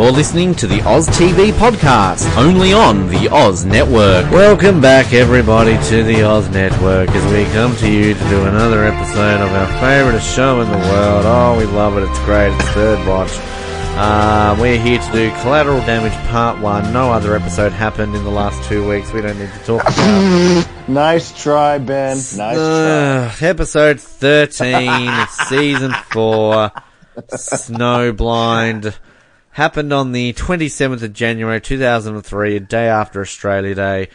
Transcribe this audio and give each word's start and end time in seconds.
You're 0.00 0.12
listening 0.12 0.54
to 0.54 0.66
the 0.66 0.80
Oz 0.88 1.06
TV 1.08 1.52
podcast, 1.52 2.34
only 2.38 2.72
on 2.72 3.06
the 3.08 3.28
Oz 3.30 3.66
Network. 3.66 4.30
Welcome 4.30 4.80
back, 4.80 5.12
everybody, 5.12 5.76
to 5.90 6.02
the 6.02 6.22
Oz 6.22 6.48
Network 6.48 7.10
as 7.10 7.32
we 7.34 7.44
come 7.52 7.76
to 7.76 7.86
you 7.86 8.14
to 8.14 8.28
do 8.30 8.42
another 8.46 8.82
episode 8.82 9.42
of 9.42 9.52
our 9.52 9.66
favourite 9.78 10.18
show 10.20 10.62
in 10.62 10.70
the 10.70 10.78
world. 10.78 11.26
Oh, 11.26 11.58
we 11.58 11.66
love 11.66 11.98
it. 11.98 12.04
It's 12.04 12.18
great. 12.20 12.50
It's 12.54 12.68
Third 12.70 13.06
Watch. 13.06 13.30
Uh, 13.98 14.56
we're 14.58 14.80
here 14.80 14.98
to 15.00 15.12
do 15.12 15.30
Collateral 15.42 15.80
Damage 15.80 16.14
Part 16.30 16.58
1. 16.62 16.94
No 16.94 17.12
other 17.12 17.36
episode 17.36 17.72
happened 17.72 18.14
in 18.16 18.24
the 18.24 18.30
last 18.30 18.66
two 18.70 18.88
weeks. 18.88 19.12
We 19.12 19.20
don't 19.20 19.38
need 19.38 19.52
to 19.52 19.58
talk 19.64 19.82
about 19.82 20.66
Nice 20.88 21.30
try, 21.42 21.76
Ben. 21.76 22.16
Nice 22.16 22.36
try. 22.36 22.46
Uh, 22.56 23.32
episode 23.42 24.00
13, 24.00 25.10
it's 25.10 25.36
season 25.50 25.92
4, 26.10 26.72
Snowblind. 27.34 28.94
Happened 29.60 29.92
on 29.92 30.12
the 30.12 30.32
27th 30.32 31.02
of 31.02 31.12
January 31.12 31.60
2003, 31.60 32.56
a 32.56 32.60
day 32.60 32.88
after 32.88 33.20
Australia 33.20 33.74
Day. 33.74 34.08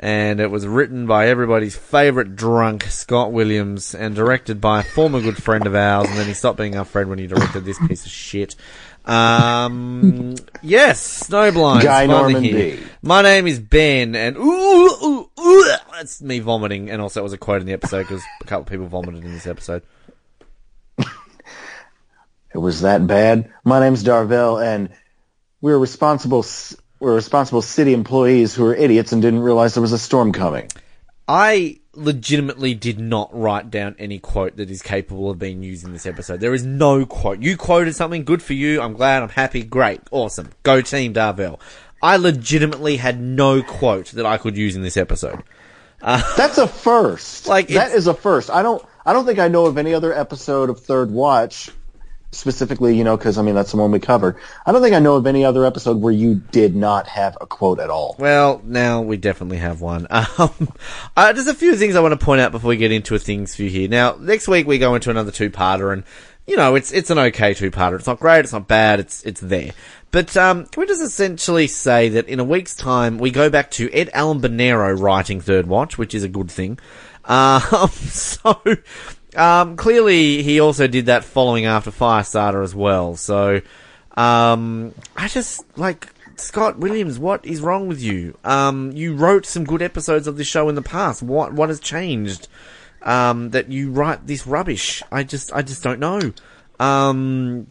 And 0.00 0.40
it 0.40 0.50
was 0.50 0.66
written 0.66 1.06
by 1.06 1.28
everybody's 1.28 1.76
favourite 1.76 2.34
drunk, 2.34 2.84
Scott 2.84 3.30
Williams, 3.30 3.94
and 3.94 4.14
directed 4.14 4.58
by 4.58 4.80
a 4.80 4.82
former 4.82 5.20
good 5.20 5.36
friend 5.36 5.66
of 5.66 5.74
ours. 5.74 6.08
And 6.08 6.16
then 6.16 6.26
he 6.26 6.32
stopped 6.32 6.56
being 6.56 6.78
our 6.78 6.86
friend 6.86 7.10
when 7.10 7.18
he 7.18 7.26
directed 7.26 7.66
this 7.66 7.78
piece 7.86 8.06
of 8.06 8.10
shit. 8.10 8.56
Um, 9.04 10.36
yes, 10.62 11.28
Snowblind. 11.28 11.82
Guy 11.82 12.04
is 12.04 12.08
finally 12.08 12.32
Norman 12.32 12.42
here. 12.42 12.76
B. 12.78 12.82
My 13.02 13.20
name 13.20 13.46
is 13.46 13.60
Ben, 13.60 14.14
and 14.14 14.38
ooh, 14.38 14.40
ooh, 14.40 15.30
ooh, 15.38 15.74
that's 15.92 16.22
me 16.22 16.38
vomiting. 16.38 16.88
And 16.88 17.02
also, 17.02 17.20
it 17.20 17.22
was 17.22 17.34
a 17.34 17.38
quote 17.38 17.60
in 17.60 17.66
the 17.66 17.74
episode 17.74 18.04
because 18.04 18.22
a 18.40 18.44
couple 18.44 18.62
of 18.62 18.68
people 18.68 18.86
vomited 18.86 19.26
in 19.26 19.32
this 19.34 19.46
episode. 19.46 19.82
It 22.56 22.60
was 22.60 22.80
that 22.80 23.06
bad. 23.06 23.52
My 23.64 23.80
name's 23.80 24.02
Darvell, 24.02 24.64
and 24.64 24.88
we're 25.60 25.76
responsible. 25.76 26.42
We're 26.98 27.14
responsible 27.14 27.60
city 27.60 27.92
employees 27.92 28.54
who 28.54 28.64
are 28.64 28.74
idiots 28.74 29.12
and 29.12 29.20
didn't 29.20 29.40
realize 29.40 29.74
there 29.74 29.82
was 29.82 29.92
a 29.92 29.98
storm 29.98 30.32
coming. 30.32 30.70
I 31.28 31.80
legitimately 31.92 32.72
did 32.72 32.98
not 32.98 33.28
write 33.38 33.70
down 33.70 33.94
any 33.98 34.18
quote 34.18 34.56
that 34.56 34.70
is 34.70 34.80
capable 34.80 35.28
of 35.28 35.38
being 35.38 35.62
used 35.62 35.84
in 35.84 35.92
this 35.92 36.06
episode. 36.06 36.40
There 36.40 36.54
is 36.54 36.64
no 36.64 37.04
quote. 37.04 37.42
You 37.42 37.58
quoted 37.58 37.94
something, 37.94 38.24
good 38.24 38.42
for 38.42 38.54
you. 38.54 38.80
I'm 38.80 38.94
glad, 38.94 39.22
I'm 39.22 39.28
happy, 39.28 39.62
great, 39.62 40.00
awesome. 40.10 40.48
Go 40.62 40.80
team 40.80 41.12
Darvell. 41.12 41.60
I 42.00 42.16
legitimately 42.16 42.96
had 42.96 43.20
no 43.20 43.62
quote 43.62 44.12
that 44.12 44.24
I 44.24 44.38
could 44.38 44.56
use 44.56 44.76
in 44.76 44.80
this 44.80 44.96
episode. 44.96 45.42
Uh, 46.00 46.22
That's 46.38 46.56
a 46.56 46.66
first. 46.66 47.48
Like, 47.48 47.68
that 47.68 47.92
is 47.92 48.06
a 48.06 48.14
first. 48.14 48.48
I 48.48 48.62
don't. 48.62 48.82
I 49.04 49.12
don't 49.12 49.26
think 49.26 49.38
I 49.38 49.48
know 49.48 49.66
of 49.66 49.76
any 49.76 49.92
other 49.92 50.12
episode 50.12 50.68
of 50.70 50.80
Third 50.80 51.10
Watch, 51.12 51.70
specifically. 52.36 52.96
You 52.96 53.04
know, 53.04 53.16
because 53.16 53.38
I 53.38 53.42
mean 53.42 53.54
that's 53.54 53.72
the 53.72 53.78
one 53.78 53.90
we 53.90 53.98
covered. 53.98 54.36
I 54.64 54.72
don't 54.72 54.82
think 54.82 54.94
I 54.94 54.98
know 55.00 55.16
of 55.16 55.26
any 55.26 55.44
other 55.44 55.64
episode 55.64 56.00
where 56.00 56.12
you 56.12 56.36
did 56.36 56.76
not 56.76 57.06
have 57.08 57.36
a 57.40 57.46
quote 57.46 57.80
at 57.80 57.90
all. 57.90 58.16
Well, 58.18 58.60
now 58.64 59.02
we 59.02 59.16
definitely 59.16 59.58
have 59.58 59.80
one. 59.80 60.06
Um, 60.38 60.72
uh, 61.16 61.32
there's 61.32 61.46
a 61.46 61.54
few 61.54 61.76
things 61.76 61.94
I 61.96 62.00
want 62.00 62.18
to 62.18 62.22
point 62.22 62.40
out 62.40 62.52
before 62.52 62.68
we 62.68 62.76
get 62.76 62.92
into 62.92 63.14
a 63.14 63.18
things 63.18 63.58
you 63.58 63.70
here. 63.70 63.88
Now, 63.88 64.16
next 64.20 64.48
week 64.48 64.66
we 64.66 64.78
go 64.78 64.94
into 64.94 65.08
another 65.08 65.30
two-parter, 65.30 65.92
and 65.92 66.04
you 66.46 66.56
know 66.56 66.74
it's 66.74 66.92
it's 66.92 67.10
an 67.10 67.18
okay 67.18 67.54
two-parter. 67.54 67.96
It's 67.96 68.06
not 68.06 68.20
great, 68.20 68.40
it's 68.40 68.52
not 68.52 68.68
bad, 68.68 69.00
it's 69.00 69.24
it's 69.24 69.40
there. 69.40 69.72
But 70.10 70.36
um, 70.36 70.66
can 70.66 70.80
we 70.80 70.86
just 70.86 71.02
essentially 71.02 71.66
say 71.66 72.08
that 72.10 72.28
in 72.28 72.40
a 72.40 72.44
week's 72.44 72.74
time 72.74 73.18
we 73.18 73.30
go 73.30 73.50
back 73.50 73.70
to 73.72 73.90
Ed 73.92 74.10
Allen 74.12 74.40
Bernero 74.40 74.98
writing 74.98 75.40
Third 75.40 75.66
Watch, 75.66 75.98
which 75.98 76.14
is 76.14 76.22
a 76.22 76.28
good 76.28 76.50
thing. 76.50 76.78
Um, 77.28 77.88
so 77.90 78.60
um, 79.36 79.76
clearly 79.76 80.42
he 80.42 80.60
also 80.60 80.86
did 80.86 81.06
that 81.06 81.24
following 81.24 81.66
after 81.66 81.90
Firestarter 81.90 82.62
as 82.62 82.74
well. 82.74 83.16
So 83.16 83.60
um, 84.16 84.94
I 85.16 85.28
just 85.28 85.64
like 85.78 86.08
Scott 86.36 86.78
Williams. 86.78 87.18
What 87.18 87.44
is 87.44 87.60
wrong 87.60 87.88
with 87.88 88.02
you? 88.02 88.36
Um, 88.44 88.92
you 88.92 89.14
wrote 89.14 89.46
some 89.46 89.64
good 89.64 89.82
episodes 89.82 90.26
of 90.26 90.36
this 90.36 90.46
show 90.46 90.68
in 90.68 90.74
the 90.74 90.82
past. 90.82 91.22
What 91.22 91.52
what 91.52 91.68
has 91.68 91.80
changed? 91.80 92.48
Um, 93.02 93.50
that 93.50 93.70
you 93.70 93.92
write 93.92 94.26
this 94.26 94.46
rubbish. 94.46 95.02
I 95.12 95.22
just 95.22 95.52
I 95.52 95.62
just 95.62 95.82
don't 95.82 96.00
know. 96.00 96.32
Um, 96.80 97.68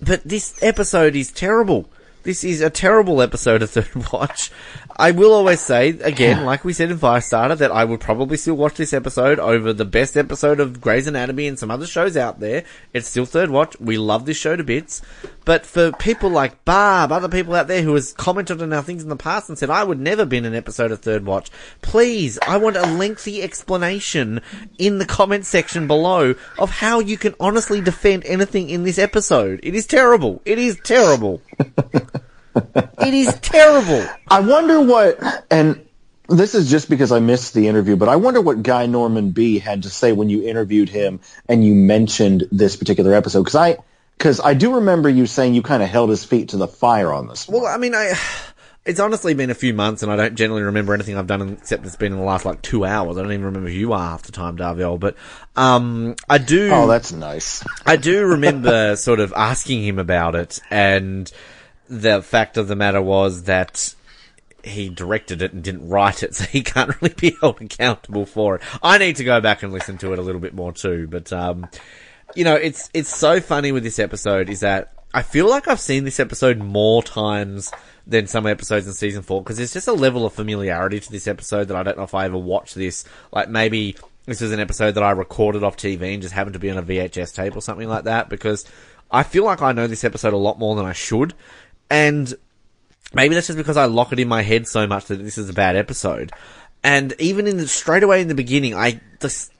but 0.00 0.24
this 0.24 0.60
episode 0.62 1.14
is 1.14 1.30
terrible. 1.30 1.88
This 2.22 2.44
is 2.44 2.60
a 2.60 2.68
terrible 2.68 3.22
episode 3.22 3.62
of 3.62 3.70
Third 3.70 4.12
Watch. 4.12 4.50
I 4.94 5.12
will 5.12 5.32
always 5.32 5.60
say, 5.60 5.88
again, 5.88 6.44
like 6.44 6.66
we 6.66 6.74
said 6.74 6.90
in 6.90 6.98
Firestarter, 6.98 7.56
that 7.56 7.72
I 7.72 7.86
would 7.86 8.00
probably 8.00 8.36
still 8.36 8.56
watch 8.56 8.74
this 8.74 8.92
episode 8.92 9.38
over 9.38 9.72
the 9.72 9.86
best 9.86 10.18
episode 10.18 10.60
of 10.60 10.82
Grey's 10.82 11.06
Anatomy 11.06 11.46
and 11.46 11.58
some 11.58 11.70
other 11.70 11.86
shows 11.86 12.18
out 12.18 12.38
there. 12.38 12.64
It's 12.92 13.08
still 13.08 13.24
Third 13.24 13.48
Watch. 13.48 13.80
We 13.80 13.96
love 13.96 14.26
this 14.26 14.36
show 14.36 14.54
to 14.54 14.62
bits. 14.62 15.00
But 15.46 15.64
for 15.64 15.92
people 15.92 16.28
like 16.28 16.62
Barb, 16.66 17.10
other 17.10 17.30
people 17.30 17.54
out 17.54 17.68
there 17.68 17.80
who 17.80 17.94
has 17.94 18.12
commented 18.12 18.60
on 18.60 18.74
our 18.74 18.82
things 18.82 19.02
in 19.02 19.08
the 19.08 19.16
past 19.16 19.48
and 19.48 19.56
said, 19.56 19.70
I 19.70 19.82
would 19.82 19.98
never 19.98 20.26
be 20.26 20.36
in 20.36 20.44
an 20.44 20.54
episode 20.54 20.92
of 20.92 21.00
Third 21.00 21.24
Watch, 21.24 21.50
please, 21.80 22.38
I 22.46 22.58
want 22.58 22.76
a 22.76 22.82
lengthy 22.82 23.42
explanation 23.42 24.42
in 24.76 24.98
the 24.98 25.06
comment 25.06 25.46
section 25.46 25.86
below 25.86 26.34
of 26.58 26.70
how 26.70 27.00
you 27.00 27.16
can 27.16 27.34
honestly 27.40 27.80
defend 27.80 28.26
anything 28.26 28.68
in 28.68 28.84
this 28.84 28.98
episode. 28.98 29.60
It 29.62 29.74
is 29.74 29.86
terrible. 29.86 30.42
It 30.44 30.58
is 30.58 30.78
terrible. 30.84 31.40
it 32.56 33.14
is 33.14 33.34
terrible. 33.40 34.04
I 34.28 34.40
wonder 34.40 34.80
what, 34.80 35.18
and 35.50 35.86
this 36.28 36.54
is 36.54 36.70
just 36.70 36.88
because 36.88 37.12
I 37.12 37.20
missed 37.20 37.54
the 37.54 37.68
interview, 37.68 37.96
but 37.96 38.08
I 38.08 38.16
wonder 38.16 38.40
what 38.40 38.62
Guy 38.62 38.86
Norman 38.86 39.30
Bee 39.30 39.58
had 39.58 39.82
to 39.84 39.90
say 39.90 40.12
when 40.12 40.28
you 40.28 40.46
interviewed 40.46 40.88
him 40.88 41.20
and 41.48 41.64
you 41.64 41.74
mentioned 41.74 42.48
this 42.50 42.76
particular 42.76 43.14
episode. 43.14 43.42
Because 43.42 43.56
I, 43.56 43.76
because 44.16 44.40
I 44.40 44.54
do 44.54 44.74
remember 44.74 45.08
you 45.08 45.26
saying 45.26 45.54
you 45.54 45.62
kind 45.62 45.82
of 45.82 45.88
held 45.88 46.10
his 46.10 46.24
feet 46.24 46.50
to 46.50 46.56
the 46.56 46.68
fire 46.68 47.12
on 47.12 47.28
this. 47.28 47.48
one. 47.48 47.62
Well, 47.62 47.72
I 47.72 47.78
mean, 47.78 47.94
I. 47.94 48.14
It's 48.86 49.00
honestly 49.00 49.34
been 49.34 49.50
a 49.50 49.54
few 49.54 49.74
months, 49.74 50.02
and 50.02 50.10
I 50.10 50.16
don't 50.16 50.34
generally 50.36 50.62
remember 50.62 50.94
anything 50.94 51.16
I've 51.16 51.26
done 51.26 51.58
except 51.60 51.84
it's 51.84 51.96
been 51.96 52.12
in 52.12 52.18
the 52.18 52.24
last 52.24 52.46
like 52.46 52.62
two 52.62 52.84
hours. 52.84 53.18
I 53.18 53.22
don't 53.22 53.32
even 53.32 53.44
remember 53.44 53.68
who 53.68 53.76
you 53.76 53.92
are 53.92 54.10
half 54.10 54.22
the 54.22 54.32
time, 54.32 54.56
Darviel. 54.56 54.98
But 54.98 55.16
um, 55.54 56.16
I 56.28 56.38
do. 56.38 56.70
Oh, 56.72 56.86
that's 56.86 57.12
nice. 57.12 57.62
I 57.86 57.96
do 57.96 58.24
remember 58.24 58.96
sort 58.96 59.20
of 59.20 59.34
asking 59.36 59.84
him 59.84 59.98
about 59.98 60.34
it, 60.34 60.60
and 60.70 61.30
the 61.88 62.22
fact 62.22 62.56
of 62.56 62.68
the 62.68 62.76
matter 62.76 63.02
was 63.02 63.42
that 63.44 63.94
he 64.64 64.88
directed 64.88 65.42
it 65.42 65.52
and 65.52 65.62
didn't 65.62 65.88
write 65.88 66.22
it, 66.22 66.34
so 66.36 66.44
he 66.44 66.62
can't 66.62 67.00
really 67.00 67.14
be 67.14 67.36
held 67.40 67.60
accountable 67.60 68.24
for 68.24 68.56
it. 68.56 68.62
I 68.82 68.96
need 68.96 69.16
to 69.16 69.24
go 69.24 69.42
back 69.42 69.62
and 69.62 69.72
listen 69.72 69.98
to 69.98 70.12
it 70.14 70.18
a 70.18 70.22
little 70.22 70.40
bit 70.40 70.54
more 70.54 70.72
too, 70.72 71.06
but 71.06 71.32
um, 71.34 71.68
you 72.34 72.44
know, 72.44 72.54
it's 72.54 72.88
it's 72.94 73.14
so 73.14 73.40
funny 73.40 73.72
with 73.72 73.82
this 73.82 73.98
episode 73.98 74.48
is 74.48 74.60
that 74.60 74.92
I 75.12 75.22
feel 75.22 75.48
like 75.48 75.68
I've 75.68 75.80
seen 75.80 76.04
this 76.04 76.20
episode 76.20 76.58
more 76.58 77.02
times 77.02 77.72
than 78.10 78.26
some 78.26 78.46
episodes 78.46 78.86
in 78.86 78.92
season 78.92 79.22
four 79.22 79.42
because 79.42 79.56
there's 79.56 79.72
just 79.72 79.88
a 79.88 79.92
level 79.92 80.26
of 80.26 80.32
familiarity 80.32 80.98
to 80.98 81.10
this 81.10 81.28
episode 81.28 81.68
that 81.68 81.76
I 81.76 81.82
don't 81.82 81.96
know 81.96 82.02
if 82.02 82.14
I 82.14 82.24
ever 82.24 82.36
watched 82.36 82.74
this. 82.74 83.04
Like 83.32 83.48
maybe 83.48 83.96
this 84.26 84.42
is 84.42 84.52
an 84.52 84.60
episode 84.60 84.96
that 84.96 85.04
I 85.04 85.12
recorded 85.12 85.62
off 85.62 85.76
TV 85.76 86.12
and 86.12 86.20
just 86.20 86.34
happened 86.34 86.54
to 86.54 86.58
be 86.58 86.70
on 86.70 86.76
a 86.76 86.82
VHS 86.82 87.34
tape 87.34 87.56
or 87.56 87.62
something 87.62 87.88
like 87.88 88.04
that 88.04 88.28
because 88.28 88.64
I 89.10 89.22
feel 89.22 89.44
like 89.44 89.62
I 89.62 89.72
know 89.72 89.86
this 89.86 90.04
episode 90.04 90.32
a 90.32 90.38
lot 90.38 90.58
more 90.58 90.74
than 90.74 90.84
I 90.84 90.92
should. 90.92 91.34
And 91.88 92.34
maybe 93.14 93.34
that's 93.34 93.46
just 93.46 93.56
because 93.56 93.76
I 93.76 93.86
lock 93.86 94.12
it 94.12 94.18
in 94.18 94.28
my 94.28 94.42
head 94.42 94.66
so 94.66 94.86
much 94.86 95.06
that 95.06 95.16
this 95.16 95.38
is 95.38 95.48
a 95.48 95.54
bad 95.54 95.76
episode. 95.76 96.32
And 96.82 97.14
even 97.20 97.46
in 97.46 97.58
the, 97.58 97.68
straight 97.68 98.02
away 98.02 98.20
in 98.22 98.28
the 98.28 98.34
beginning, 98.34 98.74
I 98.74 99.00
just, 99.20 99.52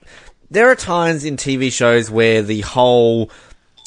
there 0.49 0.69
are 0.69 0.75
times 0.75 1.23
in 1.23 1.37
TV 1.37 1.71
shows 1.71 2.11
where 2.11 2.41
the 2.41 2.61
whole 2.61 3.31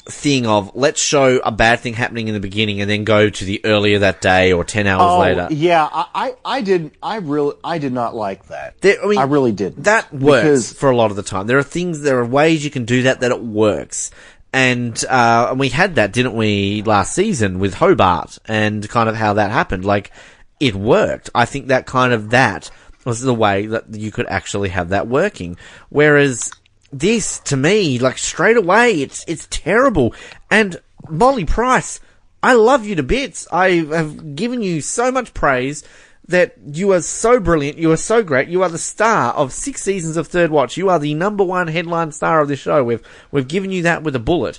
thing 0.07 0.47
of 0.47 0.71
let's 0.75 1.01
show 1.03 1.39
a 1.39 1.51
bad 1.51 1.81
thing 1.81 1.95
happening 1.95 2.29
in 2.29 2.35
the 2.35 2.41
beginning 2.41 2.81
and 2.83 2.91
then 2.91 3.05
go 3.05 3.31
to 3.31 3.45
the 3.45 3.65
earlier 3.65 4.01
that 4.01 4.21
day 4.21 4.53
or 4.53 4.63
10 4.63 4.87
hours 4.87 5.01
Oh, 5.03 5.19
later. 5.21 5.49
yeah, 5.51 5.89
I, 5.91 6.07
I, 6.15 6.35
I 6.45 6.61
did, 6.61 6.91
I 7.03 7.17
really, 7.17 7.57
I 7.65 7.79
did 7.79 7.93
not 7.95 8.15
like 8.15 8.47
that. 8.49 8.79
There- 8.83 9.03
I 9.03 9.07
mean, 9.07 9.19
I 9.19 9.23
really 9.25 9.53
didn't. 9.53 9.85
That 9.85 10.13
works 10.13 10.43
Because- 10.43 10.73
for 10.75 10.91
a 10.91 10.97
lot 10.97 11.11
of 11.11 11.17
the 11.17 11.23
time. 11.23 11.47
There 11.47 11.57
are 11.59 11.63
things, 11.63 12.03
there 12.03 12.19
are 12.19 12.25
ways 12.27 12.63
you 12.65 12.71
can 12.71 12.85
do 12.85 13.05
that 13.05 13.21
that 13.21 13.31
it 13.31 13.41
works. 13.43 14.11
And, 14.53 15.03
uh, 15.09 15.49
and 15.51 15.59
we 15.59 15.71
had 15.71 15.95
that, 15.97 16.13
didn't 16.13 16.35
we, 16.35 16.83
last 16.83 17.15
season 17.15 17.59
with 17.59 17.75
Hobart 17.75 18.39
and 18.47 18.87
kind 18.89 19.09
of 19.09 19.17
how 19.17 19.33
that 19.33 19.51
happened. 19.51 19.85
Like, 19.87 20.13
it 20.61 20.75
worked. 20.77 21.31
I 21.35 21.45
think 21.47 21.69
that 21.69 21.87
kind 21.87 22.13
of 22.13 22.31
that 22.31 22.71
was 23.05 23.21
the 23.21 23.35
way 23.35 23.67
that 23.67 23.85
you 23.95 24.11
could 24.13 24.27
actually 24.27 24.69
have 24.69 24.91
that 24.91 25.09
working. 25.09 25.57
Whereas 25.89 26.51
this, 26.99 27.41
to 27.41 27.57
me, 27.57 27.99
like 27.99 28.19
straight 28.19 28.57
away, 28.57 29.03
it's, 29.03 29.25
it's 29.27 29.47
terrible. 29.51 30.15
And 30.51 30.81
Molly 31.09 31.45
Price, 31.45 32.01
I 32.43 32.55
love 32.55 32.87
you 32.87 32.95
to 32.97 33.03
bits. 33.03 33.49
I 33.51 33.71
have 33.71 34.37
given 34.37 34.63
you 34.63 34.81
so 34.81 35.11
much 35.11 35.35
praise 35.35 35.83
that 36.29 36.55
you 36.73 36.93
are 36.93 37.01
so 37.01 37.39
brilliant. 37.41 37.79
You 37.79 37.93
are 37.93 37.97
so 37.97 38.23
great. 38.23 38.49
You 38.49 38.63
are 38.63 38.69
the 38.69 38.79
star 38.79 39.35
of 39.35 39.53
six 39.53 39.83
seasons 39.83 40.17
of 40.17 40.29
Third 40.29 40.51
Watch. 40.51 40.77
You 40.77 40.89
are 40.89 40.99
the 40.99 41.15
number 41.15 41.45
one 41.45 41.69
headline 41.69 42.13
star 42.13 42.41
of 42.41 42.49
the 42.49 42.57
show. 42.57 42.83
We've 42.83 43.03
we've 43.31 43.49
given 43.49 43.71
you 43.71 43.83
that 43.83 44.03
with 44.03 44.17
a 44.17 44.21
bullet. 44.21 44.59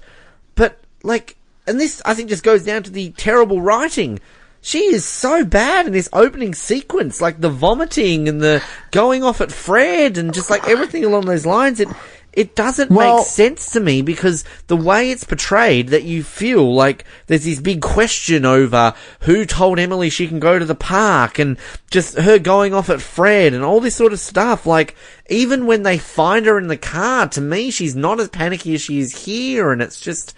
But 0.55 0.79
like, 1.03 1.37
and 1.65 1.79
this 1.79 2.01
I 2.05 2.13
think 2.13 2.29
just 2.29 2.43
goes 2.43 2.63
down 2.63 2.83
to 2.83 2.91
the 2.91 3.11
terrible 3.11 3.61
writing. 3.61 4.19
She 4.61 4.79
is 4.79 5.05
so 5.05 5.45
bad 5.45 5.85
in 5.85 5.93
this 5.93 6.09
opening 6.11 6.55
sequence, 6.55 7.21
like 7.21 7.39
the 7.39 7.51
vomiting 7.51 8.27
and 8.27 8.41
the 8.41 8.63
going 8.89 9.23
off 9.23 9.41
at 9.41 9.51
Fred 9.51 10.17
and 10.17 10.33
just 10.33 10.49
like 10.49 10.67
everything 10.67 11.05
along 11.05 11.25
those 11.25 11.45
lines. 11.45 11.79
It 11.79 11.87
it 12.35 12.55
doesn't 12.55 12.91
Well- 12.91 13.17
make 13.17 13.25
sense 13.25 13.71
to 13.71 13.79
me 13.79 14.01
because 14.01 14.43
the 14.67 14.75
way 14.75 15.09
it's 15.11 15.23
portrayed 15.23 15.89
that 15.89 16.03
you 16.03 16.23
feel 16.23 16.73
like 16.73 17.05
there's 17.27 17.45
this 17.45 17.59
big 17.59 17.81
question 17.81 18.45
over 18.45 18.93
who 19.21 19.45
told 19.45 19.79
Emily 19.79 20.09
she 20.09 20.27
can 20.27 20.39
go 20.39 20.59
to 20.59 20.65
the 20.65 20.75
park 20.75 21.39
and 21.39 21.57
just 21.89 22.17
her 22.17 22.37
going 22.37 22.73
off 22.73 22.89
at 22.89 23.01
Fred 23.01 23.53
and 23.53 23.63
all 23.63 23.79
this 23.79 23.95
sort 23.95 24.13
of 24.13 24.19
stuff. 24.19 24.65
Like, 24.65 24.95
even 25.29 25.65
when 25.65 25.83
they 25.83 25.97
find 25.97 26.45
her 26.45 26.57
in 26.57 26.67
the 26.67 26.77
car, 26.77 27.27
to 27.29 27.41
me, 27.41 27.71
she's 27.71 27.95
not 27.95 28.19
as 28.19 28.29
panicky 28.29 28.75
as 28.75 28.81
she 28.81 28.99
is 28.99 29.25
here 29.25 29.71
and 29.71 29.81
it's 29.81 29.99
just, 29.99 30.35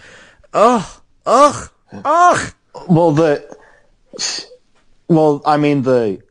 ugh, 0.53 0.85
ugh, 1.25 1.69
ugh. 2.05 2.53
Well, 2.87 3.11
the 3.11 3.57
well, 5.07 5.41
I 5.45 5.57
mean 5.57 5.81
the 5.83 6.21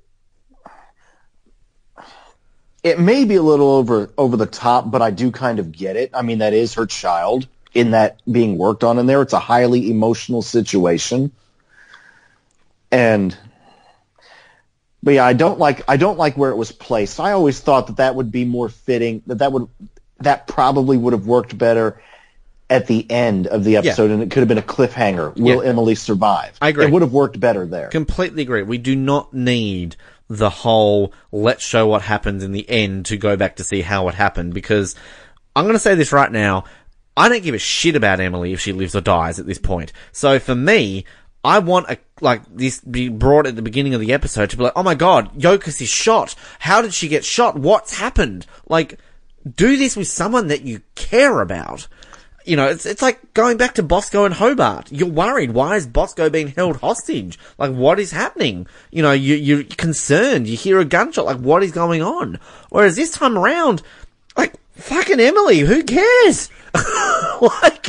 it 2.87 3.01
may 3.01 3.25
be 3.25 3.35
a 3.35 3.43
little 3.43 3.73
over 3.73 4.11
over 4.17 4.37
the 4.37 4.47
top, 4.47 4.91
but 4.91 5.03
I 5.03 5.11
do 5.11 5.33
kind 5.33 5.59
of 5.59 5.73
get 5.73 5.97
it. 5.97 6.11
I 6.15 6.23
mean, 6.23 6.39
that 6.39 6.53
is 6.53 6.75
her 6.75 6.87
child 6.87 7.49
in 7.75 7.91
that 7.91 8.21
being 8.31 8.57
worked 8.57 8.85
on 8.85 8.99
in 8.99 9.07
there. 9.07 9.23
It's 9.23 9.33
a 9.33 9.41
highly 9.41 9.91
emotional 9.91 10.41
situation, 10.41 11.33
and 12.93 13.37
but 15.03 15.15
yeah, 15.15 15.27
I 15.27 15.33
don't 15.33 15.59
like 15.59 15.83
I 15.89 15.97
don't 15.97 16.17
like 16.17 16.37
where 16.37 16.51
it 16.51 16.57
was 16.57 16.71
placed. 16.71 17.19
I 17.19 17.33
always 17.33 17.59
thought 17.59 17.89
that 17.89 17.97
that 17.97 18.15
would 18.15 18.31
be 18.31 18.45
more 18.45 18.69
fitting. 18.69 19.23
That 19.27 19.39
that 19.39 19.51
would 19.51 19.67
that 20.21 20.47
probably 20.47 20.97
would 20.97 21.13
have 21.13 21.27
worked 21.27 21.59
better 21.59 22.01
at 22.71 22.87
the 22.87 23.09
end 23.11 23.49
of 23.49 23.65
the 23.65 23.77
episode, 23.79 24.13
and 24.13 24.23
it 24.23 24.31
could 24.31 24.41
have 24.41 24.49
been 24.49 24.59
a 24.59 24.63
cliffhanger. 24.63 25.35
Will 25.37 25.63
Yeah. 25.63 25.71
Emily 25.71 25.97
survive? 25.97 26.57
I 26.61 26.69
agree. 26.69 26.87
It 26.87 26.93
would 26.93 27.03
have 27.03 27.13
worked 27.13 27.39
better 27.39 27.67
there. 27.67 27.89
Completely 27.89 28.43
agree. 28.43 28.63
We 28.63 28.79
do 28.79 28.95
not 28.95 29.35
need 29.35 29.97
the 30.29 30.51
whole 30.51 31.13
let's 31.31 31.65
show 31.65 31.87
what 31.87 32.03
happens 32.03 32.43
in 32.43 32.53
the 32.53 32.69
end 32.69 33.07
to 33.07 33.17
go 33.17 33.37
back 33.37 33.57
to 33.57 33.65
see 33.65 33.81
how 33.81 34.09
it 34.09 34.15
happened 34.15 34.55
because 34.55 34.95
I'm 35.55 35.65
going 35.65 35.75
to 35.75 35.81
say 35.81 35.95
this 35.95 36.13
right 36.13 36.31
now. 36.31 36.65
I 37.17 37.29
don't 37.29 37.43
give 37.43 37.55
a 37.55 37.59
shit 37.59 37.97
about 37.97 38.21
Emily 38.21 38.53
if 38.53 38.61
she 38.61 38.73
lives 38.73 38.95
or 38.95 39.01
dies 39.01 39.39
at 39.39 39.47
this 39.47 39.59
point. 39.59 39.93
So 40.13 40.39
for 40.39 40.55
me, 40.55 41.07
I 41.43 41.61
want 41.61 41.89
a, 41.89 41.97
like 42.21 42.43
this 42.55 42.81
be 42.81 43.09
brought 43.09 43.47
at 43.47 43.57
the 43.57 43.63
beginning 43.63 43.95
of 43.95 44.01
the 44.01 44.13
episode 44.13 44.51
to 44.51 44.57
be 44.57 44.65
like, 44.65 44.73
oh 44.77 44.83
my 44.83 44.95
god, 44.95 45.33
Yokas 45.39 45.81
is 45.81 45.89
shot. 45.89 46.35
How 46.59 46.83
did 46.83 46.93
she 46.93 47.09
get 47.09 47.25
shot? 47.25 47.57
What's 47.57 47.99
happened? 47.99 48.47
Like, 48.69 48.99
do 49.49 49.77
this 49.77 49.97
with 49.97 50.09
someone 50.09 50.49
that 50.49 50.63
you 50.63 50.83
care 50.97 51.41
about. 51.41 51.87
You 52.47 52.57
know, 52.57 52.69
it's 52.69 52.87
it's 52.87 53.03
like 53.03 53.35
going 53.35 53.57
back 53.57 53.75
to 53.75 53.83
Bosco 53.83 54.25
and 54.25 54.35
Hobart. 54.35 54.91
You're 54.93 55.09
worried. 55.09 55.51
Why 55.51 55.77
is 55.77 55.87
Bosco 55.87 56.31
being 56.31 56.49
held 56.49 56.77
hostage? 56.79 57.39
Like, 57.59 57.73
what 57.73 57.99
is 57.99 58.13
happening? 58.13 58.67
You 58.91 59.03
know, 59.03 59.13
you 59.13 59.35
you're 59.35 59.65
concerned. 59.65 60.47
You 60.47 60.57
hear 60.57 60.79
a 60.79 60.85
gunshot. 60.85 61.25
Like, 61.25 61.39
what 61.39 61.63
is 61.63 61.73
going 61.73 62.03
on? 62.03 62.39
Whereas 62.71 62.97
this 62.97 63.11
time 63.11 63.37
around, 63.37 63.83
like, 64.37 64.55
fucking 64.75 65.21
Emily, 65.21 65.61
who 65.61 65.83
cares? 65.83 66.49
like, 67.41 67.87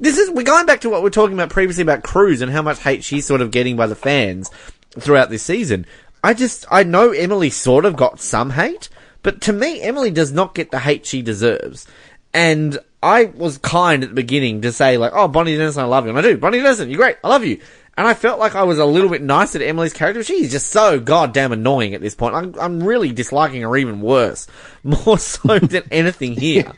this 0.00 0.16
is 0.16 0.30
we're 0.30 0.42
going 0.42 0.66
back 0.66 0.80
to 0.82 0.90
what 0.90 1.00
we 1.00 1.04
we're 1.04 1.10
talking 1.10 1.34
about 1.34 1.50
previously 1.50 1.82
about 1.82 2.02
Cruz 2.02 2.40
and 2.40 2.50
how 2.50 2.62
much 2.62 2.80
hate 2.80 3.04
she's 3.04 3.26
sort 3.26 3.40
of 3.40 3.50
getting 3.50 3.76
by 3.76 3.86
the 3.86 3.94
fans 3.94 4.50
throughout 4.98 5.30
this 5.30 5.42
season. 5.42 5.86
I 6.24 6.34
just 6.34 6.66
I 6.70 6.82
know 6.82 7.10
Emily 7.10 7.50
sort 7.50 7.84
of 7.84 7.96
got 7.96 8.20
some 8.20 8.50
hate, 8.50 8.88
but 9.22 9.40
to 9.42 9.52
me, 9.52 9.82
Emily 9.82 10.10
does 10.10 10.32
not 10.32 10.54
get 10.54 10.70
the 10.70 10.80
hate 10.80 11.06
she 11.06 11.22
deserves. 11.22 11.86
And 12.32 12.78
I 13.02 13.26
was 13.26 13.58
kind 13.58 14.02
at 14.02 14.08
the 14.10 14.14
beginning 14.14 14.62
to 14.62 14.72
say 14.72 14.96
like, 14.96 15.12
"Oh, 15.14 15.28
Bonnie 15.28 15.56
Dennison, 15.56 15.82
I 15.82 15.86
love 15.86 16.04
you," 16.04 16.10
and 16.10 16.18
I 16.18 16.22
do. 16.22 16.36
Bonnie 16.36 16.58
Dennison, 16.60 16.88
you're 16.90 16.98
great, 16.98 17.16
I 17.22 17.28
love 17.28 17.44
you. 17.44 17.60
And 17.96 18.06
I 18.06 18.14
felt 18.14 18.38
like 18.38 18.54
I 18.54 18.62
was 18.62 18.78
a 18.78 18.84
little 18.86 19.10
bit 19.10 19.22
nicer 19.22 19.58
to 19.58 19.66
Emily's 19.66 19.92
character. 19.92 20.22
She's 20.22 20.52
just 20.52 20.68
so 20.68 21.00
goddamn 21.00 21.50
annoying 21.50 21.94
at 21.94 22.00
this 22.00 22.14
point. 22.14 22.34
I'm, 22.36 22.54
I'm 22.60 22.80
really 22.82 23.10
disliking 23.12 23.62
her 23.62 23.76
even 23.76 24.00
worse, 24.00 24.46
more 24.84 25.18
so 25.18 25.58
than 25.58 25.82
anything 25.90 26.32
here. 26.36 26.70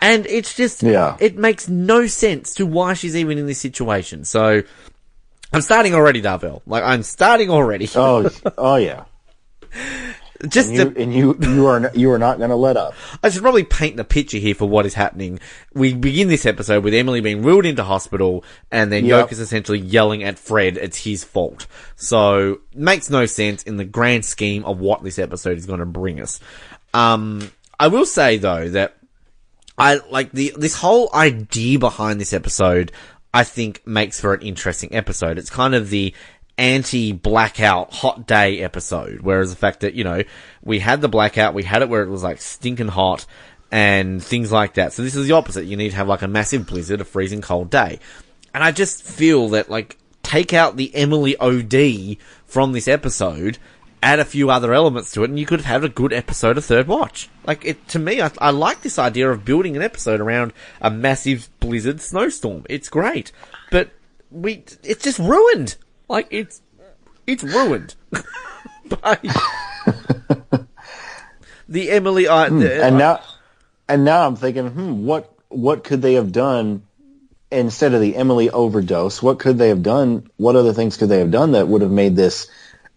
And 0.00 0.26
it's 0.26 0.54
just, 0.54 0.82
Yeah. 0.82 1.16
it 1.20 1.36
makes 1.36 1.68
no 1.68 2.06
sense 2.06 2.54
to 2.54 2.64
why 2.66 2.94
she's 2.94 3.14
even 3.14 3.36
in 3.36 3.46
this 3.46 3.60
situation. 3.60 4.24
So, 4.24 4.62
I'm 5.52 5.60
starting 5.60 5.94
already, 5.94 6.22
Darvell. 6.22 6.62
Like, 6.66 6.82
I'm 6.82 7.02
starting 7.02 7.50
already. 7.50 7.86
Oh, 7.94 8.30
oh 8.58 8.76
yeah. 8.76 9.04
Just 10.48 10.72
You, 10.72 10.90
to, 10.90 11.02
and 11.02 11.14
you, 11.14 11.36
you 11.40 11.66
are, 11.66 11.90
you 11.94 12.10
are 12.12 12.18
not 12.18 12.38
going 12.38 12.50
to 12.50 12.56
let 12.56 12.76
up. 12.76 12.94
I 13.22 13.30
should 13.30 13.42
probably 13.42 13.64
paint 13.64 13.96
the 13.96 14.04
picture 14.04 14.38
here 14.38 14.54
for 14.54 14.68
what 14.68 14.86
is 14.86 14.94
happening. 14.94 15.40
We 15.72 15.94
begin 15.94 16.28
this 16.28 16.46
episode 16.46 16.84
with 16.84 16.94
Emily 16.94 17.20
being 17.20 17.42
wheeled 17.42 17.66
into 17.66 17.84
hospital, 17.84 18.44
and 18.70 18.90
then 18.92 19.04
Yep. 19.04 19.28
Yokas 19.28 19.40
essentially 19.40 19.78
yelling 19.78 20.22
at 20.22 20.38
Fred 20.38 20.76
it's 20.76 21.04
his 21.04 21.24
fault. 21.24 21.66
So, 21.96 22.60
makes 22.74 23.10
no 23.10 23.26
sense 23.26 23.62
in 23.62 23.76
the 23.76 23.84
grand 23.84 24.24
scheme 24.24 24.64
of 24.64 24.78
what 24.78 25.02
this 25.02 25.18
episode 25.18 25.58
is 25.58 25.66
going 25.66 25.80
to 25.80 25.86
bring 25.86 26.20
us. 26.20 26.40
Um, 26.92 27.50
I 27.78 27.88
will 27.88 28.06
say 28.06 28.38
though 28.38 28.68
that 28.70 28.96
I 29.76 30.00
like 30.10 30.32
the 30.32 30.52
this 30.56 30.76
whole 30.76 31.10
idea 31.14 31.78
behind 31.78 32.20
this 32.20 32.32
episode. 32.32 32.92
I 33.32 33.42
think 33.42 33.84
makes 33.84 34.20
for 34.20 34.32
an 34.32 34.42
interesting 34.42 34.94
episode. 34.94 35.38
It's 35.38 35.50
kind 35.50 35.74
of 35.74 35.90
the 35.90 36.14
anti-blackout 36.56 37.92
hot 37.92 38.26
day 38.26 38.60
episode, 38.60 39.20
whereas 39.22 39.50
the 39.50 39.56
fact 39.56 39.80
that 39.80 39.94
you 39.94 40.04
know 40.04 40.22
we 40.62 40.78
had 40.78 41.00
the 41.00 41.08
blackout, 41.08 41.54
we 41.54 41.62
had 41.62 41.82
it 41.82 41.88
where 41.88 42.02
it 42.02 42.08
was 42.08 42.22
like 42.22 42.40
stinking 42.40 42.88
hot 42.88 43.26
and 43.70 44.22
things 44.22 44.52
like 44.52 44.74
that. 44.74 44.92
So 44.92 45.02
this 45.02 45.16
is 45.16 45.26
the 45.26 45.34
opposite. 45.34 45.64
You 45.64 45.76
need 45.76 45.90
to 45.90 45.96
have 45.96 46.08
like 46.08 46.22
a 46.22 46.28
massive 46.28 46.66
blizzard, 46.66 47.00
a 47.00 47.04
freezing 47.04 47.40
cold 47.40 47.70
day, 47.70 47.98
and 48.52 48.62
I 48.62 48.72
just 48.72 49.02
feel 49.02 49.50
that 49.50 49.70
like 49.70 49.96
take 50.22 50.52
out 50.52 50.76
the 50.76 50.94
Emily 50.94 51.36
OD 51.36 52.18
from 52.46 52.72
this 52.72 52.88
episode 52.88 53.58
add 54.04 54.20
a 54.20 54.24
few 54.24 54.50
other 54.50 54.74
elements 54.74 55.10
to 55.12 55.24
it, 55.24 55.30
and 55.30 55.40
you 55.40 55.46
could 55.46 55.60
have 55.60 55.82
had 55.82 55.84
a 55.84 55.88
good 55.88 56.12
episode 56.12 56.58
of 56.58 56.64
Third 56.64 56.86
Watch. 56.86 57.30
Like 57.46 57.64
it 57.64 57.88
to 57.88 57.98
me, 57.98 58.20
I, 58.20 58.30
I 58.38 58.50
like 58.50 58.82
this 58.82 58.98
idea 58.98 59.30
of 59.30 59.44
building 59.44 59.76
an 59.76 59.82
episode 59.82 60.20
around 60.20 60.52
a 60.80 60.90
massive 60.90 61.48
blizzard 61.58 62.00
snowstorm. 62.00 62.66
It's 62.68 62.90
great, 62.90 63.32
but 63.70 63.90
we 64.30 64.64
it's 64.82 65.02
just 65.02 65.18
ruined. 65.18 65.76
Like 66.08 66.28
it's 66.30 66.62
it's 67.26 67.42
ruined 67.42 67.94
by 69.02 69.18
the 71.68 71.90
Emily. 71.90 72.28
I, 72.28 72.48
hmm. 72.48 72.60
the, 72.60 72.84
And 72.84 72.96
uh, 72.96 72.98
now, 72.98 73.20
and 73.88 74.04
now 74.04 74.26
I'm 74.26 74.36
thinking, 74.36 74.68
hmm, 74.68 75.04
what, 75.04 75.32
what 75.48 75.84
could 75.84 76.02
they 76.02 76.14
have 76.14 76.32
done 76.32 76.82
instead 77.50 77.94
of 77.94 78.00
the 78.00 78.16
Emily 78.16 78.50
overdose? 78.50 79.22
What 79.22 79.38
could 79.38 79.58
they 79.58 79.68
have 79.68 79.82
done? 79.82 80.30
What 80.36 80.56
other 80.56 80.72
things 80.72 80.96
could 80.96 81.08
they 81.08 81.18
have 81.18 81.30
done 81.30 81.52
that 81.52 81.68
would 81.68 81.82
have 81.82 81.90
made 81.90 82.16
this 82.16 82.48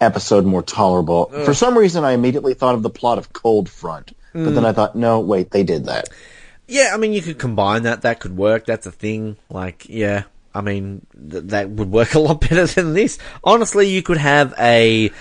episode 0.01 0.45
more 0.45 0.63
tolerable? 0.63 1.25
For 1.45 1.54
some 1.54 1.77
reason, 1.77 2.04
I 2.04 2.12
immediately 2.12 2.54
thought 2.54 2.75
of 2.75 2.83
the 2.83 2.89
plot 2.89 3.18
of 3.18 3.33
Cold 3.33 3.69
Front, 3.69 4.13
but 4.33 4.51
then 4.51 4.63
hmm. 4.63 4.65
I 4.65 4.74
thought, 4.74 4.95
no, 4.95 5.19
wait, 5.19 5.51
they 5.51 5.63
did 5.63 5.86
that. 5.86 6.09
Yeah, 6.68 6.92
I 6.94 6.98
mean, 6.98 7.13
you 7.13 7.21
could 7.21 7.39
combine 7.39 7.83
that. 7.83 8.01
That 8.01 8.19
could 8.19 8.35
work. 8.35 8.66
That's 8.66 8.85
a 8.85 8.92
thing. 8.92 9.37
Like, 9.49 9.85
yeah, 9.87 10.23
I 10.57 10.61
mean, 10.61 11.06
th- 11.30 11.44
that 11.45 11.69
would 11.69 11.92
work 11.92 12.14
a 12.16 12.19
lot 12.19 12.42
better 12.42 12.66
than 12.66 12.94
this. 12.94 13.19
Honestly, 13.44 13.87
you 13.87 14.02
could 14.02 14.18
have 14.18 14.56
a 14.57 15.11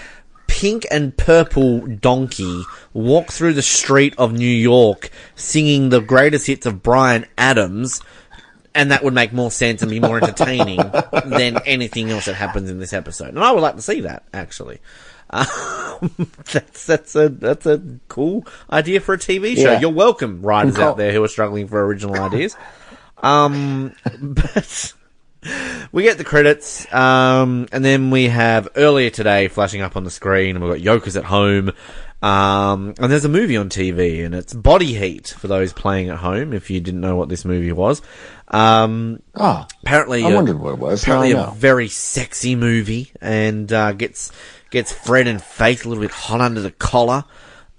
pink 0.46 0.86
and 0.90 1.14
purple 1.16 1.86
donkey 1.86 2.64
walk 2.94 3.30
through 3.30 3.52
the 3.52 3.62
street 3.62 4.14
of 4.16 4.32
New 4.32 4.46
York 4.46 5.10
singing 5.34 5.90
the 5.90 6.00
greatest 6.00 6.46
hits 6.46 6.64
of 6.64 6.82
Bryan 6.82 7.26
Adams, 7.36 8.00
and 8.74 8.90
that 8.90 9.04
would 9.04 9.12
make 9.12 9.34
more 9.34 9.50
sense 9.50 9.82
and 9.82 9.90
be 9.90 10.00
more 10.00 10.16
entertaining 10.16 10.78
than 11.26 11.58
anything 11.66 12.10
else 12.10 12.24
that 12.24 12.34
happens 12.34 12.70
in 12.70 12.78
this 12.78 12.94
episode. 12.94 13.28
And 13.28 13.40
I 13.40 13.52
would 13.52 13.60
like 13.60 13.76
to 13.76 13.82
see 13.82 14.00
that, 14.02 14.24
actually. 14.32 14.80
Um, 15.28 16.30
that's 16.52 16.86
that's 16.86 17.16
a 17.16 17.28
that's 17.28 17.66
a 17.66 17.82
cool 18.06 18.46
idea 18.70 19.00
for 19.00 19.14
a 19.14 19.18
TV 19.18 19.56
show. 19.56 19.72
Yeah. 19.72 19.80
You're 19.80 19.90
welcome, 19.90 20.40
writers 20.40 20.78
out 20.78 20.98
there 20.98 21.10
who 21.10 21.24
are 21.24 21.28
struggling 21.28 21.66
for 21.66 21.84
original 21.84 22.14
ideas. 22.14 22.56
Um, 23.18 23.94
but 24.20 24.92
we 25.92 26.02
get 26.02 26.18
the 26.18 26.24
credits, 26.24 26.92
um, 26.92 27.66
and 27.72 27.84
then 27.84 28.10
we 28.10 28.24
have 28.28 28.68
earlier 28.76 29.10
today 29.10 29.48
flashing 29.48 29.80
up 29.82 29.96
on 29.96 30.04
the 30.04 30.10
screen, 30.10 30.56
and 30.56 30.64
we've 30.64 30.82
got 30.84 31.00
Yokas 31.00 31.16
at 31.16 31.24
home. 31.24 31.72
Um, 32.22 32.94
and 32.98 33.12
there's 33.12 33.24
a 33.26 33.28
movie 33.28 33.56
on 33.56 33.68
TV, 33.68 34.24
and 34.24 34.34
it's 34.34 34.54
Body 34.54 34.94
Heat 34.94 35.28
for 35.38 35.48
those 35.48 35.72
playing 35.72 36.08
at 36.08 36.18
home. 36.18 36.52
If 36.52 36.70
you 36.70 36.80
didn't 36.80 37.00
know 37.00 37.14
what 37.16 37.28
this 37.28 37.44
movie 37.44 37.72
was, 37.72 38.00
um, 38.48 39.22
Oh, 39.34 39.66
apparently 39.82 40.24
I 40.24 40.32
uh, 40.32 40.34
wondered 40.34 40.58
what 40.58 40.70
it 40.74 40.78
was. 40.78 41.02
Apparently, 41.02 41.32
a 41.32 41.50
very 41.52 41.88
sexy 41.88 42.56
movie, 42.56 43.12
and 43.20 43.70
uh, 43.72 43.92
gets 43.92 44.32
gets 44.70 44.92
Fred 44.92 45.26
and 45.26 45.42
Faith 45.42 45.84
a 45.84 45.88
little 45.88 46.02
bit 46.02 46.10
hot 46.10 46.40
under 46.40 46.60
the 46.62 46.70
collar. 46.72 47.24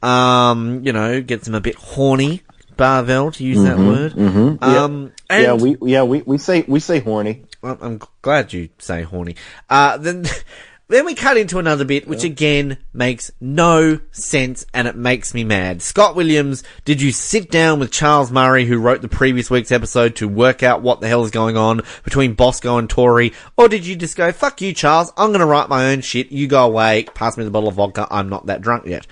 Um, 0.04 0.86
you 0.86 0.94
know, 0.94 1.22
gets 1.22 1.46
them 1.46 1.56
a 1.56 1.62
bit 1.62 1.76
horny. 1.76 2.44
Barvell, 2.78 3.32
to 3.32 3.44
use 3.44 3.64
that 3.64 3.80
word. 3.80 4.14
Um, 4.14 4.20
and 4.20 4.62
Mm-hmm, 4.62 5.32
yeah, 5.32 5.54
we 5.56 5.78
yeah 5.82 6.04
we, 6.04 6.22
we 6.22 6.38
say 6.38 6.64
we 6.68 6.80
say 6.80 7.00
horny. 7.00 7.44
Well, 7.62 7.78
I'm 7.82 8.00
glad 8.22 8.54
you 8.54 8.70
say 8.78 9.04
horny. 9.04 9.36
Uh, 9.70 9.98
then, 9.98 10.26
then 10.88 11.06
we 11.06 11.16
cut 11.16 11.38
into 11.38 11.60
another 11.60 11.86
bit, 11.86 12.08
which 12.08 12.24
again 12.24 12.78
makes 12.94 13.32
no 13.42 14.00
sense, 14.12 14.66
and 14.74 14.88
it 14.88 14.96
makes 14.96 15.34
me 15.34 15.44
mad. 15.44 15.82
Scott 15.82 16.16
Williams, 16.16 16.64
did 16.86 17.02
you 17.02 17.12
sit 17.12 17.50
down 17.52 17.80
with 17.80 17.92
Charles 17.92 18.32
Murray, 18.32 18.66
who 18.66 18.78
wrote 18.78 19.02
the 19.02 19.08
previous 19.08 19.50
week's 19.50 19.72
episode, 19.72 20.16
to 20.18 20.28
work 20.28 20.64
out 20.64 20.82
what 20.82 21.02
the 21.02 21.08
hell 21.08 21.24
is 21.24 21.32
going 21.32 21.58
on 21.58 21.82
between 22.04 22.34
Bosco 22.34 22.78
and 22.78 22.90
Tori, 22.90 23.34
or 23.58 23.68
did 23.68 23.86
you 23.86 23.96
just 23.96 24.16
go, 24.16 24.32
fuck 24.32 24.62
you, 24.62 24.74
Charles, 24.74 25.12
I'm 25.18 25.32
gonna 25.32 25.46
write 25.46 25.70
my 25.70 25.92
own 25.92 26.02
shit, 26.02 26.32
you 26.32 26.48
go 26.48 26.66
away, 26.66 27.06
pass 27.14 27.38
me 27.38 27.44
the 27.44 27.52
bottle 27.52 27.70
of 27.70 27.76
vodka, 27.76 28.08
I'm 28.10 28.30
not 28.30 28.46
that 28.46 28.62
drunk 28.62 28.86
yet. 28.86 29.06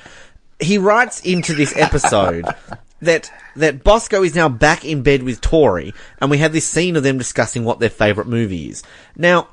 He 0.60 0.78
writes 0.78 1.20
into 1.22 1.54
this 1.54 1.76
episode 1.76 2.46
that 3.02 3.32
that 3.56 3.84
Bosco 3.84 4.24
is 4.24 4.36
now 4.36 4.50
back 4.50 4.86
in 4.86 5.04
bed 5.04 5.24
with 5.24 5.42
Tori, 5.42 5.94
and 6.20 6.32
we 6.32 6.38
have 6.40 6.54
this 6.54 6.68
scene 6.68 6.96
of 6.96 7.04
them 7.04 7.18
discussing 7.18 7.64
what 7.64 7.80
their 7.80 7.90
favorite 7.90 8.28
movie 8.28 8.70
is. 8.70 8.84
Now, 9.16 9.50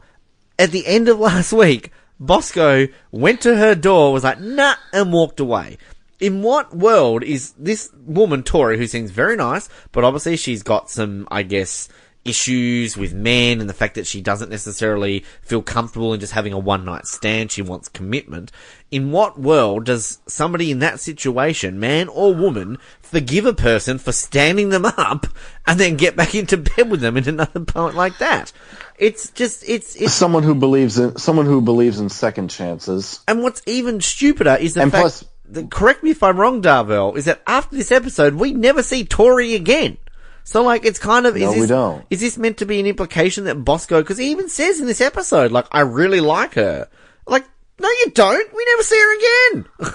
at 0.58 0.70
the 0.70 0.86
end 0.86 1.08
of 1.08 1.18
last 1.20 1.52
week, 1.52 1.90
Bosco 2.18 2.88
went 3.10 3.40
to 3.42 3.56
her 3.56 3.74
door, 3.74 4.12
was 4.12 4.24
like, 4.24 4.40
nah, 4.40 4.76
and 4.92 5.12
walked 5.12 5.40
away. 5.40 5.78
In 6.20 6.42
what 6.42 6.76
world 6.76 7.24
is 7.24 7.52
this 7.58 7.90
woman, 8.06 8.44
Tori, 8.44 8.78
who 8.78 8.86
seems 8.86 9.10
very 9.10 9.34
nice, 9.34 9.68
but 9.90 10.04
obviously 10.04 10.36
she's 10.36 10.62
got 10.62 10.88
some, 10.88 11.26
I 11.32 11.42
guess, 11.42 11.88
issues 12.24 12.96
with 12.96 13.12
men 13.12 13.60
and 13.60 13.68
the 13.68 13.74
fact 13.74 13.94
that 13.96 14.06
she 14.06 14.20
doesn't 14.20 14.50
necessarily 14.50 15.24
feel 15.42 15.60
comfortable 15.62 16.12
in 16.14 16.20
just 16.20 16.32
having 16.32 16.52
a 16.52 16.58
one 16.58 16.84
night 16.84 17.06
stand. 17.06 17.50
She 17.50 17.62
wants 17.62 17.88
commitment. 17.88 18.52
In 18.90 19.10
what 19.10 19.40
world 19.40 19.84
does 19.86 20.18
somebody 20.26 20.70
in 20.70 20.78
that 20.80 21.00
situation, 21.00 21.80
man 21.80 22.08
or 22.08 22.34
woman, 22.34 22.78
forgive 23.00 23.46
a 23.46 23.52
person 23.54 23.98
for 23.98 24.12
standing 24.12 24.68
them 24.68 24.84
up 24.84 25.26
and 25.66 25.80
then 25.80 25.96
get 25.96 26.14
back 26.14 26.34
into 26.34 26.56
bed 26.58 26.90
with 26.90 27.00
them 27.00 27.16
in 27.16 27.28
another 27.28 27.60
point 27.60 27.94
like 27.96 28.18
that? 28.18 28.52
It's 28.98 29.30
just, 29.30 29.68
it's, 29.68 29.96
it's, 29.96 30.12
Someone 30.12 30.42
who 30.44 30.54
believes 30.54 30.98
in 30.98 31.16
someone 31.16 31.46
who 31.46 31.60
believes 31.60 31.98
in 31.98 32.08
second 32.08 32.48
chances. 32.48 33.20
and 33.26 33.42
what's 33.42 33.62
even 33.66 34.00
stupider 34.00 34.56
is 34.60 34.74
the 34.74 34.82
And 34.82 34.92
fact, 34.92 35.00
plus- 35.02 35.24
that- 35.50 35.70
correct 35.70 36.04
me 36.04 36.10
if 36.10 36.22
I'm 36.22 36.38
wrong, 36.38 36.62
Darvell, 36.62 37.16
is 37.16 37.24
that 37.24 37.42
after 37.46 37.74
this 37.74 37.90
episode, 37.90 38.34
we 38.34 38.52
never 38.52 38.82
see 38.82 39.04
Tori 39.04 39.54
again. 39.54 39.96
So 40.44 40.62
like, 40.62 40.84
it's 40.84 40.98
kind 40.98 41.26
of, 41.26 41.36
is 41.36 41.42
No, 41.42 41.52
this, 41.52 41.60
we 41.60 41.66
don't. 41.66 42.04
is 42.10 42.20
this 42.20 42.36
meant 42.36 42.58
to 42.58 42.66
be 42.66 42.80
an 42.80 42.86
implication 42.86 43.44
that 43.44 43.64
Bosco, 43.64 44.02
cause 44.02 44.18
he 44.18 44.30
even 44.30 44.48
says 44.48 44.80
in 44.80 44.86
this 44.86 45.00
episode, 45.00 45.52
like, 45.52 45.66
I 45.72 45.80
really 45.80 46.20
like 46.20 46.54
her. 46.54 46.88
Like, 47.26 47.44
no 47.80 47.88
you 47.88 48.10
don't, 48.12 48.52
we 48.54 48.64
never 48.66 48.82
see 48.82 48.98
her 49.00 49.16
again. 49.50 49.66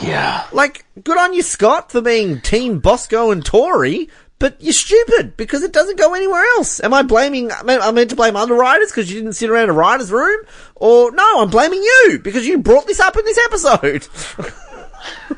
Yeah. 0.00 0.46
Like, 0.52 0.84
good 1.02 1.18
on 1.18 1.32
you, 1.32 1.42
Scott, 1.42 1.90
for 1.90 2.00
being 2.00 2.40
Team 2.40 2.78
Bosco 2.78 3.32
and 3.32 3.44
Tori, 3.44 4.08
but 4.38 4.56
you're 4.60 4.72
stupid 4.72 5.36
because 5.36 5.64
it 5.64 5.72
doesn't 5.72 5.98
go 5.98 6.14
anywhere 6.14 6.44
else. 6.56 6.78
Am 6.84 6.94
I 6.94 7.02
blaming, 7.02 7.50
am 7.50 7.68
I 7.68 7.90
meant 7.90 8.10
to 8.10 8.16
blame 8.16 8.36
other 8.36 8.54
writers 8.54 8.90
because 8.92 9.10
you 9.10 9.18
didn't 9.20 9.32
sit 9.34 9.50
around 9.50 9.70
a 9.70 9.72
writer's 9.72 10.12
room? 10.12 10.40
Or, 10.76 11.10
no, 11.10 11.40
I'm 11.42 11.50
blaming 11.50 11.82
you 11.82 12.20
because 12.22 12.46
you 12.46 12.58
brought 12.58 12.86
this 12.86 13.00
up 13.00 13.16
in 13.16 13.24
this 13.24 13.38
episode. 13.46 14.06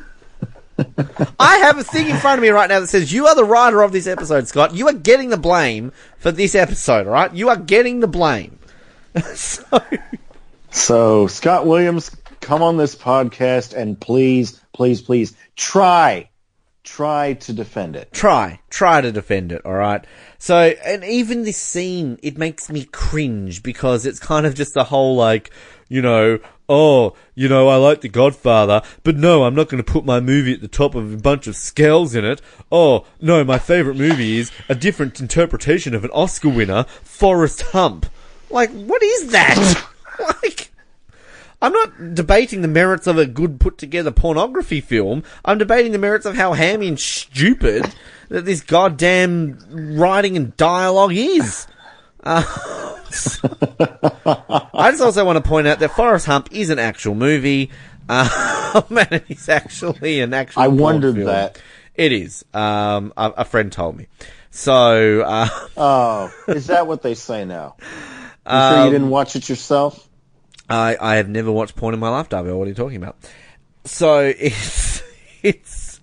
I 1.39 1.57
have 1.57 1.77
a 1.77 1.83
thing 1.83 2.09
in 2.09 2.17
front 2.17 2.39
of 2.39 2.41
me 2.41 2.49
right 2.49 2.69
now 2.69 2.79
that 2.79 2.87
says 2.87 3.11
you 3.11 3.27
are 3.27 3.35
the 3.35 3.45
writer 3.45 3.81
of 3.81 3.91
this 3.91 4.07
episode, 4.07 4.47
Scott. 4.47 4.73
You 4.75 4.87
are 4.87 4.93
getting 4.93 5.29
the 5.29 5.37
blame 5.37 5.91
for 6.17 6.31
this 6.31 6.55
episode, 6.55 7.07
alright? 7.07 7.33
You 7.33 7.49
are 7.49 7.57
getting 7.57 7.99
the 7.99 8.07
blame. 8.07 8.59
so, 9.35 9.63
So 10.71 11.27
Scott 11.27 11.65
Williams, 11.67 12.15
come 12.39 12.63
on 12.63 12.77
this 12.77 12.95
podcast 12.95 13.73
and 13.73 13.99
please, 13.99 14.59
please, 14.73 15.01
please 15.01 15.35
try, 15.57 16.29
try 16.83 17.33
to 17.33 17.51
defend 17.53 17.97
it. 17.97 18.11
try, 18.13 18.59
try 18.69 19.01
to 19.01 19.11
defend 19.11 19.51
it, 19.51 19.65
alright? 19.65 20.05
So, 20.37 20.55
and 20.85 21.03
even 21.03 21.43
this 21.43 21.57
scene, 21.57 22.19
it 22.23 22.37
makes 22.37 22.69
me 22.69 22.85
cringe 22.85 23.63
because 23.63 24.05
it's 24.05 24.19
kind 24.19 24.45
of 24.45 24.55
just 24.55 24.73
the 24.73 24.85
whole 24.85 25.17
like, 25.17 25.51
you 25.89 26.01
know, 26.01 26.39
oh, 26.71 27.13
you 27.35 27.49
know, 27.49 27.67
I 27.67 27.75
like 27.75 27.99
The 27.99 28.07
Godfather, 28.07 28.81
but 29.03 29.17
no, 29.17 29.43
I'm 29.43 29.53
not 29.53 29.67
going 29.67 29.83
to 29.83 29.91
put 29.91 30.05
my 30.05 30.21
movie 30.21 30.53
at 30.53 30.61
the 30.61 30.69
top 30.69 30.95
of 30.95 31.13
a 31.13 31.17
bunch 31.17 31.45
of 31.45 31.57
scales 31.57 32.15
in 32.15 32.23
it. 32.23 32.41
Oh, 32.71 33.05
no, 33.19 33.43
my 33.43 33.59
favorite 33.59 33.97
movie 33.97 34.37
is 34.37 34.51
a 34.69 34.73
different 34.73 35.19
interpretation 35.19 35.93
of 35.93 36.05
an 36.05 36.11
Oscar 36.11 36.47
winner, 36.47 36.85
Forrest 37.03 37.61
Hump. 37.73 38.05
Like, 38.49 38.71
what 38.71 39.03
is 39.03 39.27
that? 39.31 39.85
like, 40.41 40.71
I'm 41.61 41.73
not 41.73 42.15
debating 42.15 42.61
the 42.61 42.69
merits 42.69 43.05
of 43.05 43.17
a 43.17 43.25
good 43.25 43.59
put 43.59 43.77
together 43.77 44.11
pornography 44.11 44.79
film. 44.79 45.23
I'm 45.43 45.57
debating 45.57 45.91
the 45.91 45.97
merits 45.97 46.25
of 46.25 46.37
how 46.37 46.53
hammy 46.53 46.87
and 46.87 46.99
stupid 46.99 47.93
that 48.29 48.45
this 48.45 48.61
goddamn 48.61 49.59
writing 49.69 50.37
and 50.37 50.55
dialogue 50.55 51.13
is. 51.13 51.67
Uh, 52.23 52.43
I 54.73 54.91
just 54.91 55.01
also 55.01 55.25
want 55.25 55.43
to 55.43 55.47
point 55.47 55.67
out 55.67 55.79
that 55.79 55.91
Forrest 55.91 56.25
Hump 56.25 56.49
is 56.51 56.69
an 56.69 56.79
actual 56.79 57.15
movie. 57.15 57.71
Um, 58.07 58.85
and 58.89 59.23
it's 59.29 59.49
actually 59.49 60.21
an 60.21 60.33
actual. 60.33 60.63
I 60.63 60.67
wondered 60.67 61.15
film. 61.15 61.27
that. 61.27 61.61
It 61.95 62.11
is. 62.11 62.45
Um, 62.53 63.13
a, 63.17 63.31
a 63.37 63.45
friend 63.45 63.71
told 63.71 63.97
me. 63.97 64.07
So, 64.49 65.21
uh, 65.21 65.47
Oh, 65.77 66.33
is 66.47 66.67
that 66.67 66.87
what 66.87 67.01
they 67.01 67.15
say 67.15 67.45
now? 67.45 67.75
You 67.79 67.87
Um, 68.45 68.73
sure 68.73 68.85
you 68.85 68.91
didn't 68.91 69.09
watch 69.09 69.35
it 69.35 69.47
yourself? 69.49 70.07
I, 70.69 70.97
I 70.99 71.15
have 71.15 71.27
never 71.29 71.51
watched 71.51 71.75
porn 71.75 71.93
in 71.93 71.99
my 71.99 72.09
life, 72.09 72.29
Darby. 72.29 72.51
What 72.51 72.65
are 72.65 72.69
you 72.69 72.75
talking 72.75 72.97
about? 72.97 73.17
So 73.83 74.19
it's 74.19 75.01
it's 75.43 75.99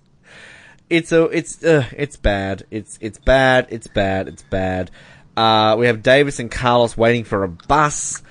it's 0.89 1.11
a 1.11 1.23
it's 1.25 1.63
uh, 1.63 1.85
it's 1.95 2.17
bad. 2.17 2.63
It's 2.69 2.97
it's 3.01 3.17
bad. 3.17 3.67
It's 3.69 3.87
bad. 3.87 4.27
It's 4.27 4.43
bad. 4.43 4.91
Uh, 5.39 5.77
we 5.77 5.87
have 5.87 6.03
Davis 6.03 6.39
and 6.39 6.51
Carlos 6.51 6.97
waiting 6.97 7.23
for 7.23 7.45
a 7.45 7.47
bus 7.47 8.21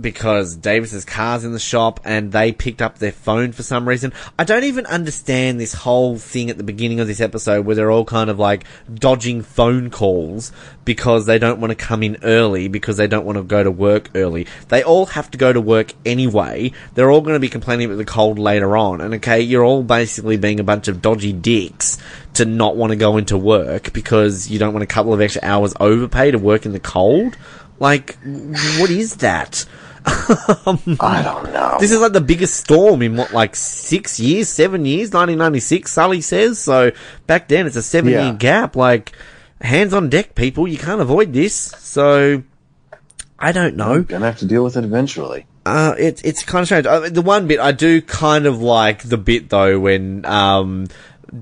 because 0.00 0.56
Davis's 0.56 1.04
car's 1.04 1.44
in 1.44 1.52
the 1.52 1.58
shop 1.58 2.00
and 2.04 2.32
they 2.32 2.52
picked 2.52 2.82
up 2.82 2.98
their 2.98 3.12
phone 3.12 3.52
for 3.52 3.62
some 3.62 3.88
reason. 3.88 4.12
I 4.38 4.44
don't 4.44 4.64
even 4.64 4.86
understand 4.86 5.60
this 5.60 5.72
whole 5.72 6.18
thing 6.18 6.50
at 6.50 6.56
the 6.56 6.64
beginning 6.64 7.00
of 7.00 7.06
this 7.06 7.20
episode 7.20 7.66
where 7.66 7.76
they're 7.76 7.90
all 7.90 8.04
kind 8.04 8.30
of 8.30 8.38
like 8.38 8.64
dodging 8.92 9.42
phone 9.42 9.90
calls 9.90 10.52
because 10.84 11.26
they 11.26 11.38
don't 11.38 11.60
want 11.60 11.70
to 11.70 11.74
come 11.74 12.02
in 12.02 12.18
early 12.22 12.68
because 12.68 12.96
they 12.96 13.06
don't 13.06 13.26
want 13.26 13.36
to 13.36 13.44
go 13.44 13.62
to 13.62 13.70
work 13.70 14.10
early. 14.14 14.46
They 14.68 14.82
all 14.82 15.06
have 15.06 15.30
to 15.32 15.38
go 15.38 15.52
to 15.52 15.60
work 15.60 15.92
anyway. 16.06 16.72
They're 16.94 17.10
all 17.10 17.20
going 17.20 17.36
to 17.36 17.40
be 17.40 17.48
complaining 17.48 17.86
about 17.86 17.98
the 17.98 18.04
cold 18.04 18.38
later 18.38 18.76
on. 18.76 19.00
And 19.00 19.14
okay, 19.14 19.40
you're 19.40 19.64
all 19.64 19.82
basically 19.82 20.36
being 20.36 20.60
a 20.60 20.64
bunch 20.64 20.88
of 20.88 21.02
dodgy 21.02 21.32
dicks 21.32 21.98
to 22.34 22.44
not 22.44 22.76
want 22.76 22.90
to 22.90 22.96
go 22.96 23.16
into 23.16 23.36
work 23.36 23.92
because 23.92 24.48
you 24.48 24.58
don't 24.58 24.72
want 24.72 24.84
a 24.84 24.86
couple 24.86 25.12
of 25.12 25.20
extra 25.20 25.42
hours 25.44 25.74
overpay 25.80 26.30
to 26.30 26.38
work 26.38 26.66
in 26.66 26.72
the 26.72 26.80
cold. 26.80 27.36
Like, 27.80 28.16
what 28.22 28.90
is 28.90 29.16
that? 29.16 29.64
I 30.08 31.22
don't 31.22 31.52
know. 31.52 31.76
This 31.80 31.90
is 31.92 32.00
like 32.00 32.12
the 32.12 32.20
biggest 32.20 32.56
storm 32.56 33.02
in 33.02 33.16
what, 33.16 33.32
like 33.32 33.54
six 33.56 34.18
years, 34.18 34.48
seven 34.48 34.84
years, 34.84 35.08
1996, 35.12 35.90
Sully 35.92 36.20
says. 36.20 36.58
So 36.58 36.90
back 37.26 37.48
then 37.48 37.66
it's 37.66 37.76
a 37.76 37.82
seven 37.82 38.12
Yeah. 38.12 38.24
year 38.26 38.34
gap. 38.34 38.76
Like, 38.76 39.12
hands 39.60 39.92
on 39.94 40.08
deck, 40.08 40.34
people. 40.34 40.66
You 40.68 40.78
can't 40.78 41.00
avoid 41.00 41.32
this. 41.32 41.54
So, 41.54 42.42
I 43.38 43.52
don't 43.52 43.76
know. 43.76 44.02
Gonna 44.02 44.26
have 44.26 44.38
to 44.38 44.46
deal 44.46 44.64
with 44.64 44.76
it 44.76 44.84
eventually. 44.84 45.46
Uh, 45.66 45.94
it's 45.98 46.22
it's 46.22 46.42
kind 46.42 46.62
of 46.62 46.66
strange. 46.68 46.86
Uh, 46.86 47.08
the 47.10 47.20
one 47.22 47.46
bit 47.46 47.60
I 47.60 47.72
do 47.72 48.00
kind 48.00 48.46
of 48.46 48.62
like 48.62 49.02
the 49.02 49.18
bit 49.18 49.50
though 49.50 49.78
when 49.78 50.24
um 50.24 50.86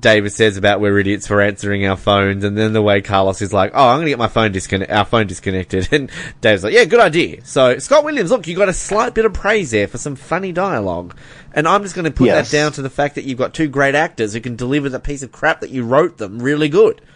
David 0.01 0.33
says 0.33 0.57
about 0.57 0.81
we're 0.81 0.99
idiots 0.99 1.27
for 1.29 1.41
answering 1.41 1.87
our 1.87 1.97
phones, 1.97 2.43
and 2.43 2.59
then 2.59 2.73
the 2.73 2.83
way 2.83 3.01
Carlos 3.01 3.41
is 3.41 3.53
like, 3.53 3.71
"Oh, 3.75 3.89
I'm 3.89 3.99
gonna 4.01 4.09
get 4.11 4.19
my 4.19 4.27
phone 4.27 4.51
disconnect, 4.51 4.91
our 4.91 5.05
phone 5.05 5.27
disconnected," 5.29 5.89
and 5.93 6.11
Dave's 6.41 6.65
like, 6.65 6.73
"Yeah, 6.73 6.85
good 6.87 6.99
idea." 7.01 7.45
So 7.45 7.79
Scott 7.79 8.03
Williams, 8.03 8.31
look, 8.31 8.47
you 8.49 8.57
got 8.57 8.69
a 8.69 8.73
slight 8.73 9.15
bit 9.15 9.25
of 9.25 9.33
praise 9.33 9.71
there 9.71 9.87
for 9.87 9.99
some 9.99 10.17
funny 10.17 10.51
dialogue, 10.51 11.17
and 11.53 11.69
I'm 11.69 11.83
just 11.85 11.95
gonna 11.95 12.11
put 12.11 12.27
Yes. 12.27 12.51
that 12.51 12.57
down 12.57 12.73
to 12.73 12.83
the 12.83 12.91
fact 12.91 13.15
that 13.15 13.25
you've 13.25 13.39
got 13.39 13.55
two 13.55 13.69
great 13.69 13.95
actors 13.95 14.33
who 14.33 14.41
can 14.41 14.57
deliver 14.57 14.89
the 14.89 14.99
piece 14.99 15.23
of 15.23 15.31
crap 15.31 15.61
that 15.61 15.71
you 15.71 15.85
wrote 15.85 16.19
them 16.19 16.41
really 16.41 16.69
good. 16.69 17.01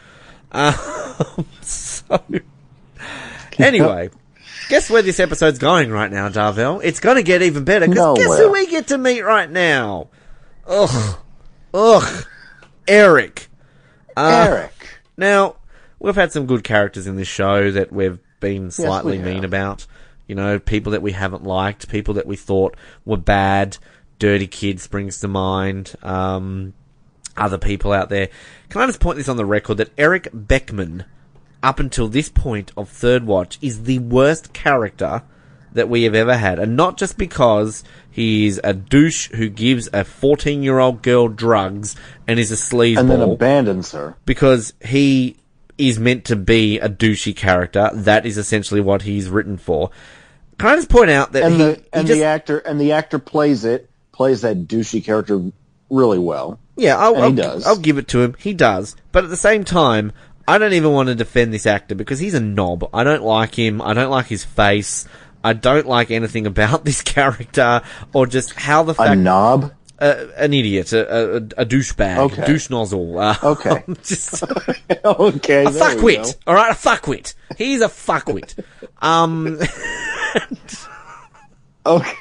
Um, 0.52 0.74
so 1.60 2.20
anyway. 3.58 4.10
Guess 4.68 4.90
where 4.90 5.02
this 5.02 5.18
episode's 5.20 5.58
going 5.58 5.90
right 5.90 6.10
now, 6.10 6.28
Darvell? 6.28 6.80
It's 6.82 7.00
gonna 7.00 7.22
get 7.22 7.42
even 7.42 7.64
better, 7.64 7.88
because 7.88 8.18
guess 8.18 8.38
who 8.38 8.50
we 8.52 8.66
get 8.66 8.88
to 8.88 8.98
meet 8.98 9.22
right 9.22 9.50
now? 9.50 10.08
Ugh. 10.66 11.16
Ugh. 11.74 12.24
Eric. 12.90 13.48
Uh, 14.16 14.46
Eric. 14.48 15.00
Now, 15.16 15.56
we've 16.00 16.16
had 16.16 16.32
some 16.32 16.46
good 16.46 16.64
characters 16.64 17.06
in 17.06 17.14
this 17.14 17.28
show 17.28 17.70
that 17.70 17.92
we've 17.92 18.18
been 18.40 18.72
slightly 18.72 19.18
we 19.18 19.24
mean 19.24 19.44
about. 19.44 19.86
You 20.26 20.34
know, 20.34 20.58
people 20.58 20.92
that 20.92 21.02
we 21.02 21.12
haven't 21.12 21.44
liked, 21.44 21.88
people 21.88 22.14
that 22.14 22.26
we 22.26 22.36
thought 22.36 22.76
were 23.04 23.16
bad. 23.16 23.78
Dirty 24.18 24.48
Kid 24.48 24.80
springs 24.80 25.20
to 25.20 25.28
mind. 25.28 25.94
Um, 26.02 26.74
other 27.36 27.58
people 27.58 27.92
out 27.92 28.08
there. 28.08 28.28
Can 28.68 28.80
I 28.80 28.86
just 28.86 29.00
point 29.00 29.16
this 29.16 29.28
on 29.28 29.36
the 29.36 29.46
record 29.46 29.76
that 29.76 29.92
Eric 29.96 30.28
Beckman, 30.32 31.04
up 31.62 31.78
until 31.78 32.08
this 32.08 32.28
point 32.28 32.72
of 32.76 32.88
Third 32.88 33.24
Watch, 33.24 33.56
is 33.62 33.84
the 33.84 34.00
worst 34.00 34.52
character 34.52 35.22
that 35.72 35.88
we 35.88 36.02
have 36.04 36.14
ever 36.14 36.36
had. 36.36 36.58
And 36.58 36.76
not 36.76 36.96
just 36.96 37.16
because 37.16 37.84
he's 38.10 38.58
a 38.64 38.72
douche 38.74 39.30
who 39.30 39.48
gives 39.48 39.88
a 39.92 40.04
14 40.04 40.62
year 40.62 40.78
old 40.78 41.02
girl 41.02 41.28
drugs 41.28 41.96
and 42.26 42.38
is 42.38 42.50
a 42.50 42.56
sleazeball 42.56 42.98
And 42.98 43.10
then 43.10 43.20
abandons 43.20 43.92
her. 43.92 44.16
because 44.24 44.72
he 44.84 45.36
is 45.78 45.98
meant 45.98 46.24
to 46.26 46.36
be 46.36 46.78
a 46.78 46.88
douchey 46.88 47.34
character. 47.34 47.90
That 47.94 48.26
is 48.26 48.36
essentially 48.36 48.80
what 48.80 49.02
he's 49.02 49.28
written 49.28 49.56
for. 49.56 49.90
Can 50.58 50.68
I 50.68 50.76
just 50.76 50.90
point 50.90 51.10
out 51.10 51.32
that 51.32 51.44
And 51.44 51.52
he, 51.54 51.58
the 51.58 51.74
he 51.74 51.82
and 51.92 52.06
just, 52.06 52.18
the 52.18 52.24
actor 52.24 52.58
and 52.58 52.80
the 52.80 52.92
actor 52.92 53.18
plays 53.18 53.64
it 53.64 53.88
plays 54.12 54.42
that 54.42 54.66
douchey 54.68 55.02
character 55.02 55.40
really 55.88 56.18
well. 56.18 56.58
yeah, 56.76 56.98
I'll, 56.98 57.14
he 57.14 57.20
I'll, 57.22 57.32
does. 57.32 57.66
I'll 57.66 57.78
give 57.78 57.96
it 57.96 58.08
to 58.08 58.20
him. 58.22 58.34
He 58.38 58.52
does, 58.52 58.94
but 59.12 59.24
at 59.24 59.30
the 59.30 59.36
same 59.36 59.64
time, 59.64 60.12
I 60.46 60.58
don't 60.58 60.74
even 60.74 60.92
want 60.92 61.08
to 61.08 61.14
defend 61.14 61.54
this 61.54 61.64
actor 61.66 61.94
because 61.94 62.18
he's 62.18 62.34
a 62.34 62.40
knob. 62.40 62.88
I 62.92 63.02
don't 63.04 63.22
like 63.22 63.54
him. 63.54 63.80
I 63.80 63.94
don't 63.94 64.10
like 64.10 64.26
his 64.26 64.44
face. 64.44 65.06
I 65.42 65.52
don't 65.54 65.86
like 65.86 66.10
anything 66.10 66.46
about 66.46 66.84
this 66.86 67.02
character 67.02 67.82
or 68.12 68.26
just 68.26 68.52
how 68.54 68.82
the 68.82 68.94
fuck 68.94 69.08
A 69.08 69.16
knob. 69.16 69.72
uh, 69.98 70.26
an 70.36 70.52
idiot, 70.54 70.92
a, 70.92 71.00
a, 71.12 71.36
a 71.36 71.66
douchebag, 71.66 72.18
Okay. 72.18 72.46
douche 72.46 72.70
nozzle. 72.70 73.18
Uh, 73.18 73.36
Okay. 73.42 73.82
just 74.02 74.42
okay. 75.04 75.64
a 75.64 75.70
there 75.70 75.96
we 75.96 76.16
go. 76.16 76.22
fuckwit. 76.22 76.36
All 76.46 76.54
right, 76.54 76.70
a 76.70 76.74
fuckwit. 76.74 77.34
He's 77.56 77.80
a 77.80 77.88
fuckwit. 77.88 78.62
Um, 79.02 79.58
Okay. 81.86 82.12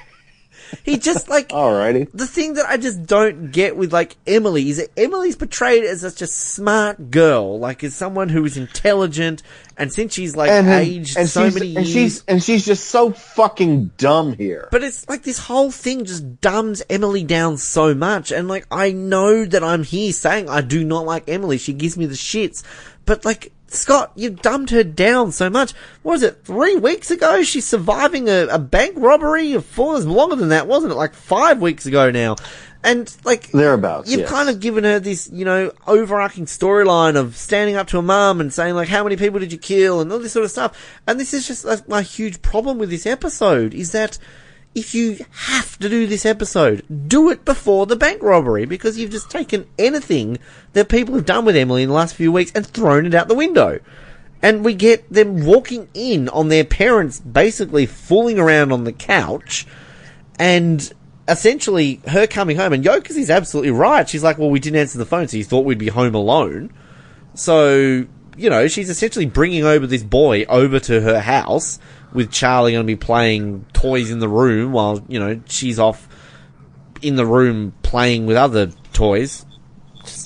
He 0.83 0.97
just 0.97 1.29
like 1.29 1.49
Alrighty. 1.49 2.09
the 2.13 2.27
thing 2.27 2.53
that 2.53 2.65
I 2.67 2.77
just 2.77 3.05
don't 3.05 3.51
get 3.51 3.75
with 3.75 3.91
like 3.93 4.15
Emily 4.27 4.69
is 4.69 4.77
that 4.77 4.89
Emily's 4.97 5.35
portrayed 5.35 5.83
as 5.83 6.01
such 6.01 6.21
a 6.21 6.27
smart 6.27 7.11
girl, 7.11 7.57
like 7.59 7.83
as 7.83 7.95
someone 7.95 8.29
who 8.29 8.43
is 8.45 8.57
intelligent, 8.57 9.41
and 9.77 9.91
since 9.93 10.13
she's 10.13 10.35
like 10.35 10.49
And, 10.51 10.67
aged 10.67 11.17
and 11.17 11.29
so 11.29 11.49
many 11.49 11.75
and 11.75 11.85
years. 11.85 11.89
she's 11.89 12.23
and 12.27 12.43
she's 12.43 12.65
just 12.65 12.85
so 12.87 13.11
fucking 13.11 13.91
dumb 13.97 14.33
here. 14.33 14.67
But 14.71 14.83
it's 14.83 15.07
like 15.09 15.23
this 15.23 15.39
whole 15.39 15.71
thing 15.71 16.05
just 16.05 16.41
dumbs 16.41 16.81
Emily 16.89 17.23
down 17.23 17.57
so 17.57 17.93
much. 17.93 18.31
And 18.31 18.47
like, 18.47 18.65
I 18.71 18.91
know 18.91 19.45
that 19.45 19.63
I'm 19.63 19.83
here 19.83 20.11
saying 20.11 20.49
I 20.49 20.61
do 20.61 20.83
not 20.83 21.05
like 21.05 21.29
Emily. 21.29 21.57
She 21.57 21.73
gives 21.73 21.97
me 21.97 22.05
the 22.05 22.15
shits. 22.15 22.63
But 23.05 23.25
like, 23.25 23.51
Scott, 23.71 24.11
you've 24.15 24.41
dumbed 24.41 24.69
her 24.71 24.83
down 24.83 25.31
so 25.31 25.49
much. 25.49 25.73
What 26.03 26.13
was 26.13 26.23
it, 26.23 26.43
three 26.43 26.75
weeks 26.75 27.11
ago? 27.11 27.43
She's 27.43 27.65
surviving 27.65 28.27
a, 28.27 28.47
a 28.47 28.59
bank 28.59 28.95
robbery? 28.97 29.57
Four, 29.59 29.93
was 29.93 30.05
longer 30.05 30.35
than 30.35 30.49
that, 30.49 30.67
wasn't 30.67 30.93
it? 30.93 30.95
Like 30.95 31.13
five 31.13 31.61
weeks 31.61 31.85
ago 31.85 32.11
now. 32.11 32.35
And 32.83 33.13
like, 33.25 33.51
Thereabouts, 33.51 34.09
You've 34.09 34.21
yes. 34.21 34.29
kind 34.29 34.49
of 34.49 34.61
given 34.61 34.85
her 34.85 34.99
this, 34.99 35.29
you 35.33 35.43
know, 35.43 35.73
overarching 35.85 36.45
storyline 36.45 37.17
of 37.17 37.35
standing 37.35 37.75
up 37.75 37.87
to 37.89 37.97
her 37.97 38.01
mum 38.01 38.39
and 38.39 38.53
saying 38.53 38.73
like, 38.73 38.87
how 38.87 39.03
many 39.03 39.17
people 39.17 39.39
did 39.39 39.51
you 39.51 39.57
kill 39.57 39.99
and 39.99 40.11
all 40.11 40.19
this 40.19 40.31
sort 40.31 40.45
of 40.45 40.51
stuff. 40.51 41.01
And 41.05 41.19
this 41.19 41.33
is 41.33 41.45
just 41.45 41.65
like, 41.65 41.89
my 41.89 42.01
huge 42.01 42.41
problem 42.41 42.77
with 42.77 42.89
this 42.89 43.05
episode 43.05 43.73
is 43.73 43.91
that 43.91 44.17
if 44.75 44.93
you 44.93 45.17
have 45.31 45.77
to 45.79 45.89
do 45.89 46.05
this 46.05 46.25
episode, 46.25 46.83
do 47.07 47.29
it 47.29 47.43
before 47.43 47.85
the 47.85 47.95
bank 47.95 48.21
robbery 48.21 48.65
because 48.65 48.97
you've 48.97 49.11
just 49.11 49.29
taken 49.29 49.67
anything 49.77 50.37
that 50.73 50.89
people 50.89 51.15
have 51.15 51.25
done 51.25 51.45
with 51.45 51.55
Emily 51.55 51.83
in 51.83 51.89
the 51.89 51.95
last 51.95 52.15
few 52.15 52.31
weeks 52.31 52.51
and 52.53 52.65
thrown 52.65 53.05
it 53.05 53.13
out 53.15 53.27
the 53.27 53.35
window. 53.35 53.79
And 54.41 54.63
we 54.63 54.73
get 54.73 55.11
them 55.11 55.45
walking 55.45 55.89
in 55.93 56.29
on 56.29 56.47
their 56.47 56.63
parents 56.63 57.19
basically 57.19 57.85
fooling 57.85 58.39
around 58.39 58.71
on 58.71 58.83
the 58.83 58.93
couch 58.93 59.65
and 60.37 60.93
essentially 61.27 62.01
her 62.07 62.25
coming 62.25 62.55
home 62.55 62.71
and 62.71 62.83
Yokas 62.83 63.17
is 63.17 63.29
absolutely 63.29 63.71
right. 63.71 64.07
She's 64.07 64.23
like, 64.23 64.37
well, 64.37 64.49
we 64.49 64.59
didn't 64.59 64.79
answer 64.79 64.97
the 64.97 65.05
phone, 65.05 65.27
so 65.27 65.37
you 65.37 65.43
thought 65.43 65.65
we'd 65.65 65.77
be 65.77 65.89
home 65.89 66.15
alone. 66.15 66.71
So, 67.33 68.05
you 68.37 68.49
know, 68.49 68.67
she's 68.67 68.89
essentially 68.89 69.25
bringing 69.25 69.65
over 69.65 69.85
this 69.85 70.03
boy 70.03 70.45
over 70.45 70.79
to 70.79 71.01
her 71.01 71.19
house 71.19 71.79
with 72.13 72.31
Charlie 72.31 72.71
going 72.73 72.83
to 72.83 72.87
be 72.87 72.95
playing 72.95 73.65
toys 73.73 74.09
in 74.11 74.19
the 74.19 74.27
room 74.29 74.71
while, 74.71 75.03
you 75.07 75.19
know, 75.19 75.41
she's 75.45 75.79
off 75.79 76.07
in 77.01 77.15
the 77.15 77.25
room 77.25 77.73
playing 77.83 78.25
with 78.25 78.37
other 78.37 78.67
toys. 78.93 79.45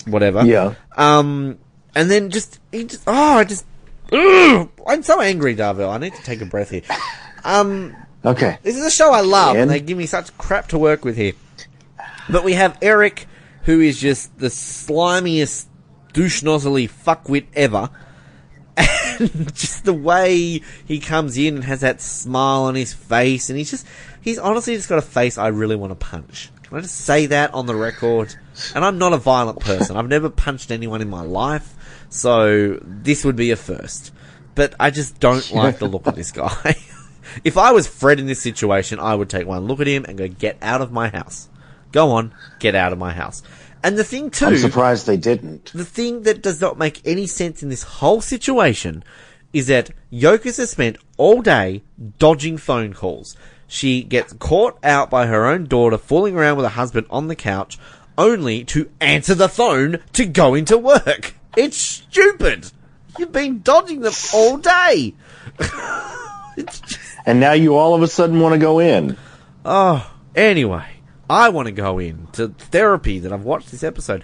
Whatever. 0.07 0.45
Yeah. 0.45 0.75
Um, 0.95 1.57
and 1.95 2.09
then 2.09 2.29
just, 2.29 2.59
he 2.71 2.85
just, 2.85 3.03
oh, 3.07 3.37
I 3.39 3.43
just, 3.43 3.65
ugh, 4.11 4.69
I'm 4.87 5.03
so 5.03 5.19
angry, 5.21 5.55
Darville. 5.55 5.89
I 5.89 5.97
need 5.97 6.13
to 6.15 6.23
take 6.23 6.41
a 6.41 6.45
breath 6.45 6.69
here. 6.69 6.83
Um, 7.43 7.95
Okay. 8.25 8.57
this 8.63 8.77
is 8.77 8.85
a 8.85 8.91
show 8.91 9.11
I 9.11 9.19
love, 9.21 9.55
and 9.55 9.63
And- 9.63 9.71
they 9.71 9.79
give 9.81 9.97
me 9.97 10.05
such 10.05 10.35
crap 10.37 10.69
to 10.69 10.77
work 10.77 11.03
with 11.03 11.17
here. 11.17 11.33
But 12.29 12.45
we 12.45 12.53
have 12.53 12.77
Eric, 12.81 13.27
who 13.63 13.81
is 13.81 13.99
just 13.99 14.37
the 14.39 14.47
slimiest, 14.47 15.65
douche 16.13 16.41
nozzly 16.43 16.89
fuckwit 16.89 17.47
ever. 17.53 17.89
Just 19.53 19.85
the 19.85 19.93
way 19.93 20.61
he 20.87 20.99
comes 20.99 21.37
in 21.37 21.55
and 21.55 21.63
has 21.63 21.81
that 21.81 22.01
smile 22.01 22.63
on 22.63 22.75
his 22.75 22.93
face, 22.93 23.49
and 23.49 23.57
he's 23.57 23.71
just, 23.71 23.85
he's 24.21 24.39
honestly 24.39 24.75
just 24.75 24.89
got 24.89 24.97
a 24.97 25.03
face 25.03 25.37
I 25.37 25.47
really 25.47 25.75
want 25.75 25.91
to 25.91 25.95
punch. 25.95 26.49
Can 26.63 26.77
I 26.77 26.81
just 26.81 26.95
say 26.95 27.27
that 27.27 27.53
on 27.53 27.65
the 27.65 27.75
record? 27.75 28.35
And 28.75 28.83
I'm 28.83 28.97
not 28.97 29.13
a 29.13 29.17
violent 29.17 29.59
person. 29.59 29.95
I've 29.95 30.07
never 30.07 30.29
punched 30.29 30.71
anyone 30.71 31.01
in 31.01 31.09
my 31.09 31.21
life, 31.21 31.73
so 32.09 32.79
this 32.81 33.23
would 33.23 33.35
be 33.35 33.51
a 33.51 33.55
first. 33.55 34.11
But 34.55 34.75
I 34.79 34.89
just 34.89 35.19
don't 35.19 35.51
like 35.53 35.79
the 35.79 35.87
look 35.87 36.07
of 36.07 36.15
this 36.15 36.31
guy. 36.31 36.75
if 37.43 37.57
I 37.57 37.71
was 37.71 37.87
Fred 37.87 38.19
in 38.19 38.25
this 38.25 38.41
situation, 38.41 38.99
I 38.99 39.15
would 39.15 39.29
take 39.29 39.47
one 39.47 39.65
look 39.65 39.79
at 39.79 39.87
him 39.87 40.05
and 40.07 40.17
go, 40.17 40.27
get 40.27 40.57
out 40.61 40.81
of 40.81 40.91
my 40.91 41.09
house. 41.09 41.49
Go 41.91 42.11
on, 42.11 42.33
get 42.59 42.73
out 42.73 42.91
of 42.91 42.97
my 42.97 43.13
house. 43.13 43.43
And 43.83 43.97
the 43.97 44.03
thing 44.03 44.29
too, 44.29 44.45
I'm 44.47 44.57
surprised 44.57 45.05
they 45.07 45.17
didn't. 45.17 45.71
the 45.73 45.83
thing 45.85 46.23
that 46.23 46.41
does 46.41 46.61
not 46.61 46.77
make 46.77 47.01
any 47.05 47.27
sense 47.27 47.61
in 47.61 47.69
this 47.69 47.83
whole 47.83 48.21
situation 48.21 49.03
is 49.51 49.67
that 49.67 49.91
Yokas 50.11 50.57
has 50.57 50.71
spent 50.71 50.97
all 51.17 51.41
day 51.41 51.83
dodging 52.17 52.57
phone 52.57 52.93
calls. 52.93 53.35
She 53.67 54.01
gets 54.03 54.33
caught 54.33 54.77
out 54.83 55.09
by 55.09 55.25
her 55.27 55.45
own 55.45 55.65
daughter 55.65 55.97
fooling 55.97 56.35
around 56.37 56.57
with 56.57 56.65
her 56.65 56.69
husband 56.71 57.07
on 57.09 57.27
the 57.27 57.35
couch, 57.35 57.77
only 58.17 58.63
to 58.65 58.89
answer 59.01 59.35
the 59.35 59.49
phone 59.49 59.99
to 60.13 60.25
go 60.25 60.53
into 60.55 60.77
work. 60.77 61.35
It's 61.57 61.77
stupid. 61.77 62.71
You've 63.19 63.31
been 63.31 63.61
dodging 63.61 63.99
them 64.01 64.13
all 64.33 64.57
day. 64.57 65.13
Just- 66.57 66.99
And 67.25 67.39
now 67.39 67.53
you 67.53 67.75
all 67.75 67.95
of 67.95 68.01
a 68.01 68.07
sudden 68.07 68.39
want 68.39 68.53
to 68.53 68.59
go 68.59 68.79
in. 68.79 69.17
Oh, 69.65 70.11
anyway, 70.35 70.85
I 71.29 71.49
want 71.49 71.67
to 71.67 71.71
go 71.71 71.99
into 71.99 72.49
therapy 72.49 73.19
that 73.19 73.31
I've 73.31 73.43
watched 73.43 73.71
this 73.71 73.83
episode. 73.83 74.23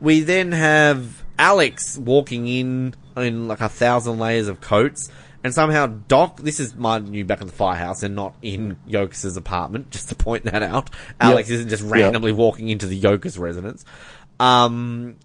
We 0.00 0.20
then 0.20 0.52
have 0.52 1.22
Alex 1.38 1.96
walking 1.96 2.48
in 2.48 2.94
in 3.16 3.48
like 3.48 3.60
a 3.60 3.68
thousand 3.68 4.18
layers 4.18 4.48
of 4.48 4.60
coats, 4.60 5.10
and 5.44 5.54
somehow 5.54 5.86
Doc. 5.86 6.40
This 6.40 6.60
is 6.60 6.74
my 6.74 6.98
new 6.98 7.24
back 7.24 7.40
in 7.40 7.46
the 7.46 7.52
firehouse, 7.52 8.02
and 8.02 8.16
not 8.16 8.34
in 8.42 8.76
Yokas's 8.88 9.36
apartment. 9.36 9.90
Just 9.90 10.08
to 10.08 10.14
point 10.14 10.44
that 10.44 10.62
out, 10.62 10.90
Alex 11.20 11.50
isn't 11.50 11.68
just 11.68 11.82
randomly 11.84 12.32
walking 12.32 12.68
into 12.68 12.86
the 12.86 13.00
Yokas 13.00 13.38
residence. 13.38 13.84
Um, 14.40 15.16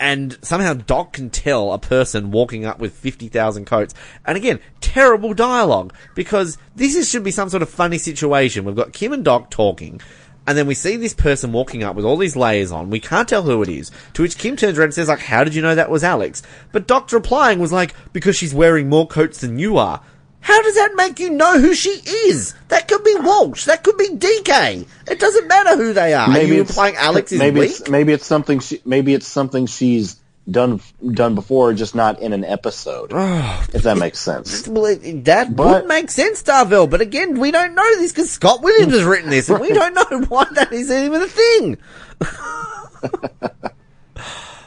and 0.00 0.38
somehow 0.40 0.72
Doc 0.72 1.12
can 1.12 1.28
tell 1.28 1.74
a 1.74 1.78
person 1.78 2.30
walking 2.30 2.64
up 2.64 2.78
with 2.78 2.94
50,000 2.94 3.66
coats. 3.66 3.94
And 4.24 4.36
again, 4.36 4.58
terrible 4.80 5.34
dialogue, 5.34 5.92
because 6.14 6.56
this 6.74 6.96
is, 6.96 7.08
should 7.08 7.22
be 7.22 7.30
some 7.30 7.50
sort 7.50 7.62
of 7.62 7.68
funny 7.68 7.98
situation. 7.98 8.64
We've 8.64 8.74
got 8.74 8.94
Kim 8.94 9.12
and 9.12 9.22
Doc 9.22 9.50
talking, 9.50 10.00
and 10.46 10.56
then 10.56 10.66
we 10.66 10.74
see 10.74 10.96
this 10.96 11.14
person 11.14 11.52
walking 11.52 11.82
up 11.82 11.94
with 11.94 12.04
all 12.04 12.16
these 12.16 12.36
layers 12.36 12.72
on. 12.72 12.90
We 12.90 13.00
can't 13.00 13.28
tell 13.28 13.42
who 13.42 13.62
it 13.62 13.68
is. 13.68 13.90
To 14.14 14.22
which 14.22 14.38
Kim 14.38 14.56
turns 14.56 14.78
around 14.78 14.86
and 14.86 14.94
says, 14.94 15.08
like, 15.08 15.20
how 15.20 15.44
did 15.44 15.54
you 15.54 15.62
know 15.62 15.74
that 15.74 15.90
was 15.90 16.02
Alex? 16.02 16.42
But 16.72 16.86
Doc's 16.86 17.12
replying 17.12 17.58
was 17.58 17.72
like, 17.72 17.94
because 18.12 18.36
she's 18.36 18.54
wearing 18.54 18.88
more 18.88 19.06
coats 19.06 19.40
than 19.40 19.58
you 19.58 19.76
are. 19.76 20.02
How 20.40 20.60
does 20.62 20.74
that 20.74 20.92
make 20.96 21.20
you 21.20 21.30
know 21.30 21.60
who 21.60 21.74
she 21.74 21.90
is? 21.90 22.54
That 22.68 22.88
could 22.88 23.04
be 23.04 23.14
Walsh. 23.16 23.66
That 23.66 23.84
could 23.84 23.98
be 23.98 24.08
DK. 24.08 24.86
It 25.08 25.20
doesn't 25.20 25.46
matter 25.46 25.76
who 25.76 25.92
they 25.92 26.14
are. 26.14 26.30
are 26.30 26.42
you 26.42 26.60
implying 26.60 26.96
Alex 26.96 27.30
is 27.32 27.38
maybe 27.38 27.60
weak? 27.60 27.70
It's, 27.70 27.88
maybe 27.90 28.12
it's 28.14 28.26
something. 28.26 28.60
She, 28.60 28.80
maybe 28.86 29.12
it's 29.12 29.26
something 29.26 29.66
she's 29.66 30.16
done 30.48 30.80
done 31.12 31.34
before, 31.34 31.72
just 31.74 31.94
not 31.94 32.20
in 32.20 32.32
an 32.32 32.44
episode. 32.44 33.10
if 33.74 33.82
that 33.82 33.98
makes 33.98 34.18
sense. 34.20 34.62
That 34.62 35.48
But- 35.54 35.66
would 35.82 35.86
make 35.88 36.10
sense, 36.10 36.42
Darville, 36.42 36.88
but 36.88 37.00
again, 37.00 37.38
we 37.40 37.50
don't 37.50 37.74
know 37.74 37.96
this 37.96 38.12
because 38.12 38.30
Scott 38.30 38.62
Williams 38.62 38.92
has 38.94 39.04
written 39.04 39.30
this, 39.30 39.48
and 39.50 39.60
we 39.60 39.72
don't 39.72 39.94
know 39.94 40.20
why 40.28 40.46
that 40.52 40.72
is 40.72 40.90
even 40.90 41.22
a 41.22 41.26
thing. 41.28 41.78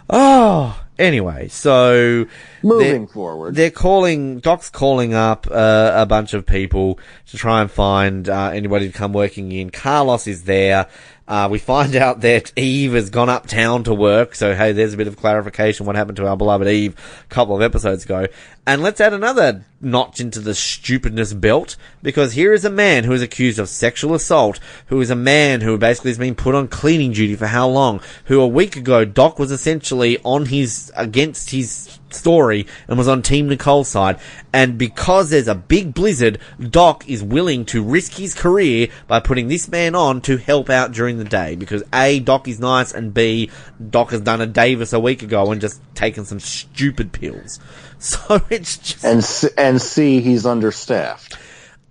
oh, 0.10 0.80
anyway, 0.98 1.48
so 1.50 2.26
Moving 2.62 3.06
they're- 3.06 3.08
forward. 3.14 3.56
they're 3.56 3.72
calling 3.72 4.40
Doc's 4.40 4.70
calling 4.70 5.14
up 5.14 5.48
uh, 5.50 5.92
a 5.96 6.06
bunch 6.06 6.34
of 6.34 6.46
people 6.46 7.00
to 7.28 7.38
try 7.38 7.62
and 7.62 7.70
find 7.72 8.30
uh, 8.30 8.52
anybody 8.54 8.88
to 8.92 8.98
come 8.98 9.14
working 9.14 9.52
in. 9.52 9.70
Carlos 9.70 10.28
is 10.28 10.44
there. 10.44 10.88
Uh, 11.34 11.48
we 11.50 11.58
find 11.58 11.96
out 12.06 12.22
that 12.22 12.56
Eve 12.56 12.94
has 12.94 13.10
gone 13.10 13.28
uptown 13.28 13.84
to 13.84 13.92
work, 13.92 14.36
so 14.36 14.54
hey, 14.54 14.72
there's 14.72 14.94
a 14.94 14.98
bit 14.98 15.08
of 15.08 15.18
clarification 15.18 15.88
what 15.88 15.96
happened 15.96 16.18
to 16.18 16.28
our 16.28 16.38
beloved 16.38 16.68
Eve 16.68 16.96
a 17.24 17.34
couple 17.34 17.56
of 17.56 17.64
episodes 17.64 18.06
ago. 18.06 18.28
And 18.68 18.84
let's 18.84 19.02
add 19.02 19.14
another 19.14 19.66
notch 19.82 20.20
into 20.20 20.40
the 20.40 20.54
stupidness 20.54 21.34
belt, 21.34 21.76
because 22.04 22.34
here 22.34 22.54
is 22.54 22.66
a 22.66 22.70
man 22.70 23.04
who 23.04 23.14
is 23.14 23.24
accused 23.24 23.58
of 23.58 23.68
sexual 23.68 24.14
assault, 24.14 24.60
who 24.88 25.02
is 25.02 25.10
a 25.10 25.16
man 25.16 25.62
who 25.62 25.76
basically 25.80 26.12
has 26.12 26.20
been 26.20 26.36
put 26.36 26.54
on 26.54 26.68
cleaning 26.68 27.14
duty 27.14 27.36
for 27.36 27.48
how 27.48 27.68
long, 27.68 28.00
who 28.26 28.40
a 28.40 28.48
week 28.48 28.76
ago 28.76 29.04
Doc 29.04 29.40
was 29.40 29.52
essentially 29.52 30.20
on 30.24 30.46
his, 30.46 30.92
against 30.96 31.50
his 31.50 31.98
story 32.14 32.68
and 32.88 32.98
was 32.98 33.08
on 33.08 33.22
Team 33.22 33.48
Nicole's 33.48 33.90
side. 33.90 34.20
And 34.52 34.78
because 34.78 35.30
there's 35.30 35.48
a 35.48 35.56
big 35.56 35.94
blizzard, 35.94 36.40
Doc 36.60 37.08
is 37.10 37.24
willing 37.24 37.66
to 37.66 37.84
risk 37.84 38.14
his 38.14 38.34
career 38.34 38.88
by 39.08 39.20
putting 39.20 39.48
this 39.48 39.68
man 39.68 39.96
on 39.96 40.22
to 40.22 40.38
help 40.38 40.70
out 40.70 40.92
during 40.92 41.18
the 41.18 41.24
day. 41.24 41.56
Because 41.56 41.84
A, 41.94 42.20
Doc 42.20 42.48
is 42.48 42.60
nice, 42.60 42.94
and 42.94 43.14
B, 43.14 43.50
Doc 43.90 44.12
has 44.12 44.22
done 44.22 44.42
a 44.42 44.48
Davis 44.48 44.94
a 44.94 45.00
week 45.00 45.24
ago 45.24 45.52
and 45.52 45.60
just 45.62 45.82
taken 45.96 46.26
some 46.26 46.40
stupid 46.40 47.12
pills. 47.12 47.60
So 48.04 48.42
it's 48.50 48.78
just 48.80 49.06
and 49.06 49.24
C, 49.24 49.48
and 49.58 49.82
C, 49.82 50.20
he's 50.20 50.46
understaffed. 50.46 51.38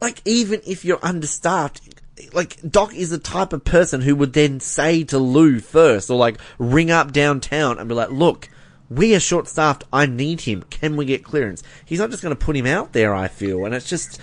like 0.02 0.20
even 0.26 0.60
if 0.66 0.84
you're 0.84 1.02
understaffed, 1.02 1.80
like 2.34 2.58
Doc 2.68 2.94
is 2.94 3.08
the 3.08 3.18
type 3.18 3.54
of 3.54 3.64
person 3.64 4.02
who 4.02 4.14
would 4.16 4.34
then 4.34 4.60
say 4.60 5.04
to 5.04 5.18
Lou 5.18 5.58
first, 5.58 6.10
or 6.10 6.18
like 6.18 6.38
ring 6.58 6.90
up 6.90 7.12
downtown 7.12 7.78
and 7.78 7.88
be 7.88 7.94
like, 7.94 8.10
"Look, 8.10 8.50
we 8.96 9.14
are 9.14 9.20
short 9.20 9.48
staffed. 9.48 9.84
I 9.92 10.06
need 10.06 10.42
him. 10.42 10.64
Can 10.70 10.96
we 10.96 11.04
get 11.04 11.24
clearance?" 11.24 11.62
He's 11.84 11.98
not 11.98 12.10
just 12.10 12.22
going 12.22 12.34
to 12.34 12.44
put 12.44 12.56
him 12.56 12.66
out 12.66 12.92
there. 12.92 13.14
I 13.14 13.28
feel, 13.28 13.64
and 13.64 13.74
it's 13.74 13.88
just 13.88 14.20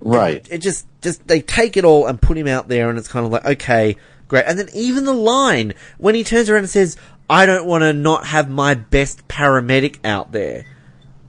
Right. 0.00 0.46
it 0.50 0.58
just 0.58 0.86
just 1.02 1.26
they 1.26 1.40
take 1.40 1.76
it 1.76 1.84
all 1.84 2.06
and 2.06 2.20
put 2.20 2.36
him 2.38 2.46
out 2.46 2.68
there, 2.68 2.88
and 2.90 2.98
it's 2.98 3.08
kind 3.08 3.26
of 3.26 3.32
like, 3.32 3.44
okay, 3.44 3.96
great. 4.28 4.44
And 4.46 4.58
then 4.58 4.68
even 4.74 5.04
the 5.04 5.12
line 5.12 5.74
when 5.98 6.14
he 6.14 6.24
turns 6.24 6.48
around 6.48 6.60
and 6.60 6.70
says, 6.70 6.96
"I 7.28 7.46
don't 7.46 7.66
want 7.66 7.82
to 7.82 7.92
not 7.92 8.26
have 8.26 8.48
my 8.48 8.74
best 8.74 9.26
paramedic 9.28 9.98
out 10.04 10.32
there." 10.32 10.64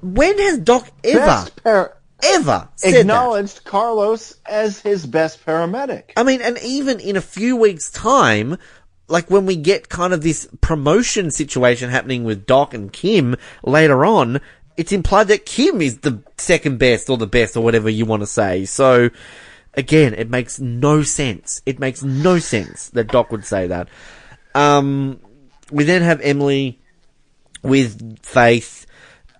When 0.01 0.37
has 0.37 0.59
Doc 0.59 0.87
ever, 1.03 1.47
par- 1.63 1.97
ever 2.23 2.69
said 2.75 2.93
that? 2.93 2.99
acknowledged 3.01 3.63
Carlos 3.63 4.35
as 4.45 4.79
his 4.79 5.05
best 5.05 5.45
paramedic. 5.45 6.11
I 6.15 6.23
mean, 6.23 6.41
and 6.41 6.57
even 6.63 6.99
in 6.99 7.17
a 7.17 7.21
few 7.21 7.55
weeks' 7.57 7.89
time, 7.89 8.57
like 9.09 9.29
when 9.29 9.45
we 9.45 9.55
get 9.55 9.89
kind 9.89 10.13
of 10.13 10.21
this 10.21 10.47
promotion 10.61 11.31
situation 11.31 11.89
happening 11.89 12.23
with 12.23 12.45
Doc 12.45 12.73
and 12.73 12.91
Kim 12.91 13.35
later 13.63 14.05
on, 14.05 14.39
it's 14.77 14.91
implied 14.91 15.27
that 15.27 15.45
Kim 15.45 15.81
is 15.81 15.99
the 15.99 16.23
second 16.37 16.77
best 16.77 17.09
or 17.09 17.17
the 17.17 17.27
best 17.27 17.57
or 17.57 17.63
whatever 17.63 17.89
you 17.89 18.05
want 18.05 18.21
to 18.21 18.27
say. 18.27 18.65
So, 18.65 19.09
again, 19.73 20.13
it 20.13 20.29
makes 20.29 20.59
no 20.59 21.03
sense. 21.03 21.61
It 21.65 21.79
makes 21.79 22.01
no 22.01 22.39
sense 22.39 22.89
that 22.91 23.07
Doc 23.07 23.31
would 23.31 23.45
say 23.45 23.67
that. 23.67 23.89
Um, 24.55 25.19
we 25.71 25.83
then 25.83 26.01
have 26.01 26.21
Emily 26.21 26.79
with 27.61 28.19
Faith 28.23 28.85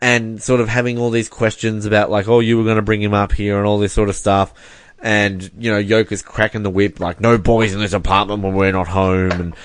and 0.01 0.41
sort 0.41 0.61
of 0.61 0.69
having 0.69 0.97
all 0.97 1.09
these 1.09 1.29
questions 1.29 1.85
about 1.85 2.09
like, 2.09 2.27
oh, 2.27 2.39
you 2.39 2.57
were 2.57 2.63
going 2.63 2.77
to 2.77 2.81
bring 2.81 3.01
him 3.01 3.13
up 3.13 3.31
here 3.31 3.57
and 3.57 3.67
all 3.67 3.79
this 3.79 3.93
sort 3.93 4.09
of 4.09 4.15
stuff. 4.15 4.53
And, 5.01 5.49
you 5.57 5.71
know, 5.71 5.81
Yokas 5.81 6.23
cracking 6.23 6.63
the 6.63 6.69
whip, 6.69 6.99
like, 6.99 7.21
no 7.21 7.37
boys 7.37 7.73
in 7.73 7.79
this 7.79 7.93
apartment 7.93 8.43
when 8.43 8.53
we're 8.53 8.71
not 8.71 8.87
home. 8.87 9.31
And 9.31 9.55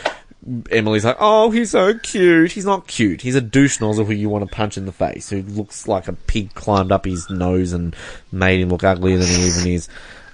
Emily's 0.71 1.05
like, 1.05 1.17
oh, 1.19 1.51
he's 1.51 1.71
so 1.71 1.99
cute. 1.99 2.53
He's 2.53 2.67
not 2.67 2.87
cute. 2.87 3.23
He's 3.23 3.35
a 3.35 3.41
douche 3.41 3.81
nozzle 3.81 4.05
who 4.05 4.13
you 4.13 4.29
want 4.29 4.49
to 4.49 4.55
punch 4.55 4.77
in 4.77 4.87
the 4.87 4.93
face, 4.93 5.31
who 5.31 5.43
looks 5.43 5.89
like 5.89 6.07
a 6.07 6.13
pig 6.13 6.55
climbed 6.55 6.93
up 6.93 7.05
his 7.05 7.29
nose 7.31 7.73
and 7.73 7.97
made 8.31 8.61
him 8.61 8.69
look 8.69 8.85
uglier 8.85 9.19
than 9.19 9.27
he 9.27 9.47
even 9.47 9.67
is. 9.67 9.89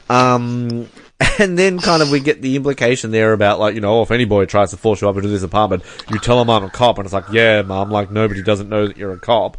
Um, 0.09 0.89
and 1.39 1.59
then 1.59 1.79
kind 1.79 2.03
of 2.03 2.11
we 2.11 2.21
get 2.21 2.43
the 2.43 2.57
implication 2.57 3.11
there 3.11 3.33
about 3.33 3.61
like, 3.61 3.75
you 3.75 3.81
know, 3.81 3.99
oh, 3.99 4.03
if 4.03 4.11
any 4.11 4.25
boy 4.25 4.47
tries 4.47 4.71
to 4.71 4.77
force 4.77 5.01
you 5.01 5.09
up 5.09 5.17
into 5.17 5.29
this 5.29 5.43
apartment, 5.43 5.85
you 6.11 6.19
tell 6.19 6.41
him 6.41 6.51
I'm 6.51 6.65
a 6.65 6.71
cop. 6.71 6.99
And 6.99 7.07
it's 7.07 7.15
like, 7.15 7.31
yeah, 7.31 7.63
mum, 7.63 7.91
like 7.91 8.11
nobody 8.11 8.43
doesn't 8.43 8.69
know 8.69 8.89
that 8.89 8.97
you're 8.97 9.13
a 9.13 9.19
cop. 9.19 9.57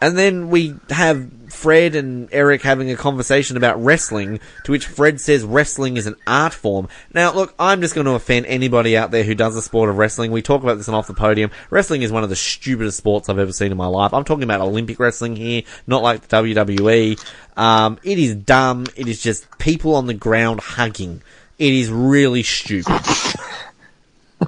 And 0.00 0.18
then 0.18 0.50
we 0.50 0.74
have 0.90 1.30
Fred 1.50 1.94
and 1.94 2.28
Eric 2.32 2.62
having 2.62 2.90
a 2.90 2.96
conversation 2.96 3.56
about 3.56 3.82
wrestling, 3.82 4.40
to 4.64 4.72
which 4.72 4.86
Fred 4.86 5.20
says 5.20 5.44
wrestling 5.44 5.96
is 5.96 6.06
an 6.06 6.16
art 6.26 6.52
form. 6.52 6.88
Now, 7.12 7.32
look, 7.32 7.54
I'm 7.58 7.80
just 7.80 7.94
going 7.94 8.06
to 8.06 8.12
offend 8.12 8.46
anybody 8.46 8.96
out 8.96 9.10
there 9.10 9.24
who 9.24 9.34
does 9.34 9.54
the 9.54 9.62
sport 9.62 9.88
of 9.88 9.96
wrestling. 9.96 10.30
We 10.30 10.42
talk 10.42 10.62
about 10.62 10.76
this 10.76 10.88
on 10.88 10.94
Off 10.94 11.06
the 11.06 11.14
Podium. 11.14 11.50
Wrestling 11.70 12.02
is 12.02 12.12
one 12.12 12.24
of 12.24 12.28
the 12.28 12.36
stupidest 12.36 12.98
sports 12.98 13.28
I've 13.28 13.38
ever 13.38 13.52
seen 13.52 13.70
in 13.70 13.78
my 13.78 13.86
life. 13.86 14.12
I'm 14.12 14.24
talking 14.24 14.44
about 14.44 14.60
Olympic 14.60 14.98
wrestling 14.98 15.36
here, 15.36 15.62
not 15.86 16.02
like 16.02 16.22
the 16.22 16.36
WWE. 16.36 17.24
Um, 17.56 17.98
it 18.02 18.18
is 18.18 18.34
dumb. 18.34 18.86
It 18.96 19.08
is 19.08 19.22
just 19.22 19.46
people 19.58 19.94
on 19.94 20.06
the 20.06 20.14
ground 20.14 20.60
hugging. 20.60 21.22
It 21.58 21.72
is 21.72 21.90
really 21.90 22.42
stupid. 22.42 23.00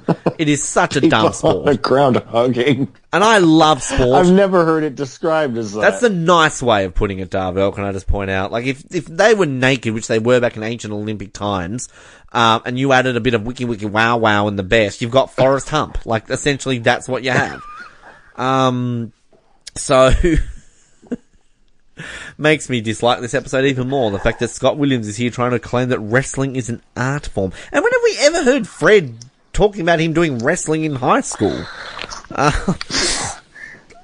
it 0.38 0.48
is 0.48 0.62
such 0.62 0.96
a 0.96 1.00
dumb 1.00 1.26
on 1.26 1.30
the 1.30 1.32
sport. 1.32 1.82
ground 1.82 2.16
hugging. 2.16 2.92
And 3.12 3.24
I 3.24 3.38
love 3.38 3.82
sport. 3.82 4.26
I've 4.26 4.32
never 4.32 4.64
heard 4.64 4.84
it 4.84 4.94
described 4.94 5.56
as 5.56 5.72
that. 5.72 5.80
That's 5.80 6.02
a 6.02 6.08
nice 6.08 6.62
way 6.62 6.84
of 6.84 6.94
putting 6.94 7.18
it, 7.18 7.30
Darvell. 7.30 7.74
Can 7.74 7.84
I 7.84 7.92
just 7.92 8.06
point 8.06 8.30
out? 8.30 8.52
Like, 8.52 8.66
if 8.66 8.84
if 8.94 9.06
they 9.06 9.34
were 9.34 9.46
naked, 9.46 9.94
which 9.94 10.08
they 10.08 10.18
were 10.18 10.40
back 10.40 10.56
in 10.56 10.62
ancient 10.62 10.92
Olympic 10.92 11.32
times, 11.32 11.88
um, 12.32 12.62
and 12.64 12.78
you 12.78 12.92
added 12.92 13.16
a 13.16 13.20
bit 13.20 13.34
of 13.34 13.46
wiki 13.46 13.64
wiki 13.64 13.86
wow 13.86 14.18
wow 14.18 14.48
in 14.48 14.56
the 14.56 14.62
best, 14.62 15.00
you've 15.00 15.10
got 15.10 15.34
Forrest 15.34 15.70
Hump. 15.70 16.04
Like, 16.04 16.30
essentially, 16.30 16.78
that's 16.78 17.08
what 17.08 17.24
you 17.24 17.30
have. 17.30 17.62
Um, 18.36 19.12
so 19.74 20.12
makes 22.38 22.68
me 22.68 22.80
dislike 22.80 23.20
this 23.20 23.34
episode 23.34 23.64
even 23.64 23.88
more. 23.88 24.10
The 24.10 24.18
fact 24.18 24.40
that 24.40 24.48
Scott 24.48 24.78
Williams 24.78 25.08
is 25.08 25.16
here 25.16 25.30
trying 25.30 25.52
to 25.52 25.58
claim 25.58 25.88
that 25.88 26.00
wrestling 26.00 26.56
is 26.56 26.68
an 26.68 26.82
art 26.96 27.26
form. 27.26 27.52
And 27.72 27.82
when 27.82 27.92
have 27.92 28.02
we 28.04 28.16
ever 28.20 28.44
heard 28.44 28.68
Fred 28.68 29.14
talking 29.56 29.80
about 29.80 29.98
him 30.00 30.12
doing 30.12 30.38
wrestling 30.38 30.84
in 30.84 30.94
high 30.94 31.22
school? 31.22 31.64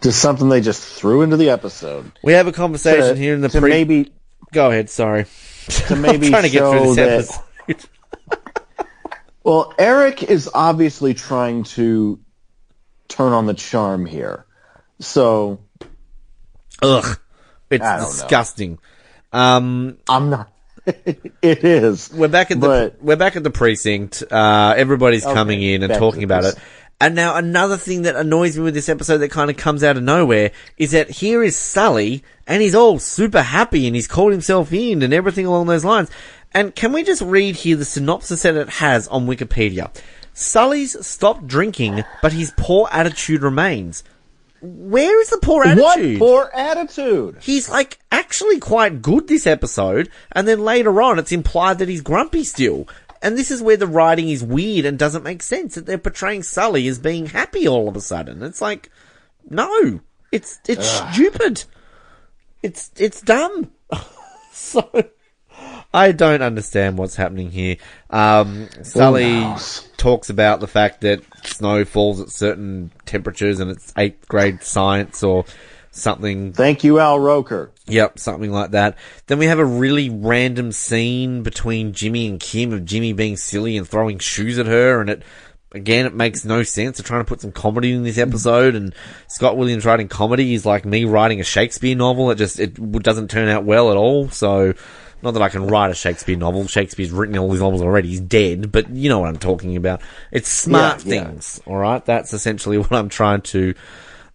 just 0.03 0.21
something 0.21 0.49
they 0.49 0.61
just 0.63 0.83
threw 0.83 1.23
into 1.23 1.37
the 1.37 1.51
episode. 1.51 2.11
We 2.25 2.33
have 2.33 2.47
a 2.47 2.53
conversation 2.53 3.15
To- 3.15 3.21
here 3.21 3.35
in 3.35 3.43
the 3.43 3.49
to 3.51 3.61
pre. 3.61 3.71
maybe 3.71 4.13
Go 4.53 4.71
ahead. 4.71 4.89
Sorry. 4.91 5.27
to 5.87 5.97
maybe 6.01 6.27
I'm 6.27 6.33
trying 6.33 6.43
to 6.45 6.49
get 6.51 6.61
through 6.69 6.95
this 6.95 7.39
that. 7.69 7.87
Well, 9.45 9.75
Eric 9.77 10.23
is 10.23 10.49
obviously 10.55 11.15
trying 11.15 11.65
to 11.65 12.21
turn 13.09 13.33
on 13.33 13.47
the 13.47 13.55
charm 13.55 14.07
here. 14.07 14.47
So 15.01 15.59
Ugh, 16.81 17.19
it's 17.69 17.83
don't 17.85 17.99
know. 17.99 18.05
disgusting. 18.07 18.79
Um, 19.33 19.99
I'm 20.09 20.31
not. 20.31 20.52
it 21.43 21.65
is. 21.65 22.13
we're 22.13 22.29
back 22.29 22.51
at 22.51 22.61
the 22.61 22.95
we're 23.01 23.17
back 23.17 23.37
at 23.37 23.45
the 23.45 23.51
precinct. 23.51 24.23
Uh, 24.31 24.75
everybody's 24.77 25.25
coming 25.25 25.63
in 25.63 25.83
and 25.83 25.95
talking 25.95 26.25
about 26.25 26.45
it. 26.45 26.55
And 27.01 27.17
now 27.17 27.35
another 27.35 27.77
thing 27.77 28.03
that 28.03 28.15
annoys 28.15 28.57
me 28.57 28.63
with 28.63 28.75
this 28.75 28.89
episode 28.89 29.19
that 29.19 29.31
kind 29.33 29.51
of 29.51 29.57
comes 29.57 29.83
out 29.83 29.97
of 29.97 30.05
nowhere 30.05 30.53
is 30.77 30.93
that 30.93 31.11
here 31.11 31.43
is 31.43 31.57
Sully 31.57 32.23
and 32.47 32.63
he's 32.63 32.77
all 32.77 33.01
super 33.01 33.43
happy 33.43 33.89
and 33.89 33.97
he's 33.97 34.07
called 34.07 34.31
himself 34.31 34.73
in 34.73 35.03
and 35.03 35.13
everything 35.13 35.45
along 35.45 35.67
those 35.67 35.85
lines. 35.85 36.11
And 36.53 36.75
can 36.75 36.93
we 36.93 37.03
just 37.03 37.23
read 37.23 37.57
here 37.57 37.75
the 37.75 37.85
synopsis 37.85 38.43
that 38.43 38.55
it 38.57 38.69
has 38.69 39.09
on 39.09 39.27
Wikipedia? 39.27 39.91
Sully's 40.33 41.05
stopped 41.05 41.47
drinking, 41.47 42.05
but 42.23 42.33
his 42.33 42.53
poor 42.57 42.89
attitude 42.93 43.43
remains. 43.43 44.05
Where 44.63 45.21
is 45.21 45.29
the 45.31 45.39
poor 45.43 45.65
attitude? 45.65 46.21
What 46.21 46.29
poor 46.29 46.51
attitude? 46.55 47.39
he's 47.41 47.69
like 47.69 47.99
actually 48.13 48.61
quite 48.61 49.03
good 49.03 49.27
this 49.27 49.47
episode, 49.47 50.09
and 50.31 50.47
then 50.47 50.61
later 50.61 51.03
on 51.03 51.19
it's 51.19 51.33
implied 51.33 51.79
that 51.81 51.89
he's 51.89 52.01
grumpy 52.01 52.45
still. 52.45 52.87
And 53.21 53.37
this 53.37 53.51
is 53.51 53.63
where 53.63 53.77
the 53.77 53.87
writing 53.87 54.29
is 54.29 54.43
weird 54.43 54.85
and 54.85 54.99
doesn't 54.99 55.23
make 55.23 55.43
sense 55.43 55.75
that 55.75 55.87
they're 55.87 55.99
portraying 55.99 56.43
Sully 56.43 56.89
as 56.89 56.99
being 56.99 57.27
happy 57.27 57.69
all 57.69 57.89
of 57.89 57.97
a 57.97 58.01
sudden. 58.01 58.43
It's 58.43 58.61
like, 58.61 58.91
no, 59.49 60.01
it's 60.31 60.61
it's 60.67 60.89
stupid. 60.89 61.65
It's 62.63 62.91
it's 62.97 63.21
dumb. 63.21 63.73
so 64.53 64.89
I 65.95 66.13
don't 66.13 66.43
understand 66.43 66.97
what's 66.99 67.17
happening 67.17 67.51
here. 67.51 67.77
Um, 68.11 68.69
Sully 68.83 69.45
talks 69.97 70.31
about 70.31 70.61
the 70.61 70.67
fact 70.67 71.03
that 71.03 71.23
snow 71.45 71.85
falls 71.85 72.21
at 72.21 72.31
certain 72.31 72.91
temperatures 73.05 73.61
and 73.61 73.71
it's 73.71 73.93
eighth 73.97 74.27
grade 74.27 74.63
science 74.63 75.23
or 75.23 75.45
something 75.93 76.53
Thank 76.53 76.83
you, 76.83 76.99
Al 76.99 77.21
Roker. 77.21 77.71
Yep, 77.87 78.19
something 78.19 78.51
like 78.51 78.73
that. 78.73 78.97
Then 79.27 79.39
we 79.39 79.47
have 79.47 79.59
a 79.59 79.65
really 79.65 80.09
random 80.09 80.73
scene 80.73 81.43
between 81.43 81.93
Jimmy 81.93 82.27
and 82.27 82.41
Kim 82.41 82.73
of 82.73 82.85
Jimmy 82.85 83.13
being 83.13 83.37
silly 83.37 83.77
and 83.77 83.87
throwing 83.87 84.19
shoes 84.19 84.59
at 84.59 84.67
her, 84.67 85.01
and 85.01 85.11
it 85.11 85.23
again 85.73 86.07
it 86.07 86.15
makes 86.15 86.45
no 86.45 86.63
sense. 86.63 86.97
They're 86.97 87.05
trying 87.05 87.25
to 87.25 87.29
put 87.29 87.43
some 87.43 87.53
comedy 87.53 87.93
in 87.93 88.03
this 88.03 88.19
episode, 88.19 88.75
and 88.75 88.95
Scott 89.29 89.57
Williams 89.57 89.85
writing 89.85 90.09
comedy 90.09 90.55
is 90.55 90.65
like 90.65 90.85
me 90.85 91.05
writing 91.05 91.41
a 91.41 91.45
Shakespeare 91.45 91.97
novel. 91.97 92.31
It 92.31 92.37
just 92.37 92.59
it 92.59 93.03
doesn't 93.03 93.31
turn 93.31 93.49
out 93.49 93.65
well 93.65 93.91
at 93.91 93.97
all. 93.97 94.31
So. 94.31 94.75
Not 95.23 95.35
that 95.35 95.43
I 95.43 95.49
can 95.49 95.67
write 95.67 95.91
a 95.91 95.95
Shakespeare 95.95 96.37
novel. 96.37 96.67
Shakespeare's 96.67 97.11
written 97.13 97.39
all 97.39 97.51
his 97.53 97.61
novels 97.61 97.81
already. 97.83 98.09
He's 98.09 98.21
dead, 98.21 98.73
but 98.73 98.91
you 98.91 99.09
know 99.09 99.21
what 99.21 99.29
I'm 99.29 99.39
talking 99.39 99.77
about. 99.77 100.03
It's 100.33 100.49
smart 100.49 101.05
Yeah, 101.05 101.15
yeah. 101.15 101.25
things, 101.25 101.61
alright? 101.67 102.05
That's 102.05 102.33
essentially 102.33 102.79
what 102.79 102.93
I'm 102.93 103.09
trying 103.09 103.43
to, 103.43 103.75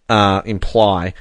uh, 0.08 0.42
imply. 0.44 1.14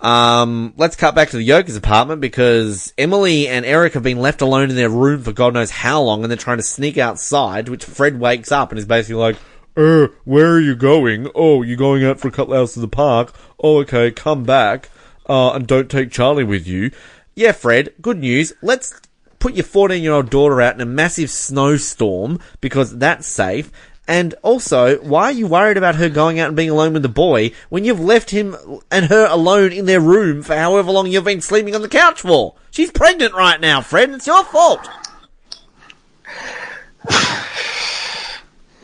Um, 0.00 0.74
let's 0.76 0.96
cut 0.96 1.14
back 1.14 1.30
to 1.30 1.36
the 1.36 1.46
Yoker's 1.48 1.76
apartment 1.76 2.20
because 2.20 2.92
Emily 2.98 3.46
and 3.46 3.64
Eric 3.64 3.92
have 3.94 4.02
been 4.02 4.18
left 4.18 4.40
alone 4.42 4.68
in 4.68 4.74
their 4.74 4.88
room 4.88 5.22
for 5.22 5.30
God 5.32 5.54
knows 5.54 5.70
how 5.70 6.02
long 6.02 6.22
and 6.24 6.30
they're 6.30 6.36
trying 6.36 6.56
to 6.56 6.62
sneak 6.64 6.98
outside, 6.98 7.68
which 7.68 7.84
Fred 7.84 8.18
wakes 8.18 8.50
up 8.50 8.70
and 8.72 8.78
is 8.80 8.84
basically 8.86 9.14
like, 9.20 9.36
uh, 9.76 10.08
where 10.24 10.50
are 10.54 10.60
you 10.60 10.74
going? 10.74 11.30
Oh, 11.36 11.62
you're 11.62 11.76
going 11.76 12.04
out 12.04 12.18
for 12.18 12.26
a 12.26 12.32
couple 12.32 12.54
hours 12.54 12.74
to 12.74 12.80
the 12.80 12.88
park. 12.88 13.32
Oh, 13.60 13.78
okay, 13.82 14.10
come 14.10 14.42
back. 14.42 14.90
Uh, 15.28 15.52
and 15.52 15.68
don't 15.68 15.88
take 15.88 16.10
Charlie 16.10 16.42
with 16.42 16.66
you. 16.66 16.90
Yeah, 17.36 17.52
Fred, 17.52 17.94
good 18.02 18.18
news. 18.18 18.52
Let's 18.60 19.00
put 19.42 19.54
your 19.54 19.64
14 19.64 20.00
year 20.00 20.12
old 20.12 20.30
daughter 20.30 20.60
out 20.60 20.76
in 20.76 20.80
a 20.80 20.86
massive 20.86 21.28
snowstorm 21.28 22.38
because 22.60 22.96
that's 22.96 23.26
safe. 23.26 23.72
And 24.06 24.34
also, 24.42 24.98
why 25.02 25.24
are 25.24 25.32
you 25.32 25.48
worried 25.48 25.76
about 25.76 25.96
her 25.96 26.08
going 26.08 26.38
out 26.38 26.46
and 26.48 26.56
being 26.56 26.70
alone 26.70 26.92
with 26.92 27.02
the 27.02 27.08
boy 27.08 27.50
when 27.68 27.84
you've 27.84 27.98
left 27.98 28.30
him 28.30 28.56
and 28.90 29.06
her 29.06 29.26
alone 29.26 29.72
in 29.72 29.86
their 29.86 30.00
room 30.00 30.42
for 30.42 30.54
however 30.54 30.92
long 30.92 31.08
you've 31.08 31.24
been 31.24 31.40
sleeping 31.40 31.74
on 31.74 31.82
the 31.82 31.88
couch 31.88 32.20
for? 32.20 32.54
She's 32.70 32.92
pregnant 32.92 33.34
right 33.34 33.60
now, 33.60 33.80
Fred. 33.80 34.10
It's 34.10 34.28
your 34.28 34.44
fault. 34.44 34.88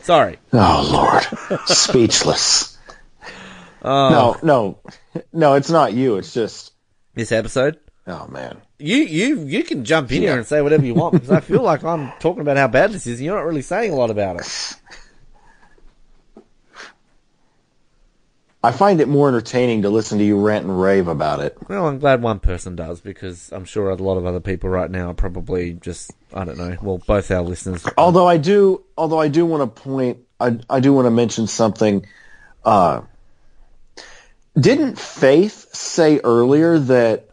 Sorry. 0.03 0.38
Oh 0.53 0.88
Lord, 0.92 1.68
speechless. 1.68 2.77
Oh. 3.81 4.37
No, 4.42 4.79
no, 5.14 5.23
no. 5.33 5.55
It's 5.55 5.71
not 5.71 5.92
you. 5.92 6.16
It's 6.16 6.35
just. 6.35 6.73
This 7.14 7.31
episode? 7.31 7.79
Oh 8.09 8.27
man. 8.27 8.61
You, 8.81 8.97
you, 8.99 9.41
you 9.45 9.64
can 9.64 9.85
jump 9.85 10.12
in 10.12 10.23
Yeah. 10.23 10.29
here 10.31 10.38
and 10.38 10.47
say 10.47 10.62
whatever 10.62 10.87
you 10.87 10.95
want 10.95 11.12
because 11.14 11.31
I 11.31 11.41
feel 11.41 11.62
like 11.71 11.83
I'm 11.85 12.12
talking 12.21 12.41
about 12.43 12.57
how 12.57 12.69
bad 12.69 12.93
this 12.93 13.07
is 13.07 13.19
and 13.19 13.27
you're 13.27 13.37
not 13.37 13.45
really 13.45 13.62
saying 13.62 13.93
a 13.93 13.97
lot 13.97 14.11
about 14.11 14.37
it. 14.41 14.75
I 18.62 18.73
find 18.73 19.01
it 19.01 19.07
more 19.07 19.29
entertaining 19.29 19.83
to 19.83 19.91
listen 19.91 20.19
to 20.19 20.25
you 20.25 20.38
rant 20.41 20.64
and 20.64 20.81
rave 20.81 21.07
about 21.07 21.41
it. 21.41 21.57
Well, 21.69 21.87
I'm 21.87 22.01
glad 22.01 22.23
one 22.23 22.41
person 22.41 22.75
does 22.75 23.01
because 23.01 23.53
I'm 23.53 23.64
sure 23.64 23.88
a 23.91 23.95
lot 23.95 24.17
of 24.17 24.27
other 24.27 24.41
people 24.41 24.69
right 24.69 24.91
now 24.91 25.11
are 25.11 25.14
probably 25.14 25.75
just 25.75 26.11
I 26.35 26.45
don't 26.45 26.59
know. 26.59 26.77
Well, 26.83 26.99
both 27.07 27.31
our 27.31 27.43
listeners. 27.43 27.87
Although 27.97 28.27
I 28.27 28.37
do, 28.37 28.85
although 28.97 29.21
I 29.21 29.29
do 29.29 29.47
want 29.47 29.75
to 29.75 29.81
point, 29.83 30.19
I, 30.41 30.59
I 30.69 30.81
do 30.81 30.93
want 30.93 31.07
to 31.07 31.11
mention 31.12 31.47
something. 31.47 32.05
Uh, 32.64 33.03
didn't 34.59 34.99
Faith 34.99 35.73
say 35.73 36.19
earlier 36.25 36.81
that 36.81 37.28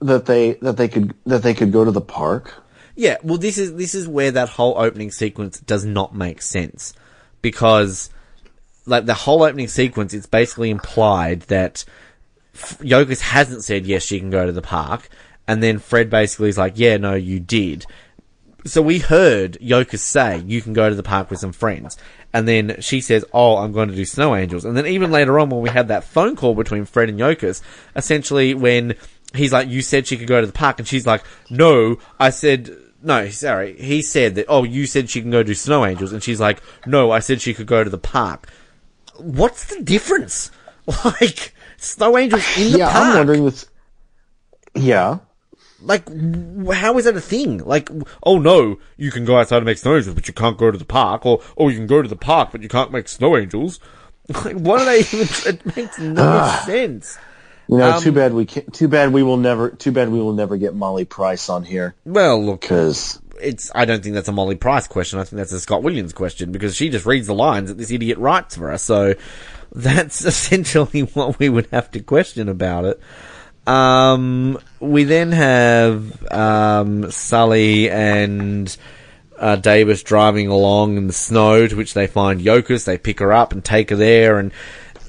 that 0.00 0.26
they 0.26 0.54
that 0.54 0.76
they 0.76 0.88
could 0.88 1.14
that 1.26 1.42
they 1.42 1.54
could 1.54 1.72
go 1.72 1.84
to 1.84 1.90
the 1.90 2.00
park? 2.00 2.54
Yeah, 2.96 3.16
well, 3.22 3.38
this 3.38 3.58
is 3.58 3.74
this 3.74 3.94
is 3.94 4.08
where 4.08 4.30
that 4.32 4.48
whole 4.50 4.76
opening 4.76 5.10
sequence 5.10 5.60
does 5.60 5.84
not 5.84 6.14
make 6.14 6.42
sense 6.42 6.92
because, 7.40 8.10
like, 8.86 9.06
the 9.06 9.14
whole 9.14 9.42
opening 9.42 9.68
sequence, 9.68 10.12
it's 10.12 10.26
basically 10.26 10.70
implied 10.70 11.42
that 11.42 11.84
F- 12.54 12.80
hasn't 13.20 13.64
said 13.64 13.86
yes, 13.86 14.02
she 14.02 14.18
can 14.18 14.30
go 14.30 14.44
to 14.44 14.52
the 14.52 14.62
park, 14.62 15.08
and 15.46 15.62
then 15.62 15.78
Fred 15.78 16.10
basically 16.10 16.48
is 16.48 16.58
like, 16.58 16.74
yeah, 16.76 16.96
no, 16.96 17.14
you 17.14 17.40
did. 17.40 17.86
So 18.66 18.82
we 18.82 18.98
heard 18.98 19.58
Yokas 19.60 20.00
say, 20.00 20.38
you 20.40 20.60
can 20.60 20.74
go 20.74 20.90
to 20.90 20.94
the 20.94 21.02
park 21.02 21.30
with 21.30 21.38
some 21.38 21.52
friends. 21.52 21.96
And 22.32 22.46
then 22.46 22.76
she 22.80 23.00
says, 23.00 23.24
oh, 23.32 23.56
I'm 23.56 23.72
going 23.72 23.88
to 23.88 23.96
do 23.96 24.04
snow 24.04 24.36
angels. 24.36 24.64
And 24.64 24.76
then 24.76 24.86
even 24.86 25.10
later 25.10 25.38
on 25.38 25.50
when 25.50 25.62
we 25.62 25.70
had 25.70 25.88
that 25.88 26.04
phone 26.04 26.36
call 26.36 26.54
between 26.54 26.84
Fred 26.84 27.08
and 27.08 27.18
Yokas, 27.18 27.62
essentially 27.96 28.54
when 28.54 28.94
he's 29.34 29.52
like, 29.52 29.68
you 29.68 29.82
said 29.82 30.06
she 30.06 30.16
could 30.16 30.28
go 30.28 30.40
to 30.40 30.46
the 30.46 30.52
park, 30.52 30.78
and 30.78 30.88
she's 30.88 31.06
like, 31.06 31.24
no, 31.48 31.98
I 32.18 32.30
said, 32.30 32.70
no, 33.02 33.28
sorry, 33.30 33.80
he 33.80 34.02
said 34.02 34.34
that, 34.34 34.46
oh, 34.48 34.64
you 34.64 34.86
said 34.86 35.10
she 35.10 35.20
can 35.20 35.30
go 35.30 35.42
do 35.42 35.54
snow 35.54 35.84
angels, 35.84 36.12
and 36.12 36.22
she's 36.22 36.40
like, 36.40 36.62
no, 36.86 37.10
I 37.10 37.20
said 37.20 37.40
she 37.40 37.54
could 37.54 37.66
go 37.66 37.84
to 37.84 37.90
the 37.90 37.98
park. 37.98 38.48
What's 39.16 39.64
the 39.64 39.82
difference? 39.82 40.50
Like, 41.04 41.54
snow 41.76 42.18
angels 42.18 42.44
in 42.58 42.72
the 42.72 42.78
yeah, 42.78 42.92
park? 42.92 43.04
I'm 43.04 43.16
wondering 43.18 43.44
this. 43.44 43.66
Yeah, 44.74 45.18
Like, 45.80 46.08
how 46.08 46.98
is 46.98 47.04
that 47.04 47.14
a 47.16 47.20
thing? 47.20 47.58
Like, 47.58 47.90
oh 48.24 48.38
no, 48.38 48.78
you 48.96 49.12
can 49.12 49.24
go 49.24 49.38
outside 49.38 49.58
and 49.58 49.66
make 49.66 49.78
snow 49.78 49.96
angels, 49.96 50.14
but 50.14 50.26
you 50.26 50.34
can't 50.34 50.58
go 50.58 50.70
to 50.70 50.78
the 50.78 50.84
park, 50.84 51.24
or 51.24 51.42
oh, 51.56 51.68
you 51.68 51.76
can 51.76 51.86
go 51.86 52.02
to 52.02 52.08
the 52.08 52.16
park, 52.16 52.50
but 52.50 52.62
you 52.62 52.68
can't 52.68 52.90
make 52.90 53.08
snow 53.08 53.36
angels. 53.36 53.78
Like, 54.44 54.56
what 54.56 54.80
are 54.80 54.84
they 54.84 55.00
even? 55.00 55.28
It 55.46 55.76
makes 55.76 55.98
no 55.98 56.22
ah. 56.22 56.62
sense. 56.64 57.18
You 57.70 57.78
know, 57.78 57.92
Um, 57.92 58.02
too 58.02 58.12
bad 58.12 58.34
we 58.34 58.46
can't. 58.46 58.72
Too 58.72 58.88
bad 58.88 59.12
we 59.12 59.22
will 59.22 59.36
never. 59.36 59.70
Too 59.70 59.92
bad 59.92 60.10
we 60.10 60.18
will 60.20 60.32
never 60.32 60.56
get 60.56 60.74
Molly 60.74 61.04
Price 61.04 61.48
on 61.48 61.62
here 61.62 61.94
Well, 62.04 62.44
look, 62.44 62.62
because 62.62 63.20
it's. 63.40 63.70
I 63.74 63.84
don't 63.84 64.02
think 64.02 64.14
that's 64.14 64.28
a 64.28 64.32
Molly 64.32 64.56
Price 64.56 64.88
question. 64.88 65.18
I 65.18 65.24
think 65.24 65.38
that's 65.38 65.52
a 65.52 65.60
Scott 65.60 65.82
Williams 65.82 66.12
question 66.12 66.50
because 66.50 66.74
she 66.74 66.88
just 66.88 67.06
reads 67.06 67.28
the 67.28 67.34
lines 67.34 67.68
that 67.68 67.78
this 67.78 67.90
idiot 67.90 68.18
writes 68.18 68.56
for 68.56 68.72
us. 68.72 68.82
So 68.82 69.14
that's 69.72 70.24
essentially 70.24 71.00
what 71.14 71.38
we 71.38 71.48
would 71.48 71.68
have 71.70 71.90
to 71.92 72.00
question 72.00 72.48
about 72.48 72.84
it. 72.86 73.00
Um, 73.66 74.58
we 74.80 75.04
then 75.04 75.30
have 75.30 76.32
um, 76.32 77.10
Sully 77.12 77.88
and 77.88 78.76
uh, 79.38 79.56
Davis 79.56 80.02
driving 80.02 80.48
along 80.48 80.96
in 80.96 81.06
the 81.06 81.12
snow, 81.12 81.66
to 81.68 81.76
which 81.76 81.94
they 81.94 82.08
find 82.08 82.40
Yokas. 82.40 82.84
They 82.84 82.98
pick 82.98 83.20
her 83.20 83.32
up 83.32 83.52
and 83.52 83.64
take 83.64 83.90
her 83.90 83.96
there, 83.96 84.38
and 84.38 84.50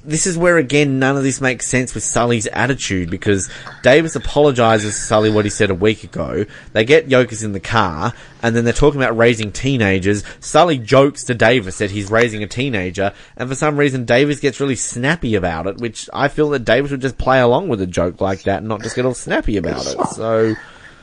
this 0.04 0.26
is 0.26 0.38
where 0.38 0.58
again 0.58 1.00
none 1.00 1.18
of 1.18 1.24
this 1.24 1.42
makes 1.42 1.68
sense 1.68 1.94
with 1.94 2.04
Sully's 2.04 2.48
attitude 2.48 3.10
because 3.10 3.50
Davis 3.84 4.16
apologizes 4.16 4.96
to 4.96 5.02
Sully 5.02 5.30
what 5.30 5.46
he 5.46 5.52
said 5.52 5.70
a 5.70 5.76
week 5.76 6.04
ago. 6.04 6.46
They 6.74 6.86
get 6.86 7.08
Yokas 7.08 7.44
in 7.44 7.52
the 7.52 7.60
car, 7.60 8.14
and 8.42 8.56
then 8.56 8.64
they're 8.64 8.74
talking 8.74 9.02
about 9.02 9.18
raising 9.18 9.52
teenagers. 9.52 10.24
Sully 10.40 10.78
jokes 10.78 11.24
to 11.26 11.36
Davis 11.36 11.78
that 11.78 11.92
he's 11.92 12.10
raising 12.10 12.44
a 12.44 12.48
teenager, 12.48 13.14
and 13.38 13.48
for 13.50 13.56
some 13.56 13.78
reason 13.78 14.06
Davis 14.06 14.40
gets 14.40 14.60
really 14.60 14.76
snappy 14.76 15.36
about 15.36 15.68
it, 15.68 15.78
which 15.78 16.10
I 16.14 16.28
feel 16.28 16.50
that 16.50 16.66
Davis 16.66 16.92
would 16.92 17.02
just 17.02 17.18
play 17.18 17.40
along 17.40 17.70
with 17.70 17.82
a 17.82 17.88
joke 17.88 18.22
like 18.22 18.44
that 18.44 18.60
and 18.60 18.68
not 18.68 18.82
just 18.82 18.96
get 18.96 19.06
all 19.06 19.14
snappy 19.14 19.58
about 19.58 19.86
it. 19.86 20.08
So. 20.08 20.56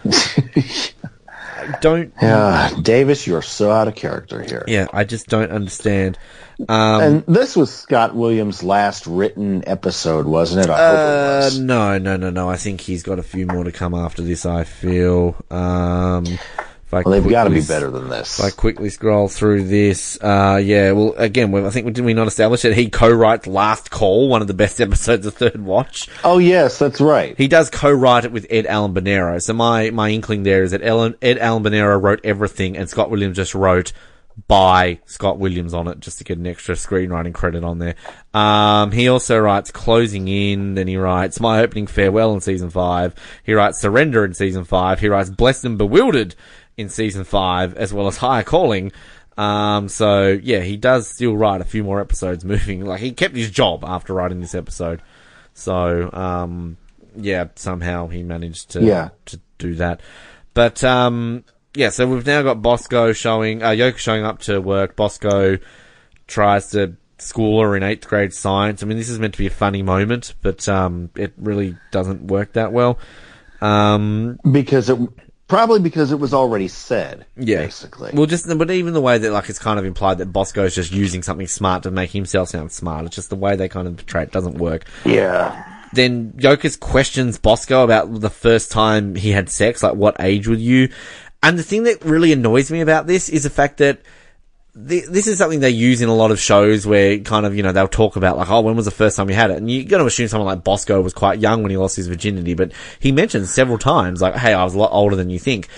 I 1.58 1.78
don't 1.80 2.12
yeah, 2.22 2.70
Davis, 2.82 3.26
you're 3.26 3.42
so 3.42 3.70
out 3.70 3.88
of 3.88 3.94
character 3.94 4.42
here. 4.42 4.64
yeah, 4.68 4.86
I 4.92 5.04
just 5.04 5.26
don't 5.26 5.50
understand. 5.50 6.18
Um, 6.68 7.02
And 7.02 7.26
this 7.26 7.54
was 7.56 7.72
Scott 7.72 8.14
Williams' 8.14 8.62
last 8.62 9.06
written 9.06 9.62
episode, 9.66 10.26
wasn't 10.26 10.66
it? 10.66 10.70
I 10.70 10.76
hope 10.76 10.94
it 10.94 11.00
uh, 11.00 11.44
was. 11.44 11.58
no, 11.58 11.98
no, 11.98 12.16
no, 12.16 12.30
no. 12.30 12.48
I 12.48 12.56
think 12.56 12.80
he's 12.80 13.02
got 13.02 13.18
a 13.18 13.22
few 13.22 13.46
more 13.46 13.64
to 13.64 13.72
come 13.72 13.94
after 13.94 14.22
this. 14.22 14.44
I 14.46 14.64
feel. 14.64 15.36
Um, 15.50 16.24
Well, 16.90 17.03
they've 17.05 17.29
got 17.29 17.44
to 17.44 17.51
be 17.51 17.61
better 17.61 17.90
than 17.90 18.09
this. 18.09 18.38
If 18.38 18.44
I 18.46 18.51
quickly 18.51 18.88
scroll 18.88 19.29
through 19.29 19.64
this, 19.64 20.18
uh, 20.22 20.61
yeah, 20.62 20.92
well, 20.92 21.14
again, 21.16 21.55
I 21.55 21.70
think 21.70 21.92
did 21.92 22.05
we 22.05 22.14
not 22.14 22.27
establish 22.27 22.62
that 22.62 22.74
he 22.74 22.88
co-writes 22.88 23.46
Last 23.46 23.90
Call, 23.90 24.29
one 24.29 24.40
of 24.40 24.48
the 24.48 24.55
best 24.55 24.81
episodes 24.81 25.27
of 25.27 25.35
Third 25.35 25.62
Watch? 25.62 26.09
oh 26.24 26.38
yes, 26.38 26.79
that's 26.79 27.01
right. 27.01 27.37
He 27.37 27.48
does 27.48 27.68
co-write 27.70 28.24
it 28.24 28.33
with 28.33 28.46
Ed 28.48 28.66
Allen 28.66 28.94
Bernero. 28.94 29.42
So 29.42 29.53
my, 29.53 29.90
my 29.90 30.11
inkling 30.11 30.44
there 30.44 30.62
is 30.62 30.70
that 30.70 30.83
Ellen, 30.83 31.14
Ed 31.20 31.38
Allen 31.38 31.62
Bernero 31.62 32.01
wrote 32.01 32.20
everything 32.24 32.77
and 32.77 32.88
Scott 32.88 33.11
Williams 33.11 33.37
just 33.37 33.55
wrote 33.55 33.92
by 34.46 35.01
Scott 35.05 35.38
Williams 35.38 35.74
on 35.74 35.88
it 35.88 35.98
just 36.01 36.18
to 36.18 36.24
get 36.24 36.38
an 36.38 36.46
extra 36.46 36.74
screenwriting 36.74 37.35
credit 37.35 37.64
on 37.64 37.79
there. 37.79 37.96
Um, 38.33 38.92
he 38.92 39.09
also 39.09 39.38
writes 39.38 39.70
Closing 39.70 40.29
In, 40.29 40.74
then 40.74 40.87
he 40.87 40.96
writes 40.96 41.40
My 41.40 41.61
Opening 41.61 41.88
Farewell 41.88 42.33
in 42.33 42.40
season 42.40 42.70
five. 42.70 43.14
He 43.42 43.53
writes 43.53 43.81
Surrender 43.81 44.24
in 44.24 44.35
season 44.35 44.64
five. 44.64 45.01
He 45.01 45.09
writes 45.09 45.31
Blessed 45.31 45.64
and 45.64 45.79
Bewildered 45.79 46.37
in 46.78 46.88
season 46.88 47.24
five, 47.24 47.74
as 47.74 47.92
well 47.92 48.06
as 48.06 48.16
Higher 48.16 48.42
Calling. 48.44 48.92
Um, 49.36 49.88
so 49.88 50.28
yeah, 50.42 50.60
he 50.60 50.76
does 50.78 51.08
still 51.08 51.36
write 51.36 51.60
a 51.60 51.64
few 51.64 51.84
more 51.84 52.00
episodes 52.00 52.44
moving. 52.44 52.84
Like 52.86 53.00
he 53.00 53.12
kept 53.12 53.36
his 53.36 53.50
job 53.50 53.84
after 53.84 54.14
writing 54.14 54.40
this 54.40 54.54
episode. 54.54 55.02
So, 55.54 56.08
um, 56.12 56.76
yeah, 57.16 57.48
somehow 57.56 58.06
he 58.08 58.22
managed 58.22 58.70
to, 58.70 58.80
Yeah. 58.82 59.08
to 59.26 59.40
do 59.58 59.74
that. 59.74 60.00
But, 60.54 60.84
um, 60.84 61.44
yeah, 61.74 61.90
so 61.90 62.06
we've 62.06 62.24
now 62.26 62.42
got 62.42 62.62
Bosco 62.62 63.12
showing, 63.12 63.62
uh, 63.62 63.70
Yoko 63.70 63.96
showing 63.96 64.24
up 64.24 64.38
to 64.42 64.60
work. 64.60 64.94
Bosco 64.94 65.58
tries 66.28 66.70
to 66.70 66.94
school 67.18 67.60
her 67.60 67.76
in 67.76 67.82
eighth 67.82 68.06
grade 68.06 68.32
science. 68.32 68.84
I 68.84 68.86
mean, 68.86 68.98
this 68.98 69.08
is 69.08 69.18
meant 69.18 69.34
to 69.34 69.38
be 69.38 69.48
a 69.48 69.50
funny 69.50 69.82
moment, 69.82 70.34
but, 70.42 70.68
um, 70.68 71.10
it 71.16 71.32
really 71.36 71.76
doesn't 71.90 72.28
work 72.28 72.52
that 72.52 72.72
well. 72.72 72.98
Um, 73.60 74.38
because 74.48 74.88
it 74.90 74.98
probably 75.48 75.80
because 75.80 76.12
it 76.12 76.20
was 76.20 76.32
already 76.32 76.68
said. 76.68 77.26
yeah. 77.37 77.64
basically. 77.64 78.11
Well, 78.14 78.26
just, 78.26 78.46
but 78.46 78.70
even 78.70 78.92
the 78.92 79.00
way 79.00 79.18
that, 79.18 79.32
like, 79.32 79.48
it's 79.48 79.58
kind 79.58 79.78
of 79.78 79.84
implied 79.84 80.18
that 80.18 80.32
Bosco's 80.32 80.74
just 80.74 80.92
using 80.92 81.22
something 81.22 81.46
smart 81.46 81.82
to 81.82 81.90
make 81.90 82.11
himself 82.11 82.50
sound 82.50 82.70
smart. 82.70 83.06
It's 83.06 83.16
just 83.16 83.30
the 83.30 83.37
way 83.37 83.56
they 83.56 83.68
kind 83.68 83.88
of 83.88 83.96
portray 83.96 84.22
it 84.22 84.30
doesn't 84.32 84.58
work. 84.58 84.84
yeah. 85.04 85.64
then 85.92 86.32
Yokas 86.32 86.78
questions 86.78 87.38
Bosco 87.38 87.82
about 87.82 88.20
the 88.20 88.30
first 88.30 88.70
time 88.70 89.14
he 89.14 89.30
had 89.30 89.48
sex, 89.48 89.82
like 89.82 89.94
what 89.94 90.16
age 90.20 90.46
were 90.46 90.54
you? 90.54 90.90
And 91.42 91.58
the 91.58 91.62
thing 91.62 91.84
that 91.84 92.04
really 92.04 92.32
annoys 92.32 92.70
me 92.70 92.80
about 92.80 93.06
this 93.06 93.28
is 93.28 93.44
the 93.44 93.50
fact 93.50 93.78
that 93.78 94.00
this 94.74 95.26
is 95.26 95.38
something 95.38 95.61
they 95.61 95.70
use 95.70 96.00
in 96.02 96.09
a 96.09 96.14
lot 96.14 96.31
of 96.31 96.38
shows 96.38 96.87
where 96.87 97.18
kind 97.18 97.44
of, 97.46 97.57
you 97.57 97.62
know, 97.62 97.72
they'll 97.72 97.88
talk 97.88 98.16
about 98.16 98.37
like, 98.37 98.50
oh, 98.50 98.61
when 98.61 98.76
was 98.76 98.85
the 98.85 98.90
first 98.90 99.16
time 99.16 99.28
you 99.28 99.35
had 99.35 99.50
it? 99.50 99.57
And 99.57 99.70
you're 99.70 99.85
going 99.85 100.00
to 100.00 100.07
assume 100.07 100.28
someone 100.28 100.46
like 100.46 100.62
Bosco 100.62 101.00
was 101.00 101.12
quite 101.12 101.40
young 101.40 101.62
when 101.62 101.70
he 101.70 101.76
lost 101.76 101.96
his 101.96 102.07
virginity, 102.07 102.54
but 102.54 102.72
he 103.00 103.11
mentions 103.11 103.52
several 103.52 103.78
times 103.78 104.22
like, 104.22 104.37
hey, 104.37 104.54
I 104.54 104.62
was 104.64 104.74
a 104.74 104.78
lot 104.78 104.92
older 104.92 105.16
than 105.16 105.31
you 105.31 105.38
think. 105.38 105.68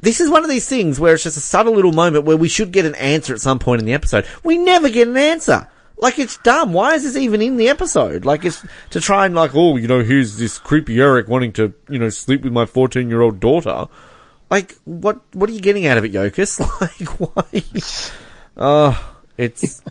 This 0.00 0.20
is 0.20 0.30
one 0.30 0.44
of 0.44 0.50
these 0.50 0.68
things 0.68 0.98
where 0.98 1.14
it's 1.14 1.24
just 1.24 1.36
a 1.36 1.40
subtle 1.40 1.74
little 1.74 1.92
moment 1.92 2.24
where 2.24 2.36
we 2.36 2.48
should 2.48 2.72
get 2.72 2.84
an 2.84 2.94
answer 2.96 3.34
at 3.34 3.40
some 3.40 3.58
point 3.58 3.80
in 3.80 3.86
the 3.86 3.94
episode. 3.94 4.26
We 4.44 4.58
never 4.58 4.88
get 4.88 5.08
an 5.08 5.16
answer. 5.16 5.68
Like 5.96 6.18
it's 6.18 6.38
dumb. 6.38 6.72
Why 6.72 6.94
is 6.94 7.02
this 7.02 7.16
even 7.16 7.42
in 7.42 7.56
the 7.56 7.68
episode? 7.68 8.24
Like 8.24 8.44
it's 8.44 8.64
to 8.90 9.00
try 9.00 9.26
and 9.26 9.34
like, 9.34 9.54
oh, 9.54 9.76
you 9.76 9.88
know, 9.88 10.02
here's 10.02 10.36
this 10.38 10.58
creepy 10.58 11.00
Eric 11.00 11.28
wanting 11.28 11.52
to, 11.54 11.74
you 11.88 11.98
know, 11.98 12.08
sleep 12.08 12.42
with 12.42 12.52
my 12.52 12.66
14 12.66 13.08
year 13.08 13.20
old 13.20 13.40
daughter. 13.40 13.86
Like, 14.50 14.76
what, 14.84 15.20
what 15.34 15.50
are 15.50 15.52
you 15.52 15.60
getting 15.60 15.86
out 15.86 15.98
of 15.98 16.04
it, 16.04 16.12
Yokas? 16.12 16.60
Like, 16.80 17.08
why? 17.20 17.62
Oh, 18.58 19.14
it's, 19.36 19.82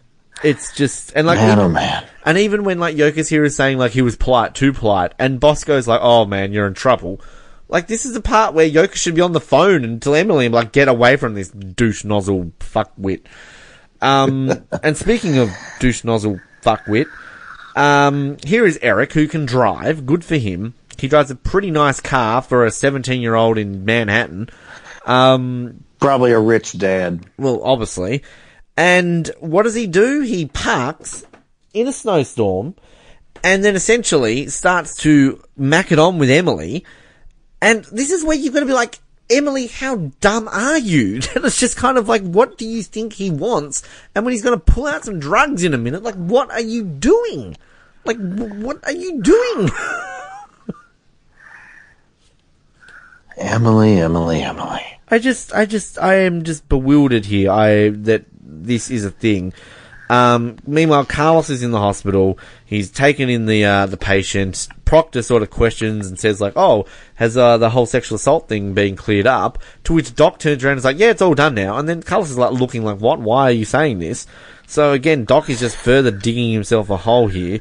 it's 0.43 0.75
just, 0.75 1.13
and 1.15 1.25
like, 1.25 1.37
Man, 1.39 1.59
oh 1.59 1.69
man. 1.69 2.05
and 2.25 2.37
even 2.37 2.63
when 2.63 2.79
like 2.79 2.95
Yokas 2.95 3.29
here 3.29 3.43
is 3.43 3.55
saying 3.55 3.77
like 3.77 3.91
he 3.93 4.01
was 4.01 4.15
polite, 4.15 4.53
too 4.55 4.73
polite, 4.73 5.13
and 5.17 5.39
Bosco's 5.39 5.87
like, 5.87 6.01
"Oh 6.03 6.25
man, 6.25 6.51
you're 6.51 6.67
in 6.67 6.73
trouble." 6.73 7.21
Like 7.69 7.87
this 7.87 8.05
is 8.05 8.13
the 8.13 8.21
part 8.21 8.53
where 8.53 8.69
Yokas 8.69 8.95
should 8.95 9.15
be 9.15 9.21
on 9.21 9.31
the 9.33 9.39
phone 9.41 9.83
and 9.83 10.01
tell 10.01 10.15
Emily 10.15 10.45
and 10.45 10.55
like 10.55 10.71
get 10.71 10.87
away 10.87 11.15
from 11.17 11.33
this 11.33 11.49
douche 11.49 12.03
nozzle 12.03 12.51
fuckwit. 12.59 13.21
Um, 14.01 14.51
and 14.83 14.95
speaking 14.97 15.37
of 15.37 15.49
douche 15.79 16.03
nozzle 16.03 16.39
fuckwit, 16.61 17.07
um, 17.75 18.37
here 18.45 18.65
is 18.65 18.77
Eric 18.81 19.13
who 19.13 19.27
can 19.27 19.45
drive. 19.45 20.05
Good 20.05 20.23
for 20.25 20.35
him. 20.35 20.73
He 20.97 21.07
drives 21.07 21.29
a 21.31 21.35
pretty 21.35 21.71
nice 21.71 21.99
car 21.99 22.41
for 22.41 22.65
a 22.65 22.71
17 22.71 23.21
year 23.21 23.35
old 23.35 23.57
in 23.57 23.85
Manhattan. 23.85 24.49
Um, 25.05 25.83
Probably 25.99 26.31
a 26.31 26.39
rich 26.39 26.77
dad. 26.77 27.25
well, 27.37 27.61
obviously. 27.63 28.23
And 28.77 29.29
what 29.39 29.63
does 29.63 29.73
he 29.73 29.87
do? 29.87 30.21
He 30.21 30.45
parks 30.45 31.25
in 31.73 31.87
a 31.87 31.91
snowstorm 31.91 32.75
and 33.43 33.65
then 33.65 33.75
essentially 33.75 34.47
starts 34.47 34.95
to 34.97 35.43
mac 35.57 35.91
it 35.91 35.99
on 35.99 36.19
with 36.19 36.29
Emily. 36.29 36.85
And 37.59 37.83
this 37.85 38.11
is 38.11 38.23
where 38.23 38.37
you've 38.37 38.53
got 38.53 38.59
to 38.61 38.67
be 38.67 38.73
like, 38.73 38.99
Emily, 39.29 39.67
how 39.67 39.95
dumb 40.21 40.47
are 40.47 40.77
you? 40.77 41.19
And 41.35 41.43
it's 41.43 41.59
just 41.59 41.75
kind 41.75 41.97
of 41.97 42.07
like, 42.07 42.21
what 42.21 42.57
do 42.57 42.65
you 42.67 42.83
think 42.83 43.13
he 43.13 43.31
wants? 43.31 43.83
And 44.15 44.23
when 44.23 44.31
he's 44.31 44.43
going 44.43 44.57
to 44.57 44.63
pull 44.63 44.85
out 44.85 45.03
some 45.03 45.19
drugs 45.19 45.63
in 45.63 45.73
a 45.73 45.77
minute, 45.77 46.03
like, 46.03 46.15
what 46.15 46.51
are 46.51 46.61
you 46.61 46.83
doing? 46.83 47.57
Like, 48.05 48.17
what 48.17 48.83
are 48.85 48.93
you 48.93 49.21
doing? 49.21 49.69
Emily, 53.37 53.99
Emily, 53.99 54.41
Emily. 54.41 54.99
I 55.09 55.19
just, 55.19 55.53
I 55.53 55.65
just, 55.65 55.99
I 55.99 56.15
am 56.15 56.43
just 56.43 56.67
bewildered 56.69 57.25
here. 57.25 57.51
I 57.51 57.89
that 57.89 58.25
this 58.67 58.91
is 58.91 59.05
a 59.05 59.11
thing. 59.11 59.53
Um, 60.09 60.57
meanwhile, 60.65 61.05
Carlos 61.05 61.49
is 61.49 61.63
in 61.63 61.71
the 61.71 61.79
hospital. 61.79 62.39
He's 62.65 62.89
taken 62.89 63.29
in 63.29 63.45
the 63.45 63.65
uh, 63.65 63.85
the 63.87 63.97
patient. 63.97 64.67
Proctor 64.85 65.21
sort 65.21 65.43
of 65.43 65.49
questions 65.49 66.07
and 66.07 66.17
says 66.17 66.39
like, 66.39 66.53
"Oh, 66.55 66.85
has 67.15 67.35
uh, 67.35 67.57
the 67.57 67.71
whole 67.71 67.85
sexual 67.85 68.15
assault 68.15 68.47
thing 68.47 68.73
been 68.73 68.95
cleared 68.95 69.27
up?" 69.27 69.59
To 69.83 69.93
which 69.93 70.15
Doc 70.15 70.39
turns 70.39 70.63
around 70.63 70.73
and 70.73 70.77
is 70.79 70.85
like, 70.85 70.99
"Yeah, 70.99 71.09
it's 71.09 71.21
all 71.21 71.35
done 71.35 71.55
now." 71.55 71.77
And 71.77 71.89
then 71.89 72.01
Carlos 72.03 72.29
is 72.29 72.37
like 72.37 72.53
looking 72.53 72.85
like, 72.85 72.99
"What? 72.99 73.19
Why 73.19 73.49
are 73.49 73.51
you 73.51 73.65
saying 73.65 73.99
this?" 73.99 74.27
So 74.65 74.93
again, 74.93 75.25
Doc 75.25 75.49
is 75.49 75.59
just 75.59 75.75
further 75.75 76.11
digging 76.11 76.53
himself 76.53 76.89
a 76.89 76.97
hole 76.97 77.27
here. 77.27 77.59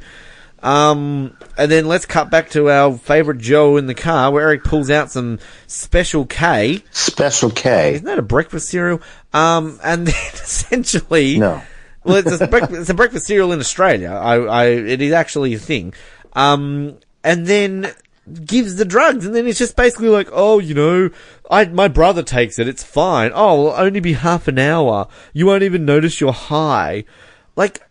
Um, 0.63 1.37
and 1.59 1.71
then 1.71 1.87
let's 1.87 2.07
cut 2.07 2.31
back 2.31 2.51
to 2.51 2.71
our 2.71 2.97
favourite 2.97 3.41
Joe 3.41 3.77
in 3.77 3.87
the 3.87 3.95
car, 3.95 4.31
where 4.31 4.43
Eric 4.43 4.65
pulls 4.65 4.91
out 4.91 5.11
some 5.11 5.39
Special 5.67 6.27
K. 6.27 6.83
Special 6.91 7.51
K. 7.51 7.95
Isn't 7.95 8.07
that 8.07 8.19
a 8.19 8.23
breakfast 8.23 8.69
cereal? 8.69 9.01
Um, 9.33 9.79
and 9.85 10.07
then 10.07 10.15
essentially, 10.35 11.39
No. 11.39 11.63
well, 12.05 12.17
it's 12.17 12.41
a, 12.41 12.47
breakfast, 12.47 12.81
it's 12.81 12.91
a 12.91 12.95
breakfast 12.95 13.27
cereal 13.27 13.53
in 13.53 13.61
Australia. 13.61 14.11
I, 14.11 14.37
I, 14.37 14.65
it 14.67 15.03
is 15.03 15.13
actually 15.13 15.55
a 15.55 15.59
thing. 15.59 15.95
Um, 16.33 16.99
and 17.23 17.47
then 17.47 17.93
gives 18.45 18.77
the 18.77 18.85
drugs, 18.85 19.25
and 19.25 19.35
then 19.35 19.47
it's 19.47 19.59
just 19.59 19.77
basically 19.77 20.09
like, 20.09 20.29
oh, 20.33 20.59
you 20.59 20.75
know, 20.75 21.11
I, 21.51 21.67
my 21.67 21.89
brother 21.89 22.23
takes 22.23 22.59
it. 22.59 22.67
It's 22.67 22.83
fine. 22.83 23.31
Oh, 23.35 23.69
it'll 23.69 23.81
only 23.81 24.01
be 24.01 24.15
half 24.15 24.49
an 24.49 24.59
hour. 24.59 25.07
You 25.33 25.47
won't 25.47 25.63
even 25.63 25.85
notice 25.85 26.21
you're 26.21 26.33
high. 26.33 27.05
Like, 27.55 27.83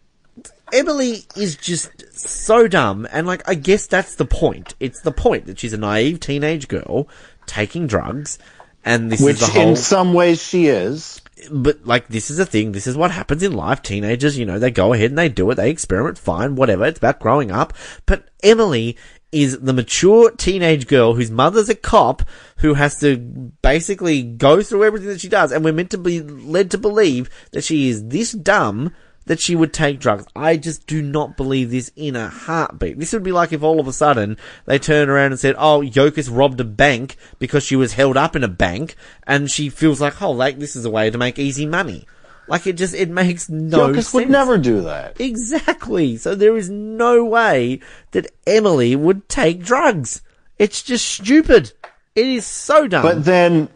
Emily 0.73 1.25
is 1.37 1.55
just 1.55 1.89
so 2.21 2.67
dumb, 2.67 3.07
and 3.11 3.27
like, 3.27 3.47
I 3.47 3.55
guess 3.55 3.87
that's 3.87 4.15
the 4.15 4.25
point. 4.25 4.75
It's 4.79 5.01
the 5.01 5.11
point 5.11 5.45
that 5.45 5.59
she's 5.59 5.73
a 5.73 5.77
naive 5.77 6.19
teenage 6.19 6.67
girl 6.67 7.07
taking 7.45 7.87
drugs, 7.87 8.37
and 8.83 9.11
this 9.11 9.21
Which 9.21 9.35
is 9.35 9.39
the 9.41 9.47
whole 9.47 9.69
in 9.69 9.75
some 9.75 10.13
ways 10.13 10.41
she 10.41 10.67
is. 10.67 11.21
but 11.51 11.85
like 11.85 12.07
this 12.07 12.29
is 12.29 12.39
a 12.39 12.45
thing. 12.45 12.71
This 12.71 12.87
is 12.87 12.95
what 12.95 13.11
happens 13.11 13.43
in 13.43 13.53
life. 13.53 13.81
Teenagers, 13.81 14.37
you 14.37 14.45
know, 14.45 14.59
they 14.59 14.71
go 14.71 14.93
ahead 14.93 15.11
and 15.11 15.17
they 15.17 15.29
do 15.29 15.49
it. 15.51 15.55
They 15.55 15.69
experiment. 15.69 16.17
Fine, 16.17 16.55
whatever. 16.55 16.85
It's 16.85 16.99
about 16.99 17.19
growing 17.19 17.51
up. 17.51 17.73
But 18.05 18.29
Emily 18.43 18.97
is 19.31 19.59
the 19.59 19.73
mature 19.73 20.31
teenage 20.31 20.87
girl 20.87 21.15
whose 21.15 21.29
mother's 21.29 21.67
a 21.67 21.75
cop 21.75 22.21
who 22.57 22.75
has 22.75 22.99
to 23.01 23.17
basically 23.17 24.21
go 24.23 24.61
through 24.61 24.85
everything 24.85 25.09
that 25.09 25.19
she 25.19 25.27
does, 25.27 25.51
and 25.51 25.63
we're 25.65 25.73
meant 25.73 25.91
to 25.91 25.97
be 25.97 26.21
led 26.21 26.71
to 26.71 26.77
believe 26.77 27.29
that 27.51 27.63
she 27.63 27.89
is 27.89 28.07
this 28.07 28.31
dumb 28.31 28.93
that 29.25 29.39
she 29.39 29.55
would 29.55 29.73
take 29.73 29.99
drugs. 29.99 30.25
I 30.35 30.57
just 30.57 30.87
do 30.87 31.01
not 31.01 31.37
believe 31.37 31.71
this 31.71 31.91
in 31.95 32.15
a 32.15 32.29
heartbeat. 32.29 32.99
This 32.99 33.13
would 33.13 33.23
be 33.23 33.31
like 33.31 33.51
if 33.53 33.63
all 33.63 33.79
of 33.79 33.87
a 33.87 33.93
sudden 33.93 34.37
they 34.65 34.79
turned 34.79 35.09
around 35.09 35.31
and 35.31 35.39
said, 35.39 35.55
"Oh, 35.57 35.81
Yokas 35.81 36.29
robbed 36.31 36.59
a 36.59 36.65
bank 36.65 37.15
because 37.39 37.63
she 37.63 37.75
was 37.75 37.93
held 37.93 38.17
up 38.17 38.35
in 38.35 38.43
a 38.43 38.47
bank, 38.47 38.95
and 39.25 39.49
she 39.49 39.69
feels 39.69 39.99
like, 39.99 40.21
oh, 40.21 40.31
like 40.31 40.59
this 40.59 40.75
is 40.75 40.85
a 40.85 40.91
way 40.91 41.09
to 41.09 41.17
make 41.17 41.39
easy 41.39 41.65
money." 41.65 42.05
Like 42.47 42.67
it 42.67 42.73
just 42.73 42.93
it 42.93 43.09
makes 43.09 43.49
no 43.49 43.89
Yokas 43.89 43.95
sense. 43.95 44.13
would 44.13 44.29
never 44.29 44.57
do 44.57 44.81
that. 44.81 45.19
Exactly. 45.19 46.17
So 46.17 46.35
there 46.35 46.55
is 46.55 46.69
no 46.69 47.25
way 47.25 47.79
that 48.11 48.31
Emily 48.45 48.95
would 48.95 49.27
take 49.27 49.63
drugs. 49.63 50.21
It's 50.59 50.83
just 50.83 51.05
stupid. 51.05 51.73
It 52.15 52.27
is 52.27 52.45
so 52.45 52.87
dumb. 52.87 53.01
But 53.01 53.25
then, 53.25 53.67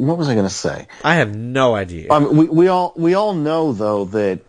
what 0.00 0.18
was 0.18 0.28
I 0.28 0.34
going 0.34 0.46
to 0.46 0.52
say? 0.54 0.86
I 1.04 1.16
have 1.16 1.34
no 1.34 1.74
idea. 1.74 2.10
Um, 2.10 2.36
we 2.36 2.46
we 2.46 2.68
all 2.68 2.92
we 2.96 3.14
all 3.14 3.34
know 3.34 3.72
though 3.72 4.04
that 4.06 4.40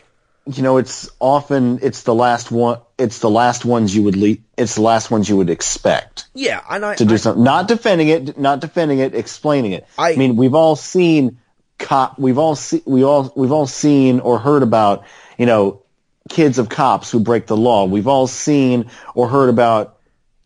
you 0.46 0.64
know 0.64 0.78
it's 0.78 1.10
often 1.20 1.80
it's 1.82 2.04
the 2.04 2.16
last 2.16 2.52
one 2.52 2.80
it's 2.98 3.20
the 3.20 3.30
last 3.30 3.64
ones 3.64 3.96
you 3.96 4.04
would 4.04 4.16
le- 4.16 4.38
it's 4.58 4.76
the 4.76 4.82
last 4.82 5.12
ones 5.12 5.30
you 5.30 5.38
would 5.38 5.50
expect 5.50 6.26
yeah, 6.34 6.62
I 6.68 6.80
know. 6.80 6.94
to 6.96 7.06
do 7.06 7.14
I- 7.14 7.18
something. 7.18 7.44
Not 7.44 7.68
defending 7.68 8.08
it, 8.08 8.38
not 8.38 8.60
defending 8.62 9.00
it, 9.00 9.14
explaining 9.14 9.74
it. 9.74 9.86
I- 9.98 10.16
mean, 10.16 10.36
we've 10.36 10.56
all 10.56 10.76
seen 10.76 11.40
cop. 11.78 12.18
We've 12.18 12.38
all 12.38 12.56
see, 12.56 12.82
we 12.86 13.04
all 13.04 13.32
we've 13.36 13.52
all 13.52 13.68
seen 13.68 14.20
or 14.20 14.40
heard 14.40 14.64
about 14.64 15.04
you 15.38 15.46
know 15.46 15.82
kids 16.30 16.60
of 16.60 16.70
cops 16.70 17.12
who 17.12 17.20
break 17.20 17.46
the 17.48 17.58
law. 17.58 17.86
We've 17.86 18.08
all 18.08 18.28
seen 18.28 18.90
or 19.16 19.28
heard 19.28 19.50
about 19.50 19.98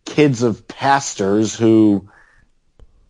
kids 0.06 0.44
of 0.44 0.68
pastors 0.68 1.56
who 1.56 2.10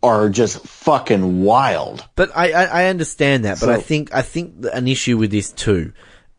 are 0.06 0.28
just 0.28 0.64
fucking 0.66 1.42
wild. 1.42 2.06
But 2.14 2.30
I, 2.36 2.52
I, 2.52 2.64
I 2.64 2.86
understand 2.86 3.44
that, 3.44 3.60
but 3.60 3.68
I 3.68 3.80
think 3.80 4.14
I 4.14 4.22
think 4.22 4.66
an 4.72 4.88
issue 4.88 5.18
with 5.18 5.30
this 5.30 5.52
too, 5.52 5.92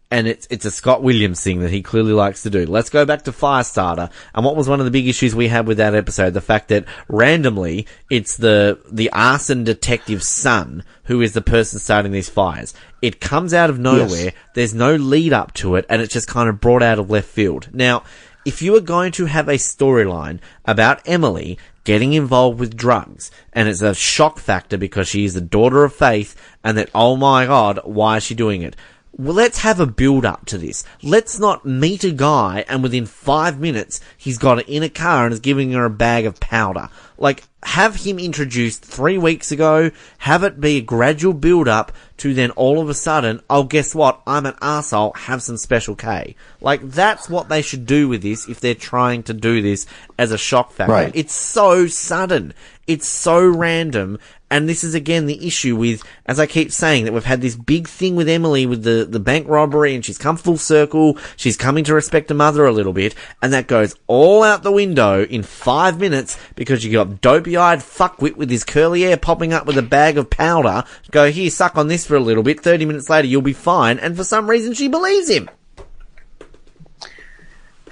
and 0.10 0.28
it's 0.28 0.48
it's 0.50 0.66
a 0.66 0.72
Scott 0.72 1.04
Williams 1.04 1.42
thing 1.42 1.60
that 1.60 1.72
he 1.72 1.84
clearly 1.84 2.14
likes 2.14 2.44
to 2.44 2.50
do. 2.50 2.66
Let's 2.66 2.90
go 2.90 3.06
back 3.06 3.24
to 3.24 3.32
Firestarter, 3.32 4.10
and 4.34 4.46
what 4.46 4.56
was 4.56 4.70
one 4.70 4.80
of 4.80 4.86
the 4.86 4.92
big 4.92 5.08
issues 5.08 5.36
we 5.36 5.48
had 5.48 5.68
with 5.68 5.78
that 5.78 5.96
episode? 5.96 6.34
The 6.34 6.42
fact 6.42 6.70
that 6.70 6.86
randomly 7.08 7.88
it's 8.10 8.38
the 8.38 8.80
the 8.92 9.12
arson 9.12 9.64
detective's 9.64 10.28
son 10.28 10.84
who 11.04 11.22
is 11.22 11.34
the 11.34 11.42
person 11.42 11.80
starting 11.80 12.12
these 12.12 12.30
fires. 12.30 12.74
It 13.02 13.20
comes 13.20 13.54
out 13.54 13.70
of 13.70 13.80
nowhere. 13.80 14.08
Yes. 14.08 14.34
There's 14.56 14.74
no 14.74 14.96
lead 14.96 15.34
up 15.34 15.54
to 15.56 15.76
it, 15.76 15.86
and 15.90 16.02
it's 16.02 16.14
just 16.14 16.28
kind 16.28 16.50
of 16.50 16.62
brought 16.62 16.84
out 16.84 17.00
of 17.00 17.10
left 17.10 17.28
field. 17.28 17.70
Now, 17.74 18.04
if 18.46 18.62
you 18.62 18.76
are 18.78 18.82
going 18.82 19.12
to 19.12 19.26
have 19.26 19.50
a 19.50 19.56
storyline 19.56 20.40
about 20.64 21.02
Emily 21.06 21.60
getting 21.88 22.12
involved 22.12 22.60
with 22.60 22.76
drugs, 22.76 23.32
and 23.54 23.70
it's 23.70 23.82
a 23.82 23.96
shock 23.96 24.40
factor 24.40 24.78
because 24.78 25.08
she 25.08 25.24
is 25.24 25.34
the 25.34 25.40
daughter 25.40 25.86
of 25.86 25.94
faith, 25.96 26.36
and 26.62 26.78
that, 26.78 26.90
oh 26.94 27.16
my 27.16 27.46
god, 27.46 27.80
why 27.86 28.18
is 28.18 28.24
she 28.24 28.36
doing 28.36 28.62
it? 28.62 28.76
Well, 29.14 29.34
let's 29.34 29.60
have 29.60 29.80
a 29.80 29.86
build 29.86 30.26
up 30.26 30.46
to 30.48 30.58
this. 30.58 30.84
Let's 31.02 31.40
not 31.40 31.66
meet 31.66 32.04
a 32.04 32.12
guy 32.12 32.66
and 32.68 32.84
within 32.84 33.06
five 33.06 33.58
minutes 33.60 34.02
he's 34.18 34.38
got 34.38 34.60
it 34.60 34.68
in 34.68 34.84
a 34.84 34.90
car 34.90 35.24
and 35.24 35.34
is 35.34 35.40
giving 35.40 35.72
her 35.72 35.86
a 35.86 35.90
bag 35.90 36.26
of 36.26 36.42
powder. 36.42 36.90
Like, 37.18 37.44
have 37.64 37.96
him 37.96 38.20
introduced 38.20 38.84
three 38.84 39.18
weeks 39.18 39.50
ago, 39.52 39.90
have 40.20 40.44
it 40.44 40.60
be 40.60 40.78
a 40.78 40.82
gradual 40.82 41.34
build 41.34 41.70
up 41.70 41.94
to 42.18 42.34
then 42.34 42.52
all 42.52 42.82
of 42.82 42.90
a 42.90 42.94
sudden, 42.94 43.42
oh 43.50 43.64
guess 43.64 43.94
what, 43.94 44.22
I'm 44.28 44.46
an 44.46 44.56
asshole, 44.62 45.14
have 45.14 45.42
some 45.42 45.58
special 45.58 45.96
K. 45.96 46.36
Like, 46.62 46.82
that's 46.82 47.30
what 47.30 47.50
they 47.50 47.62
should 47.62 47.86
do 47.86 48.08
with 48.08 48.22
this 48.22 48.48
if 48.50 48.60
they're 48.60 48.76
trying 48.76 49.24
to 49.24 49.34
do 49.34 49.62
this 49.62 49.86
as 50.18 50.32
a 50.32 50.38
shock 50.38 50.72
factor. 50.72 50.92
Right. 50.92 51.12
It's 51.14 51.34
so 51.34 51.88
sudden. 51.88 52.54
It's 52.88 53.08
so 53.08 53.46
random. 53.46 54.18
And 54.50 54.70
this 54.70 54.86
is 54.86 54.96
again 54.96 55.26
the 55.26 55.46
issue 55.46 55.76
with, 55.76 56.04
as 56.26 56.40
I 56.40 56.46
keep 56.46 56.72
saying, 56.72 57.04
that 57.04 57.14
we've 57.14 57.26
had 57.26 57.42
this 57.42 57.58
big 57.58 57.86
thing 57.86 58.16
with 58.16 58.30
Emily 58.30 58.66
with 58.66 58.84
the, 58.84 59.06
the 59.08 59.20
bank 59.20 59.46
robbery 59.50 59.94
and 59.94 60.06
she's 60.06 60.18
come 60.18 60.38
full 60.38 60.58
circle. 60.58 61.18
She's 61.36 61.58
coming 61.58 61.84
to 61.84 61.94
respect 61.94 62.30
her 62.30 62.36
mother 62.36 62.66
a 62.66 62.72
little 62.72 62.94
bit. 62.94 63.14
And 63.42 63.52
that 63.52 63.68
goes 63.68 63.94
all 64.08 64.44
out 64.44 64.64
the 64.64 64.72
window 64.72 65.24
in 65.24 65.44
five 65.44 66.00
minutes 66.00 66.38
because 66.56 66.86
you 66.86 66.94
got 66.94 67.20
dopey 67.20 67.58
eyed 67.58 67.80
fuckwit 67.80 68.38
with 68.38 68.50
his 68.50 68.64
curly 68.64 69.02
hair 69.02 69.18
popping 69.18 69.52
up 69.52 69.66
with 69.66 69.78
a 69.78 69.82
bag 69.82 70.18
of 70.18 70.30
powder. 70.30 70.86
Go 71.12 71.30
here, 71.30 71.50
suck 71.50 71.78
on 71.78 71.90
this 71.90 72.07
for 72.08 72.16
a 72.16 72.20
little 72.20 72.44
bit. 72.44 72.60
30 72.62 72.86
minutes 72.86 73.10
later, 73.10 73.28
you'll 73.28 73.42
be 73.42 73.54
fine. 73.54 74.00
And 74.00 74.16
for 74.18 74.24
some 74.24 74.50
reason, 74.50 74.74
she 74.74 74.88
believes 74.88 75.30
him. 75.30 75.50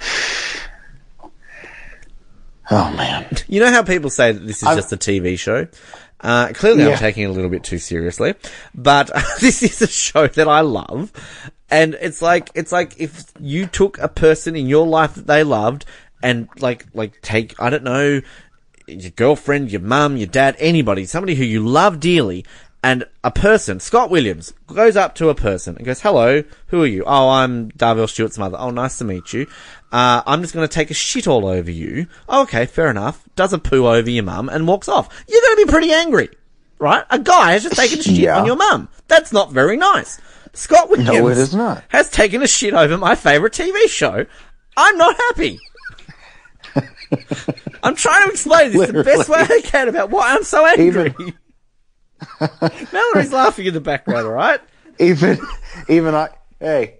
Oh 2.68 2.92
man. 2.96 3.28
You 3.46 3.60
know 3.60 3.70
how 3.70 3.84
people 3.84 4.10
say 4.10 4.32
that 4.32 4.40
this 4.40 4.56
is 4.58 4.64
I've- 4.64 4.76
just 4.80 4.92
a 4.92 4.96
TV 4.96 5.38
show? 5.38 5.68
Uh, 6.20 6.48
clearly 6.54 6.84
I'm 6.84 6.98
taking 6.98 7.22
it 7.24 7.26
a 7.26 7.32
little 7.32 7.50
bit 7.50 7.62
too 7.62 7.78
seriously, 7.78 8.34
but 8.74 9.10
this 9.40 9.62
is 9.62 9.82
a 9.82 9.86
show 9.86 10.26
that 10.26 10.48
I 10.48 10.62
love. 10.62 11.12
And 11.70 11.94
it's 12.00 12.20
like, 12.22 12.50
it's 12.54 12.72
like 12.72 12.98
if 12.98 13.24
you 13.38 13.66
took 13.66 13.98
a 13.98 14.08
person 14.08 14.56
in 14.56 14.66
your 14.66 14.86
life 14.86 15.14
that 15.14 15.26
they 15.26 15.44
loved 15.44 15.84
and 16.22 16.48
like, 16.58 16.86
like 16.94 17.20
take, 17.22 17.54
I 17.60 17.70
don't 17.70 17.84
know, 17.84 18.22
your 18.88 19.10
girlfriend, 19.10 19.70
your 19.70 19.82
mum, 19.82 20.16
your 20.16 20.26
dad, 20.26 20.56
anybody, 20.58 21.04
somebody 21.04 21.34
who 21.34 21.44
you 21.44 21.64
love 21.64 22.00
dearly, 22.00 22.44
and 22.86 23.04
a 23.24 23.30
person, 23.32 23.80
Scott 23.80 24.10
Williams, 24.10 24.52
goes 24.68 24.96
up 24.96 25.14
to 25.16 25.28
a 25.28 25.34
person 25.34 25.76
and 25.76 25.84
goes, 25.84 26.00
hello, 26.02 26.44
who 26.68 26.82
are 26.82 26.86
you? 26.86 27.02
Oh, 27.04 27.28
I'm 27.30 27.70
Darvell 27.72 28.08
Stewart's 28.08 28.38
mother. 28.38 28.56
Oh, 28.60 28.70
nice 28.70 28.98
to 28.98 29.04
meet 29.04 29.32
you. 29.32 29.46
Uh, 29.90 30.22
I'm 30.26 30.40
just 30.42 30.54
gonna 30.54 30.68
take 30.68 30.90
a 30.90 30.94
shit 30.94 31.26
all 31.26 31.46
over 31.46 31.70
you. 31.70 32.06
Oh, 32.28 32.42
okay, 32.42 32.64
fair 32.66 32.88
enough. 32.88 33.24
Does 33.34 33.52
a 33.52 33.58
poo 33.58 33.86
over 33.86 34.08
your 34.08 34.22
mum 34.24 34.48
and 34.48 34.68
walks 34.68 34.88
off. 34.88 35.08
You're 35.28 35.40
gonna 35.42 35.56
be 35.66 35.70
pretty 35.70 35.92
angry, 35.92 36.28
right? 36.78 37.04
A 37.10 37.18
guy 37.18 37.52
has 37.52 37.64
just 37.64 37.76
taken 37.76 37.98
a 37.98 38.02
shit 38.02 38.12
Yeah. 38.18 38.38
on 38.40 38.46
your 38.46 38.56
mum. 38.56 38.88
That's 39.08 39.32
not 39.32 39.50
very 39.52 39.76
nice. 39.76 40.20
Scott 40.52 40.88
Williams 40.88 41.10
No, 41.10 41.28
it 41.28 41.38
is 41.38 41.54
not. 41.54 41.82
has 41.88 42.08
taken 42.08 42.40
a 42.42 42.46
shit 42.46 42.72
over 42.72 42.96
my 42.96 43.14
favourite 43.16 43.52
TV 43.52 43.88
show. 43.88 44.26
I'm 44.76 44.96
not 44.96 45.16
happy. 45.16 45.58
I'm 47.82 47.94
trying 47.96 48.26
to 48.26 48.30
explain 48.32 48.72
this 48.72 48.90
the 48.90 49.02
best 49.04 49.28
way 49.28 49.40
I 49.40 49.60
can 49.64 49.88
about 49.88 50.10
why 50.10 50.34
I'm 50.34 50.44
so 50.44 50.64
angry. 50.66 51.14
Mallory's 52.92 53.32
laughing 53.32 53.66
in 53.66 53.74
the 53.74 53.80
background, 53.80 54.26
alright? 54.26 54.60
Even 54.98 55.38
even 55.88 56.14
I 56.14 56.30
hey. 56.60 56.98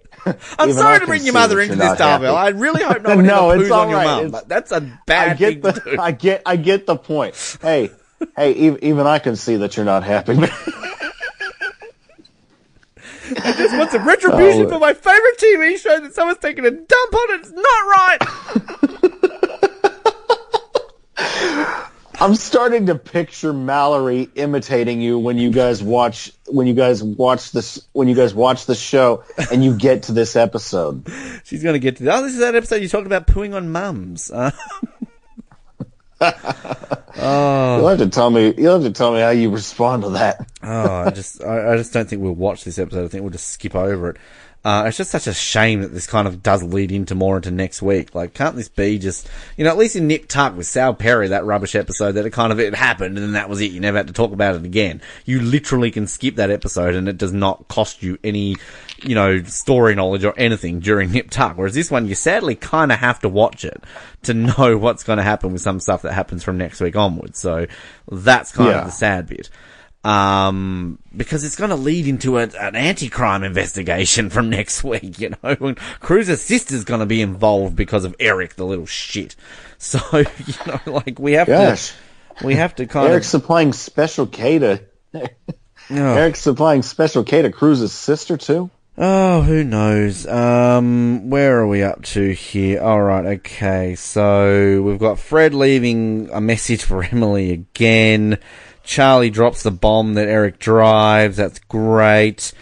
I'm 0.59 0.73
sorry 0.73 0.99
to 0.99 1.05
bring 1.05 1.23
your 1.23 1.33
mother 1.33 1.59
into 1.61 1.75
this, 1.75 1.97
Darvell. 1.99 2.35
I 2.35 2.49
really 2.49 2.83
hope 2.83 3.01
no 3.01 3.15
one 3.15 3.25
No, 3.27 3.49
ever 3.49 3.61
it's 3.61 3.69
poos 3.71 3.75
on 3.75 3.79
all 3.85 3.89
your 3.89 3.97
right. 3.99 4.31
mum, 4.31 4.41
that's 4.47 4.71
a 4.71 4.81
bad 5.05 5.29
I 5.29 5.33
get 5.35 5.49
thing 5.53 5.61
the. 5.61 5.97
I 6.01 6.11
get 6.11 6.41
I 6.45 6.55
get 6.57 6.85
the 6.85 6.95
point. 6.97 7.57
Hey, 7.61 7.91
hey, 8.35 8.51
even, 8.53 8.83
even 8.83 9.07
I 9.07 9.19
can 9.19 9.35
see 9.35 9.55
that 9.57 9.75
you're 9.77 9.85
not 9.85 10.03
happy. 10.03 10.33
I 13.43 13.51
just 13.53 13.77
want 13.77 13.91
some 13.91 14.07
retribution 14.07 14.65
Oh. 14.67 14.69
for 14.69 14.79
my 14.79 14.93
favorite 14.93 15.37
TV 15.37 15.77
show 15.77 15.99
that 15.99 16.13
someone's 16.13 16.39
taking 16.39 16.65
a 16.65 16.71
dump 16.71 17.13
on. 17.13 17.39
It's 17.39 17.51
not 17.51 17.63
right. 17.87 18.19
I'm 22.19 22.33
starting 22.33 22.87
to 22.87 22.95
picture 22.95 23.53
Mallory 23.53 24.27
imitating 24.33 25.01
you 25.01 25.19
when 25.19 25.37
you 25.37 25.51
guys 25.51 25.83
watch 25.83 26.31
when 26.47 26.65
you 26.65 26.73
guys 26.73 27.03
watch 27.03 27.51
this 27.51 27.85
when 27.93 28.07
you 28.07 28.15
guys 28.15 28.33
watch 28.33 28.65
the 28.65 28.73
show 28.73 29.23
and 29.51 29.63
you 29.63 29.75
get 29.75 30.03
to 30.03 30.13
this 30.13 30.35
episode. 30.35 31.07
She's 31.43 31.61
going 31.61 31.73
to 31.73 31.79
get 31.79 31.97
to 31.97 32.03
the. 32.03 32.15
Oh, 32.15 32.23
this 32.23 32.33
is 32.33 32.39
that 32.39 32.55
episode 32.55 32.81
you 32.81 32.89
talked 32.89 33.05
about 33.05 33.27
pooing 33.27 33.55
on 33.55 33.71
mums. 33.71 34.31
Uh, 34.31 34.49
You'll 37.15 37.87
have 37.87 37.99
to 37.99 38.09
tell 38.09 38.31
me. 38.31 38.53
You'll 38.57 38.81
have 38.81 38.91
to 38.91 38.97
tell 38.97 39.13
me 39.13 39.19
how 39.19 39.29
you 39.29 39.51
respond 39.51 40.01
to 40.03 40.09
that. 40.11 40.49
oh, 40.63 41.03
I 41.03 41.11
just, 41.11 41.43
I, 41.43 41.73
I 41.73 41.77
just 41.77 41.93
don't 41.93 42.09
think 42.09 42.23
we'll 42.23 42.33
watch 42.33 42.63
this 42.63 42.79
episode. 42.79 43.05
I 43.05 43.07
think 43.07 43.21
we'll 43.21 43.31
just 43.31 43.49
skip 43.49 43.75
over 43.75 44.11
it. 44.11 44.17
Uh, 44.67 44.83
it's 44.85 44.97
just 44.97 45.11
such 45.11 45.27
a 45.27 45.33
shame 45.33 45.79
that 45.81 45.93
this 45.93 46.07
kind 46.07 46.27
of 46.27 46.43
does 46.43 46.61
lead 46.61 46.91
into 46.91 47.15
more 47.15 47.37
into 47.37 47.49
next 47.51 47.81
week. 47.81 48.13
Like, 48.13 48.33
can't 48.33 48.53
this 48.57 48.67
be 48.67 48.99
just, 48.99 49.29
you 49.55 49.63
know, 49.63 49.69
at 49.69 49.77
least 49.77 49.95
in 49.95 50.07
Nip 50.07 50.27
Tuck 50.27 50.57
with 50.57 50.67
Sal 50.67 50.93
Perry, 50.93 51.29
that 51.29 51.45
rubbish 51.45 51.73
episode, 51.73 52.11
that 52.13 52.25
it 52.25 52.31
kind 52.31 52.51
of, 52.51 52.59
it 52.59 52.75
happened 52.75 53.15
and 53.17 53.25
then 53.25 53.31
that 53.31 53.47
was 53.47 53.61
it. 53.61 53.71
You 53.71 53.79
never 53.79 53.95
had 53.95 54.07
to 54.07 54.13
talk 54.13 54.33
about 54.33 54.55
it 54.55 54.65
again. 54.65 55.01
You 55.23 55.39
literally 55.39 55.89
can 55.89 56.05
skip 56.05 56.35
that 56.35 56.51
episode 56.51 56.95
and 56.95 57.07
it 57.07 57.17
does 57.17 57.31
not 57.31 57.69
cost 57.69 58.03
you 58.03 58.17
any, 58.25 58.57
you 59.03 59.15
know, 59.15 59.41
story 59.43 59.95
knowledge 59.95 60.25
or 60.25 60.33
anything 60.37 60.81
during 60.81 61.11
Nip 61.13 61.29
Tuck. 61.29 61.57
Whereas 61.57 61.73
this 61.73 61.89
one, 61.89 62.05
you 62.05 62.13
sadly 62.15 62.55
kind 62.55 62.91
of 62.91 62.99
have 62.99 63.21
to 63.21 63.29
watch 63.29 63.63
it 63.63 63.81
to 64.23 64.33
know 64.33 64.77
what's 64.79 65.03
going 65.05 65.17
to 65.17 65.23
happen 65.23 65.53
with 65.53 65.61
some 65.61 65.79
stuff 65.79 66.01
that 66.01 66.11
happens 66.11 66.43
from 66.43 66.57
next 66.57 66.81
week 66.81 66.97
onwards. 66.97 67.39
So 67.39 67.67
that's 68.11 68.51
kind 68.51 68.71
Yeah. 68.71 68.79
of 68.79 68.85
the 68.87 68.91
sad 68.91 69.27
bit 69.27 69.49
um, 70.03 70.99
because 71.15 71.43
it's 71.43 71.55
going 71.55 71.69
to 71.71 71.75
lead 71.75 72.07
into 72.07 72.37
a, 72.37 72.43
an 72.43 72.75
anti-crime 72.75 73.43
investigation 73.43 74.29
from 74.31 74.49
next 74.49 74.83
week, 74.83 75.19
you 75.19 75.29
know, 75.29 75.57
and 75.59 75.77
Cruz's 75.99 76.41
sister's 76.41 76.83
going 76.83 77.01
to 77.01 77.05
be 77.05 77.21
involved 77.21 77.75
because 77.75 78.05
of 78.05 78.15
Eric, 78.19 78.55
the 78.55 78.65
little 78.65 78.85
shit. 78.85 79.35
So, 79.79 79.99
you 80.11 80.55
know, 80.65 80.79
like 80.87 81.19
we 81.19 81.33
have 81.33 81.45
Gosh, 81.45 81.93
to, 82.39 82.47
we 82.47 82.55
have 82.55 82.73
to 82.77 82.87
kind 82.87 83.11
Eric's 83.11 83.27
of, 83.27 83.41
supplying 83.41 83.73
special 83.73 84.25
K 84.25 84.57
to 84.57 84.81
oh, 85.13 85.27
Eric's 85.91 86.39
supplying 86.39 86.81
special 86.81 87.23
K 87.23 87.43
to 87.43 87.51
Cruz's 87.51 87.93
sister 87.93 88.37
too. 88.37 88.71
oh, 88.97 89.43
who 89.43 89.63
knows? 89.63 90.25
Um, 90.25 91.29
where 91.29 91.59
are 91.59 91.67
we 91.67 91.83
up 91.83 92.01
to 92.05 92.31
here? 92.31 92.81
All 92.81 92.99
right, 93.01 93.25
okay. 93.37 93.93
So 93.93 94.81
we've 94.81 94.97
got 94.97 95.19
Fred 95.19 95.53
leaving 95.53 96.31
a 96.33 96.41
message 96.41 96.83
for 96.83 97.03
Emily 97.11 97.51
again. 97.51 98.39
Charlie 98.87 99.29
drops 99.29 99.63
the 99.63 99.71
bomb 99.71 100.13
that 100.13 100.29
Eric 100.29 100.59
drives. 100.59 101.35
That's 101.37 101.59
great. 101.59 102.53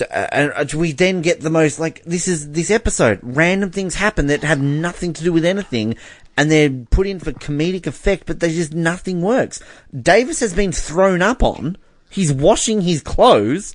Uh, 0.00 0.26
And 0.32 0.52
uh, 0.52 0.64
we 0.78 0.92
then 0.92 1.20
get 1.20 1.40
the 1.40 1.50
most 1.50 1.78
like 1.80 2.02
this 2.04 2.28
is 2.28 2.52
this 2.52 2.70
episode. 2.70 3.18
Random 3.22 3.70
things 3.70 3.96
happen 3.96 4.28
that 4.28 4.44
have 4.44 4.62
nothing 4.62 5.12
to 5.12 5.24
do 5.24 5.32
with 5.32 5.44
anything, 5.44 5.96
and 6.36 6.48
they're 6.50 6.70
put 6.70 7.08
in 7.08 7.18
for 7.18 7.32
comedic 7.32 7.86
effect, 7.88 8.24
but 8.26 8.38
they 8.38 8.52
just 8.54 8.72
nothing 8.72 9.20
works. 9.20 9.60
Davis 9.92 10.40
has 10.40 10.54
been 10.54 10.72
thrown 10.72 11.20
up 11.22 11.42
on. 11.42 11.76
He's 12.08 12.32
washing 12.32 12.82
his 12.82 13.02
clothes. 13.02 13.74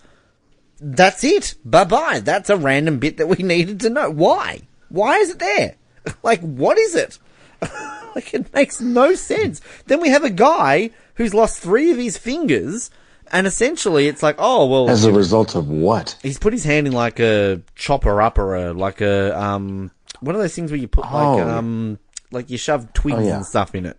That's 0.80 1.26
it. 1.26 1.56
Bye 1.66 1.84
bye. 1.84 2.22
That's 2.24 2.50
a 2.50 2.56
random 2.56 3.00
bit 3.00 3.18
that 3.18 3.28
we 3.28 3.44
needed 3.44 3.82
to 3.82 3.90
know. 3.90 4.10
Why? 4.10 4.62
Why 4.88 5.18
is 5.18 5.32
it 5.32 5.40
there? 5.40 5.76
Like, 6.24 6.40
what 6.42 6.78
is 6.78 6.96
it? 6.96 7.20
like, 8.16 8.34
it 8.34 8.54
makes 8.54 8.80
no 8.82 9.16
sense. 9.16 9.62
Then 9.88 10.02
we 10.02 10.10
have 10.10 10.24
a 10.24 10.30
guy 10.30 10.92
who's 11.16 11.34
lost 11.34 11.60
three 11.60 11.92
of 11.92 11.98
his 11.98 12.18
fingers, 12.18 12.90
and 13.32 13.46
essentially 13.48 14.08
it's 14.08 14.24
like, 14.24 14.36
oh, 14.40 14.66
well, 14.68 14.90
As 14.90 15.04
a 15.06 15.12
result 15.12 15.56
of 15.56 15.68
what? 15.70 16.18
he's 16.24 16.40
put 16.40 16.54
his 16.54 16.64
hand 16.64 16.88
in 16.88 16.94
like 16.94 17.20
a 17.20 17.62
chopper 17.76 18.22
up 18.22 18.38
or 18.38 18.56
a, 18.56 18.74
like 18.74 19.02
a, 19.02 19.40
um, 19.40 19.92
one 20.22 20.36
of 20.36 20.42
those 20.42 20.56
things 20.56 20.72
where 20.72 20.80
you 20.80 20.88
put 20.88 21.06
like, 21.06 21.14
Oh. 21.14 21.50
um, 21.50 22.00
like 22.32 22.50
you 22.50 22.58
shove 22.58 22.92
twigs 22.94 23.18
Oh, 23.20 23.22
yeah. 23.22 23.36
and 23.38 23.46
stuff 23.46 23.76
in 23.76 23.86
it? 23.86 23.98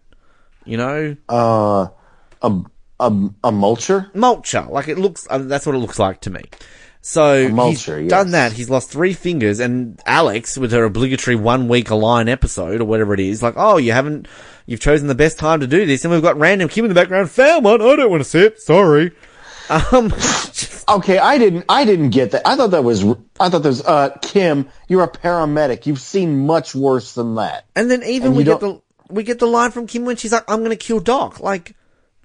You 0.64 0.76
know? 0.76 1.16
Uh, 1.28 1.86
a 2.42 2.60
a 3.00 3.06
a 3.44 3.50
mulcher. 3.50 4.12
mulcher. 4.12 4.68
Like 4.70 4.88
it 4.88 4.98
looks, 4.98 5.26
uh, 5.30 5.38
that's 5.38 5.64
what 5.66 5.74
it 5.74 5.78
looks 5.78 5.98
like 5.98 6.20
to 6.22 6.30
me. 6.30 6.42
So 7.02 7.48
mulcher, 7.48 8.02
he's 8.02 8.10
yes. 8.10 8.10
done 8.10 8.30
that. 8.32 8.52
He's 8.52 8.68
lost 8.68 8.90
three 8.90 9.14
fingers, 9.14 9.58
and 9.58 10.00
Alex, 10.04 10.58
with 10.58 10.72
her 10.72 10.84
obligatory 10.84 11.36
one 11.36 11.68
week 11.68 11.90
align 11.90 12.28
episode 12.28 12.80
or 12.80 12.84
whatever 12.84 13.14
it 13.14 13.20
is, 13.20 13.42
like, 13.42 13.54
oh, 13.56 13.78
you 13.78 13.92
haven't, 13.92 14.28
you've 14.66 14.80
chosen 14.80 15.08
the 15.08 15.14
best 15.14 15.38
time 15.38 15.60
to 15.60 15.66
do 15.66 15.86
this, 15.86 16.04
and 16.04 16.12
we've 16.12 16.22
got 16.22 16.36
random 16.38 16.68
Kim 16.68 16.84
in 16.84 16.90
the 16.90 16.94
background. 16.94 17.30
Found 17.30 17.64
one. 17.64 17.80
I 17.80 17.96
don't 17.96 18.10
want 18.10 18.22
to 18.22 18.28
see 18.28 18.40
it. 18.40 18.60
Sorry. 18.60 19.12
Um, 19.92 20.12
Okay, 20.90 21.18
I 21.18 21.38
didn't. 21.38 21.64
I 21.68 21.84
didn't 21.84 22.10
get 22.10 22.32
that. 22.32 22.46
I 22.46 22.56
thought 22.56 22.72
that 22.72 22.82
was. 22.82 23.04
I 23.04 23.48
thought 23.48 23.62
that 23.62 23.68
was. 23.68 23.84
Uh, 23.84 24.10
Kim, 24.22 24.68
you're 24.88 25.04
a 25.04 25.08
paramedic. 25.08 25.86
You've 25.86 26.00
seen 26.00 26.46
much 26.46 26.74
worse 26.74 27.14
than 27.14 27.36
that. 27.36 27.66
and 27.76 27.90
then 27.90 28.02
even 28.02 28.28
And 28.28 28.36
we 28.36 28.44
get 28.44 28.60
the 28.60 28.80
we 29.08 29.22
get 29.22 29.38
the 29.38 29.46
line 29.46 29.70
from 29.70 29.86
Kim 29.86 30.04
when 30.04 30.16
she's 30.16 30.32
like, 30.32 30.50
"I'm 30.50 30.58
going 30.60 30.70
to 30.70 30.76
kill 30.76 30.98
Doc." 31.00 31.40
Like, 31.40 31.76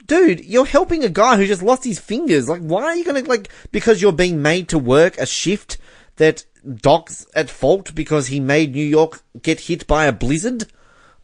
dude, 0.06 0.46
you're 0.46 0.66
helping 0.66 1.04
a 1.04 1.10
guy 1.10 1.38
who 1.38 1.46
just 1.46 1.64
lost 1.64 1.84
his 1.84 2.00
fingers. 2.00 2.50
Like, 2.50 2.62
why 2.62 2.84
are 2.84 2.96
you 2.96 3.04
going 3.04 3.24
to 3.24 3.30
like 3.30 3.50
because 3.72 4.02
you're 4.02 4.12
being 4.12 4.42
made 4.42 4.70
to 4.70 4.80
work 4.80 5.18
a 5.18 5.26
shift 5.26 5.78
that 6.18 6.46
Doc's 6.64 7.28
at 7.36 7.50
fault 7.50 7.94
because 7.94 8.28
he 8.28 8.40
made 8.40 8.74
New 8.74 8.86
York 8.86 9.22
get 9.42 9.62
hit 9.62 9.88
by 9.88 10.06
a 10.06 10.12
blizzard? 10.12 10.66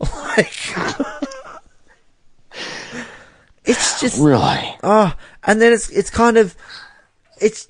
Like, 0.01 0.55
it's 3.65 4.01
just 4.01 4.19
Really? 4.19 4.75
Oh, 4.82 5.13
and 5.43 5.61
then 5.61 5.73
it's 5.73 5.89
it's 5.91 6.09
kind 6.09 6.38
of 6.38 6.55
it's 7.39 7.67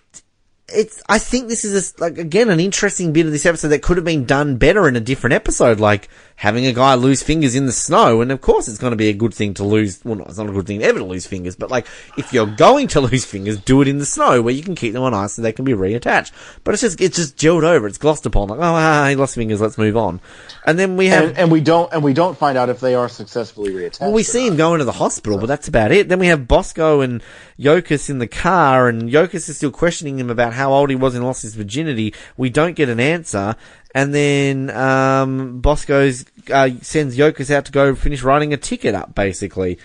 it's 0.70 1.02
I 1.10 1.20
think 1.20 1.50
this 1.50 1.66
is 1.66 1.94
a, 1.94 2.02
like 2.02 2.18
again 2.18 2.50
an 2.50 2.60
interesting 2.60 3.12
bit 3.14 3.26
of 3.26 3.32
this 3.32 3.46
episode 3.46 3.70
that 3.70 3.82
could 3.82 3.98
have 3.98 4.06
been 4.06 4.26
done 4.26 4.58
better 4.58 4.88
in 4.88 4.96
a 4.96 5.02
different 5.02 5.34
episode, 5.34 5.80
like 5.80 6.10
having 6.42 6.66
a 6.66 6.74
guy 6.74 6.96
lose 6.96 7.22
fingers 7.22 7.54
in 7.54 7.68
the 7.68 7.72
snow. 7.72 8.20
And 8.20 8.32
of 8.32 8.42
course, 8.42 8.68
it's 8.68 8.80
going 8.80 8.90
to 8.90 8.98
be 8.98 9.10
a 9.10 9.14
good 9.14 9.32
thing 9.32 9.54
to 9.54 9.64
lose. 9.64 10.04
Well, 10.04 10.16
no, 10.16 10.24
it's 10.24 10.40
not 10.40 10.50
a 10.50 10.52
good 10.52 10.66
thing 10.66 10.82
ever 10.82 10.98
to 10.98 11.06
lose 11.06 11.28
fingers, 11.28 11.56
but 11.56 11.70
like 11.70 11.86
if 12.18 12.34
you're 12.34 12.48
going 12.48 12.88
to 12.90 13.02
lose 13.12 13.26
fingers, 13.26 13.60
do 13.60 13.80
it 13.84 13.88
in 13.88 14.00
the 14.00 14.08
snow 14.08 14.42
where 14.42 14.54
you 14.54 14.64
can 14.64 14.74
keep 14.74 14.94
them 14.94 15.04
on 15.04 15.14
ice 15.14 15.34
so 15.34 15.44
they 15.44 15.52
can 15.52 15.66
be 15.66 15.74
reattached. 15.74 16.32
But 16.64 16.74
it's 16.74 16.82
just 16.82 17.00
it's 17.00 17.18
just 17.18 17.38
gelled 17.38 17.62
over. 17.62 17.86
It's 17.86 18.00
glossed 18.00 18.26
upon. 18.26 18.48
Like 18.48 18.60
oh, 18.60 18.64
ah, 18.64 19.08
he 19.08 19.16
lost 19.16 19.36
fingers. 19.36 19.62
Let's 19.62 19.78
move 19.78 19.96
on. 19.96 20.20
And 20.66 20.80
then 20.80 20.98
we 20.98 21.08
have 21.08 21.30
And, 21.30 21.38
and 21.38 21.52
we 21.52 21.62
don't. 21.62 21.94
And 21.94 22.04
we 22.04 22.14
don't 22.14 22.36
find 22.36 22.58
out 22.58 22.70
if 22.70 22.80
they 22.80 22.96
are 22.96 23.08
successfully 23.08 23.72
reattached. 23.72 24.02
well, 24.02 24.12
we 24.12 24.24
see 24.24 24.46
not. 24.46 24.54
him 24.54 24.58
going 24.58 24.80
to 24.80 24.86
the 24.86 24.94
hospital, 24.94 25.38
but 25.38 25.46
that's 25.46 25.68
about 25.68 25.92
it. 25.92 26.10
Then 26.10 26.18
we 26.18 26.28
have 26.28 26.48
Bosco 26.48 27.02
and 27.02 27.22
Yokas 27.60 28.10
in 28.10 28.18
the 28.18 28.28
car, 28.28 28.88
and 28.88 29.12
Yokas 29.12 29.48
is 29.48 29.58
still 29.58 29.70
questioning 29.70 30.18
him 30.18 30.32
about 30.32 30.54
how 30.54 30.74
old 30.74 30.90
he 30.90 30.96
was 30.96 31.14
and 31.14 31.24
lost 31.24 31.44
his 31.44 31.54
virginity. 31.54 32.16
We 32.36 32.50
don't 32.50 32.76
get 32.76 32.90
an 32.90 33.00
answer, 33.00 33.56
and 33.94 34.14
then 34.14 34.70
um, 34.72 35.60
Bosco's 35.62 36.26
uh, 36.52 36.70
sends 36.82 37.18
Yokas 37.18 37.50
out 37.54 37.66
to 37.66 37.72
go 37.72 37.96
finish 37.96 38.24
writing 38.24 38.54
a 38.54 38.58
ticket 38.58 38.96
up, 38.96 39.14
basically. 39.16 39.78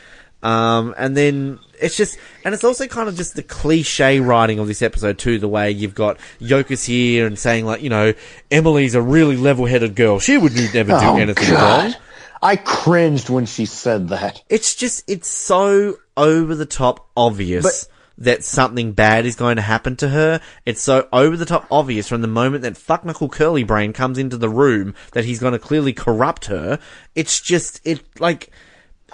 Um, 0.43 0.95
and 0.97 1.17
then 1.17 1.59
it's 1.81 1.97
just, 1.97 2.19
and 2.45 2.55
it's 2.55 2.63
also 2.63 2.87
kind 2.87 3.09
of 3.09 3.17
just 3.17 3.35
the 3.35 3.43
cliche 3.43 4.21
writing 4.21 4.59
of 4.61 4.69
this 4.69 4.81
episode 4.83 5.19
too, 5.19 5.39
the 5.39 5.49
way 5.49 5.71
you've 5.73 5.95
got 5.95 6.19
Yokas 6.41 6.85
here 6.87 7.27
and 7.27 7.37
saying 7.39 7.65
like, 7.65 7.83
you 7.83 7.91
know, 7.91 8.13
Emily's 8.51 8.95
a 8.95 9.03
really 9.03 9.37
level-headed 9.37 9.97
girl. 9.97 10.21
She 10.21 10.37
would 10.39 10.55
never 10.55 10.93
do 10.93 10.99
Oh, 11.07 11.17
anything 11.17 11.51
God. 11.51 11.85
wrong. 11.85 11.95
I 12.43 12.57
cringed 12.57 13.29
when 13.29 13.47
she 13.47 13.65
said 13.67 14.11
that. 14.11 14.43
It's 14.49 14.75
just, 14.77 15.11
it's 15.11 15.27
so 15.27 15.97
over 16.17 16.55
the 16.55 16.67
top 16.67 17.09
obvious 17.17 17.65
But- 17.65 17.93
that 18.19 18.45
something 18.45 18.93
bad 18.93 19.27
is 19.27 19.37
going 19.37 19.57
to 19.57 19.63
happen 19.63 19.97
to 19.97 20.09
her. 20.09 20.41
It's 20.65 20.83
so 20.83 21.09
over 21.13 21.37
the 21.37 21.45
top 21.45 21.67
obvious 21.71 22.09
from 22.09 22.23
the 22.23 22.29
moment 22.29 22.63
that 22.63 22.77
fuck 22.77 23.05
knuckle 23.05 23.29
curly 23.29 23.65
brain 23.65 23.93
comes 23.93 24.19
into 24.19 24.37
the 24.37 24.49
room 24.49 24.95
that 25.13 25.25
he's 25.25 25.39
going 25.41 25.53
to 25.53 25.59
clearly 25.59 25.93
corrupt 25.93 26.47
her. 26.47 26.79
It's 27.15 27.41
just, 27.41 27.81
it, 27.85 28.03
like, 28.19 28.51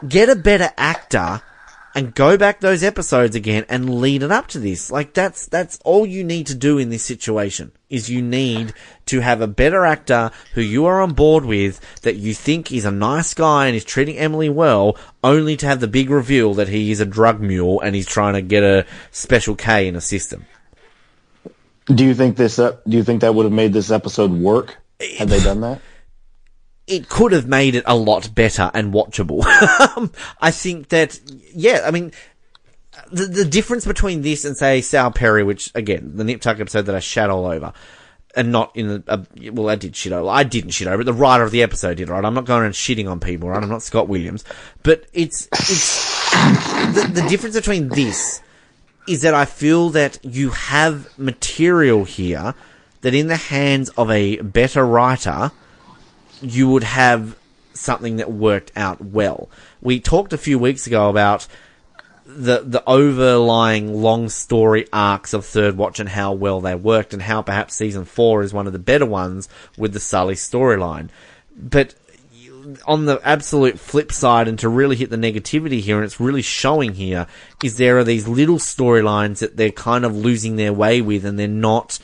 get 0.06 0.28
a 0.28 0.36
better 0.36 0.70
actor 0.76 1.42
and 1.94 2.14
go 2.14 2.36
back 2.36 2.60
those 2.60 2.82
episodes 2.82 3.36
again 3.36 3.64
and 3.68 4.00
lead 4.00 4.22
it 4.22 4.30
up 4.30 4.48
to 4.48 4.58
this. 4.58 4.90
Like 4.90 5.14
that's 5.14 5.46
that's 5.46 5.78
all 5.84 6.06
you 6.06 6.24
need 6.24 6.46
to 6.48 6.54
do 6.54 6.78
in 6.78 6.90
this 6.90 7.04
situation. 7.04 7.72
Is 7.90 8.08
you 8.08 8.22
need 8.22 8.72
to 9.06 9.20
have 9.20 9.42
a 9.42 9.46
better 9.46 9.84
actor 9.84 10.30
who 10.54 10.62
you 10.62 10.86
are 10.86 11.02
on 11.02 11.12
board 11.12 11.44
with 11.44 11.80
that 12.02 12.16
you 12.16 12.32
think 12.32 12.72
is 12.72 12.86
a 12.86 12.90
nice 12.90 13.34
guy 13.34 13.66
and 13.66 13.76
is 13.76 13.84
treating 13.84 14.16
Emily 14.16 14.48
well, 14.48 14.96
only 15.22 15.56
to 15.58 15.66
have 15.66 15.80
the 15.80 15.88
big 15.88 16.08
reveal 16.08 16.54
that 16.54 16.68
he 16.68 16.90
is 16.90 17.00
a 17.00 17.06
drug 17.06 17.40
mule 17.40 17.80
and 17.80 17.94
he's 17.94 18.06
trying 18.06 18.34
to 18.34 18.42
get 18.42 18.62
a 18.62 18.86
special 19.10 19.54
K 19.54 19.86
in 19.86 19.96
a 19.96 20.00
system. 20.00 20.46
Do 21.86 22.04
you 22.04 22.14
think 22.14 22.36
this? 22.36 22.58
Uh, 22.58 22.76
do 22.88 22.96
you 22.96 23.04
think 23.04 23.20
that 23.20 23.34
would 23.34 23.44
have 23.44 23.52
made 23.52 23.72
this 23.72 23.90
episode 23.90 24.30
work 24.30 24.76
had 25.18 25.28
they 25.28 25.42
done 25.42 25.60
that? 25.60 25.80
It 26.86 27.08
could 27.08 27.32
have 27.32 27.46
made 27.46 27.74
it 27.74 27.84
a 27.86 27.96
lot 27.96 28.34
better 28.34 28.70
and 28.74 28.92
watchable. 28.92 29.42
I 30.40 30.50
think 30.50 30.88
that, 30.88 31.20
yeah, 31.54 31.82
I 31.84 31.90
mean, 31.90 32.12
the, 33.10 33.26
the 33.26 33.44
difference 33.44 33.86
between 33.86 34.22
this 34.22 34.44
and 34.44 34.56
say 34.56 34.80
Sal 34.80 35.10
Perry, 35.10 35.44
which 35.44 35.70
again, 35.74 36.12
the 36.16 36.24
Nip 36.24 36.40
Tuck 36.40 36.60
episode 36.60 36.82
that 36.82 36.94
I 36.94 37.00
shat 37.00 37.30
all 37.30 37.46
over, 37.46 37.72
and 38.34 38.50
not 38.50 38.74
in 38.74 38.90
a, 38.90 39.02
a 39.06 39.12
uh, 39.12 39.24
well, 39.52 39.68
I 39.68 39.76
did 39.76 39.94
shit 39.94 40.12
over. 40.12 40.28
I 40.28 40.44
didn't 40.44 40.70
shit 40.70 40.88
over 40.88 41.02
it. 41.02 41.04
The 41.04 41.12
writer 41.12 41.44
of 41.44 41.50
the 41.50 41.62
episode 41.62 41.98
did, 41.98 42.08
right? 42.08 42.24
I'm 42.24 42.34
not 42.34 42.46
going 42.46 42.62
around 42.62 42.72
shitting 42.72 43.10
on 43.10 43.20
people, 43.20 43.50
right? 43.50 43.62
I'm 43.62 43.68
not 43.68 43.82
Scott 43.82 44.08
Williams, 44.08 44.44
but 44.82 45.06
it's 45.12 45.48
it's 45.52 46.30
the, 46.94 47.10
the 47.12 47.26
difference 47.28 47.54
between 47.54 47.88
this 47.88 48.40
is 49.06 49.22
that 49.22 49.34
I 49.34 49.44
feel 49.44 49.90
that 49.90 50.18
you 50.22 50.50
have 50.50 51.18
material 51.18 52.04
here 52.04 52.54
that 53.02 53.14
in 53.14 53.26
the 53.26 53.36
hands 53.36 53.88
of 53.90 54.10
a 54.10 54.36
better 54.40 54.86
writer, 54.86 55.50
you 56.42 56.68
would 56.68 56.84
have 56.84 57.36
something 57.74 58.16
that 58.16 58.30
worked 58.30 58.72
out 58.76 59.02
well. 59.02 59.48
We 59.80 60.00
talked 60.00 60.32
a 60.32 60.38
few 60.38 60.58
weeks 60.58 60.86
ago 60.86 61.08
about 61.08 61.46
the 62.24 62.60
the 62.60 62.82
overlying 62.86 63.94
long 64.00 64.28
story 64.28 64.86
arcs 64.92 65.32
of 65.32 65.44
Third 65.44 65.76
Watch 65.76 66.00
and 66.00 66.08
how 66.08 66.32
well 66.32 66.60
they 66.60 66.74
worked, 66.74 67.12
and 67.12 67.22
how 67.22 67.42
perhaps 67.42 67.74
season 67.74 68.04
four 68.04 68.42
is 68.42 68.52
one 68.52 68.66
of 68.66 68.72
the 68.72 68.78
better 68.78 69.06
ones 69.06 69.48
with 69.76 69.92
the 69.92 70.00
Sully 70.00 70.34
storyline. 70.34 71.08
But 71.56 71.94
on 72.86 73.06
the 73.06 73.20
absolute 73.24 73.78
flip 73.78 74.12
side, 74.12 74.48
and 74.48 74.58
to 74.60 74.68
really 74.68 74.96
hit 74.96 75.10
the 75.10 75.16
negativity 75.16 75.80
here, 75.80 75.96
and 75.96 76.04
it's 76.04 76.20
really 76.20 76.42
showing 76.42 76.94
here, 76.94 77.26
is 77.62 77.76
there 77.76 77.98
are 77.98 78.04
these 78.04 78.28
little 78.28 78.58
storylines 78.58 79.38
that 79.38 79.56
they're 79.56 79.72
kind 79.72 80.04
of 80.04 80.16
losing 80.16 80.56
their 80.56 80.72
way 80.72 81.00
with, 81.00 81.24
and 81.24 81.38
they're 81.38 81.48
not 81.48 81.98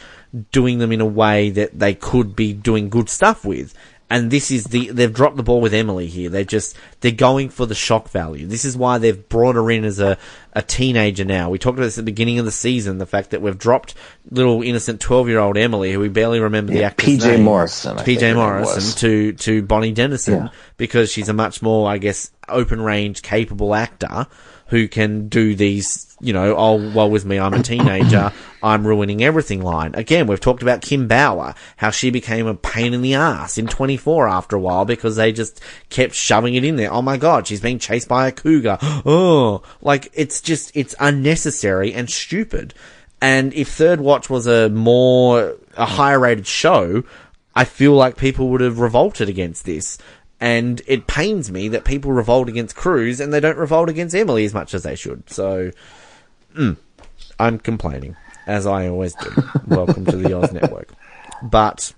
doing 0.53 0.79
them 0.79 0.93
in 0.93 1.01
a 1.01 1.07
way 1.07 1.51
that 1.51 1.79
they 1.79 1.95
could 1.95 2.35
be 2.37 2.53
doing 2.53 2.89
good 2.89 3.09
stuff 3.09 3.45
with. 3.45 3.73
And 4.11 4.31
this 4.31 4.51
is 4.51 4.65
the, 4.65 4.89
they've 4.91 5.13
dropped 5.13 5.37
the 5.37 5.43
ball 5.43 5.61
with 5.61 5.75
Emily 5.75 6.07
here. 6.07 6.31
They're 6.31 6.43
just, 6.45 6.75
they're 7.01 7.13
going 7.13 7.51
for 7.51 7.67
the 7.67 7.75
shock 7.75 8.09
value. 8.09 8.47
This 8.47 8.65
is 8.65 8.75
why 8.75 8.97
they've 8.97 9.29
brought 9.29 9.57
her 9.57 9.71
in 9.71 9.85
as 9.85 10.01
a, 10.01 10.17
a 10.55 10.63
teenager 10.63 11.27
now. 11.27 11.51
We 11.51 11.59
talked 11.59 11.77
about 11.77 11.85
this 11.85 11.99
at 11.99 12.07
the 12.07 12.11
beginning 12.11 12.39
of 12.39 12.47
the 12.47 12.51
season, 12.51 12.97
the 12.97 13.05
fact 13.05 13.31
that 13.33 13.43
we've 13.43 13.59
dropped 13.59 13.95
little 14.31 14.63
innocent 14.63 15.03
12 15.03 15.29
year 15.29 15.39
old 15.41 15.59
Emily, 15.59 15.93
who 15.93 16.01
we 16.01 16.09
barely 16.09 16.41
remember 16.41 16.73
the 16.73 16.79
Yeah, 16.81 16.87
actor's 16.87 17.19
PJ 17.19 17.27
name. 17.27 17.43
Morrison, 17.43 17.99
I 17.99 18.03
think 18.03 18.21
her 18.23 18.27
PJ 18.29 18.35
Morrison 18.35 18.99
to, 19.01 19.33
to 19.35 19.63
Bonnie 19.63 19.93
Dennison 19.93 20.35
Yeah. 20.45 20.49
because 20.79 21.13
she's 21.13 21.29
a 21.29 21.35
much 21.35 21.61
more, 21.61 21.91
I 21.91 21.99
guess, 21.99 22.31
open 22.49 22.81
range, 22.81 23.21
capable 23.21 23.75
actor 23.75 24.27
who 24.69 24.87
can 24.87 25.29
do 25.29 25.55
these, 25.55 26.17
you 26.21 26.33
know, 26.33 26.55
oh, 26.57 26.93
well, 26.93 27.11
with 27.11 27.25
me, 27.25 27.39
I'm 27.39 27.55
a 27.55 27.63
teenager, 27.63 28.33
I'm 28.63 28.87
ruining 28.87 29.23
everything 29.23 29.63
line. 29.63 29.95
Again, 29.95 30.27
we've 30.27 30.41
talked 30.41 30.63
about 30.63 30.83
Kim 30.83 31.09
Bauer, 31.09 31.55
how 31.77 31.91
she 31.91 32.11
became 32.11 32.47
a 32.47 32.55
pain 32.55 32.93
in 32.93 33.03
the 33.03 33.15
ass 33.15 33.57
in 33.57 33.67
24 33.67 34.29
after 34.29 34.57
a 34.57 34.61
while 34.61 34.85
because 34.85 35.17
they 35.17 35.33
just 35.33 35.61
kept 35.89 36.15
shoving 36.15 36.55
it 36.55 36.65
in 36.65 36.77
there. 36.77 36.93
Oh 36.93 37.03
my 37.03 37.17
god, 37.17 37.47
she's 37.47 37.61
being 37.61 37.79
chased 37.79 38.09
by 38.09 38.29
a 38.29 38.33
cougar. 38.33 38.79
Oh, 39.11 39.63
like, 39.81 40.11
it's 40.13 40.41
just, 40.41 40.71
it's 40.75 40.95
unnecessary 41.01 41.95
and 41.95 42.11
stupid. 42.11 42.75
And 43.23 43.55
if 43.55 43.69
Third 43.69 44.01
Watch 44.01 44.29
was 44.29 44.47
a 44.47 44.69
more, 44.69 45.57
a 45.77 45.87
higher 45.87 46.19
rated 46.19 46.47
show, 46.47 47.05
I 47.55 47.65
feel 47.65 47.95
like 47.95 48.17
people 48.17 48.51
would 48.51 48.61
have 48.61 48.79
revolted 48.79 49.29
against 49.29 49.65
this. 49.65 49.99
And 50.41 50.81
it 50.87 51.07
pains 51.07 51.51
me 51.51 51.69
that 51.69 51.85
people 51.85 52.13
revolt 52.13 52.49
against 52.49 52.77
Cruz 52.77 53.19
and 53.21 53.33
they 53.33 53.41
don't 53.41 53.57
revolt 53.59 53.89
against 53.89 54.15
Emily 54.15 54.45
as 54.45 54.55
much 54.55 54.73
as 54.73 54.85
they 54.85 54.95
should. 54.95 55.29
So, 55.29 55.73
mm, 56.57 56.77
I'm 57.41 57.59
complaining, 57.59 58.15
as 58.47 58.67
I 58.67 58.87
always 58.89 59.15
do. 59.15 59.31
Welcome 59.67 60.05
to 60.07 60.17
the 60.17 60.33
Oz 60.39 60.53
Network. 60.53 60.93
But, 61.43 61.93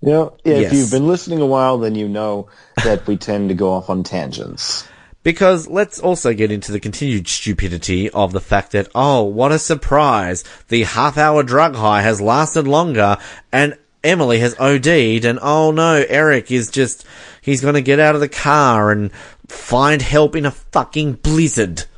You 0.00 0.08
know, 0.10 0.36
yeah, 0.44 0.56
Yes. 0.58 0.72
if 0.72 0.78
you've 0.78 0.90
been 0.90 1.06
listening 1.06 1.40
a 1.42 1.46
while, 1.46 1.76
then 1.78 1.94
you 1.94 2.08
know 2.08 2.48
that 2.82 3.06
we 3.06 3.16
tend 3.16 3.50
to 3.50 3.54
go 3.54 3.70
off 3.72 3.90
on 3.90 4.02
tangents. 4.02 4.84
because 5.22 5.68
let's 5.68 6.00
also 6.00 6.34
get 6.34 6.50
into 6.50 6.72
the 6.72 6.80
continued 6.80 7.28
stupidity 7.28 8.10
of 8.10 8.32
the 8.32 8.40
fact 8.40 8.72
that, 8.72 8.88
oh, 8.94 9.22
what 9.22 9.52
a 9.52 9.58
surprise. 9.58 10.42
The 10.68 10.82
half 10.82 11.16
hour 11.16 11.42
drug 11.44 11.76
high 11.76 12.02
has 12.02 12.20
lasted 12.20 12.66
longer 12.66 13.16
and 13.52 13.76
Emily 14.04 14.38
has 14.40 14.58
OD'd 14.58 15.24
and 15.24 15.38
oh 15.42 15.70
no, 15.70 16.04
Eric 16.08 16.50
is 16.50 16.70
just, 16.70 17.04
he's 17.40 17.60
gonna 17.60 17.80
get 17.80 18.00
out 18.00 18.14
of 18.14 18.20
the 18.20 18.28
car 18.28 18.90
and 18.90 19.12
find 19.48 20.02
help 20.02 20.36
in 20.36 20.46
a 20.46 20.50
fucking 20.50 21.14
blizzard. 21.14 21.84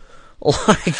Like, 0.68 0.94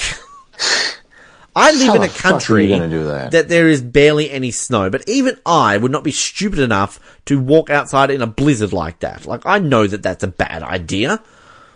I 1.57 1.71
live 1.73 1.87
How 1.89 1.95
in 1.97 2.03
a 2.03 2.09
fuck 2.09 2.51
are 2.51 2.59
you 2.59 2.77
country 2.79 3.03
that? 3.05 3.31
that 3.33 3.49
there 3.49 3.69
is 3.69 3.83
barely 3.83 4.31
any 4.31 4.51
snow, 4.51 4.89
but 4.91 5.09
even 5.09 5.39
I 5.47 5.77
would 5.77 5.93
not 5.93 6.03
be 6.03 6.11
stupid 6.13 6.59
enough 6.59 6.99
to 7.27 7.39
walk 7.39 7.71
outside 7.71 8.11
in 8.11 8.23
a 8.23 8.27
blizzard 8.27 8.73
like 8.73 9.01
that. 9.01 9.27
Like, 9.27 9.45
I 9.45 9.59
know 9.59 9.87
that 9.87 10.03
that's 10.03 10.25
a 10.25 10.29
bad 10.29 10.63
idea. 10.63 11.23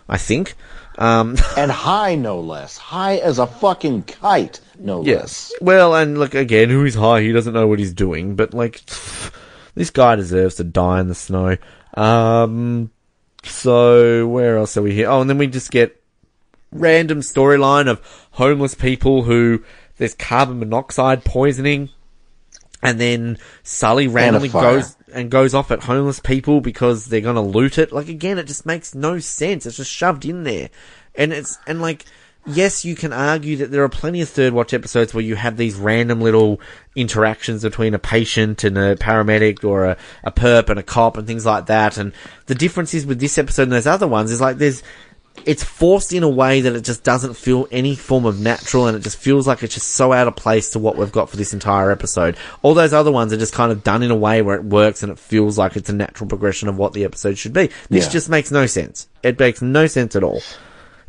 I 0.09 0.17
think. 0.17 0.55
Um, 0.97 1.37
And 1.57 1.71
high, 1.71 2.15
no 2.15 2.39
less. 2.41 2.77
High 2.77 3.17
as 3.17 3.39
a 3.39 3.47
fucking 3.47 4.03
kite, 4.03 4.59
no 4.79 5.01
less. 5.01 5.53
Well, 5.61 5.95
and 5.95 6.17
look 6.17 6.33
again, 6.33 6.69
who 6.69 6.85
is 6.85 6.95
high? 6.95 7.21
He 7.21 7.31
doesn't 7.31 7.53
know 7.53 7.67
what 7.67 7.79
he's 7.79 7.93
doing. 7.93 8.35
But 8.35 8.53
like, 8.53 8.81
this 9.75 9.89
guy 9.89 10.15
deserves 10.15 10.55
to 10.55 10.63
die 10.63 10.99
in 10.99 11.07
the 11.07 11.15
snow. 11.15 11.57
Um, 11.95 12.91
so 13.43 14.27
where 14.27 14.57
else 14.57 14.77
are 14.77 14.81
we 14.81 14.93
here? 14.93 15.09
Oh, 15.09 15.21
and 15.21 15.29
then 15.29 15.37
we 15.37 15.47
just 15.47 15.71
get 15.71 16.01
random 16.71 17.21
storyline 17.21 17.87
of 17.87 18.01
homeless 18.31 18.75
people 18.75 19.23
who 19.23 19.63
there's 19.97 20.13
carbon 20.13 20.59
monoxide 20.59 21.25
poisoning, 21.25 21.89
and 22.81 22.99
then 22.99 23.37
Sully 23.63 24.07
randomly 24.07 24.49
goes 24.49 24.95
and 25.13 25.29
goes 25.29 25.53
off 25.53 25.71
at 25.71 25.83
homeless 25.83 26.19
people 26.19 26.61
because 26.61 27.05
they're 27.05 27.21
gonna 27.21 27.43
loot 27.43 27.77
it. 27.77 27.91
Like 27.91 28.07
again, 28.07 28.37
it 28.37 28.47
just 28.47 28.65
makes 28.65 28.95
no 28.95 29.19
sense. 29.19 29.65
It's 29.65 29.77
just 29.77 29.91
shoved 29.91 30.25
in 30.25 30.43
there, 30.43 30.69
and 31.15 31.33
it's 31.33 31.57
and 31.67 31.81
like. 31.81 32.05
Yes, 32.45 32.83
you 32.85 32.95
can 32.95 33.13
argue 33.13 33.57
that 33.57 33.69
there 33.71 33.83
are 33.83 33.89
plenty 33.89 34.21
of 34.21 34.29
third 34.29 34.53
watch 34.53 34.73
episodes 34.73 35.13
where 35.13 35.23
you 35.23 35.35
have 35.35 35.57
these 35.57 35.75
random 35.75 36.21
little 36.21 36.59
interactions 36.95 37.61
between 37.63 37.93
a 37.93 37.99
patient 37.99 38.63
and 38.63 38.77
a 38.77 38.95
paramedic 38.95 39.63
or 39.63 39.85
a, 39.85 39.97
a 40.23 40.31
perp 40.31 40.69
and 40.69 40.79
a 40.79 40.83
cop 40.83 41.17
and 41.17 41.27
things 41.27 41.45
like 41.45 41.67
that. 41.67 41.97
And 41.97 42.13
the 42.47 42.55
difference 42.55 42.93
is 42.93 43.05
with 43.05 43.19
this 43.19 43.37
episode 43.37 43.63
and 43.63 43.71
those 43.73 43.85
other 43.87 44.07
ones 44.07 44.31
is 44.31 44.41
like 44.41 44.57
there's 44.57 44.81
it's 45.45 45.63
forced 45.63 46.11
in 46.11 46.23
a 46.23 46.27
way 46.29 46.59
that 46.61 46.75
it 46.75 46.81
just 46.81 47.03
doesn't 47.03 47.33
feel 47.35 47.65
any 47.71 47.95
form 47.95 48.25
of 48.25 48.39
natural 48.41 48.87
and 48.87 48.97
it 48.97 49.01
just 49.03 49.17
feels 49.17 49.47
like 49.47 49.63
it's 49.63 49.73
just 49.75 49.91
so 49.91 50.11
out 50.11 50.27
of 50.27 50.35
place 50.35 50.71
to 50.71 50.79
what 50.79 50.97
we've 50.97 51.11
got 51.13 51.29
for 51.29 51.37
this 51.37 51.53
entire 51.53 51.91
episode. 51.91 52.35
All 52.61 52.73
those 52.73 52.93
other 52.93 53.11
ones 53.11 53.31
are 53.31 53.37
just 53.37 53.53
kind 53.53 53.71
of 53.71 53.83
done 53.83 54.03
in 54.03 54.11
a 54.11 54.15
way 54.17 54.41
where 54.41 54.55
it 54.55 54.65
works 54.65 55.01
and 55.03 55.11
it 55.11 55.19
feels 55.19 55.57
like 55.57 55.75
it's 55.77 55.89
a 55.89 55.93
natural 55.93 56.27
progression 56.27 56.67
of 56.67 56.77
what 56.77 56.91
the 56.93 57.05
episode 57.05 57.37
should 57.37 57.53
be. 57.53 57.69
This 57.89 58.05
Yeah. 58.05 58.11
just 58.11 58.29
makes 58.29 58.51
no 58.51 58.65
sense. 58.65 59.07
It 59.23 59.39
makes 59.39 59.61
no 59.61 59.87
sense 59.87 60.15
at 60.15 60.23
all. 60.23 60.41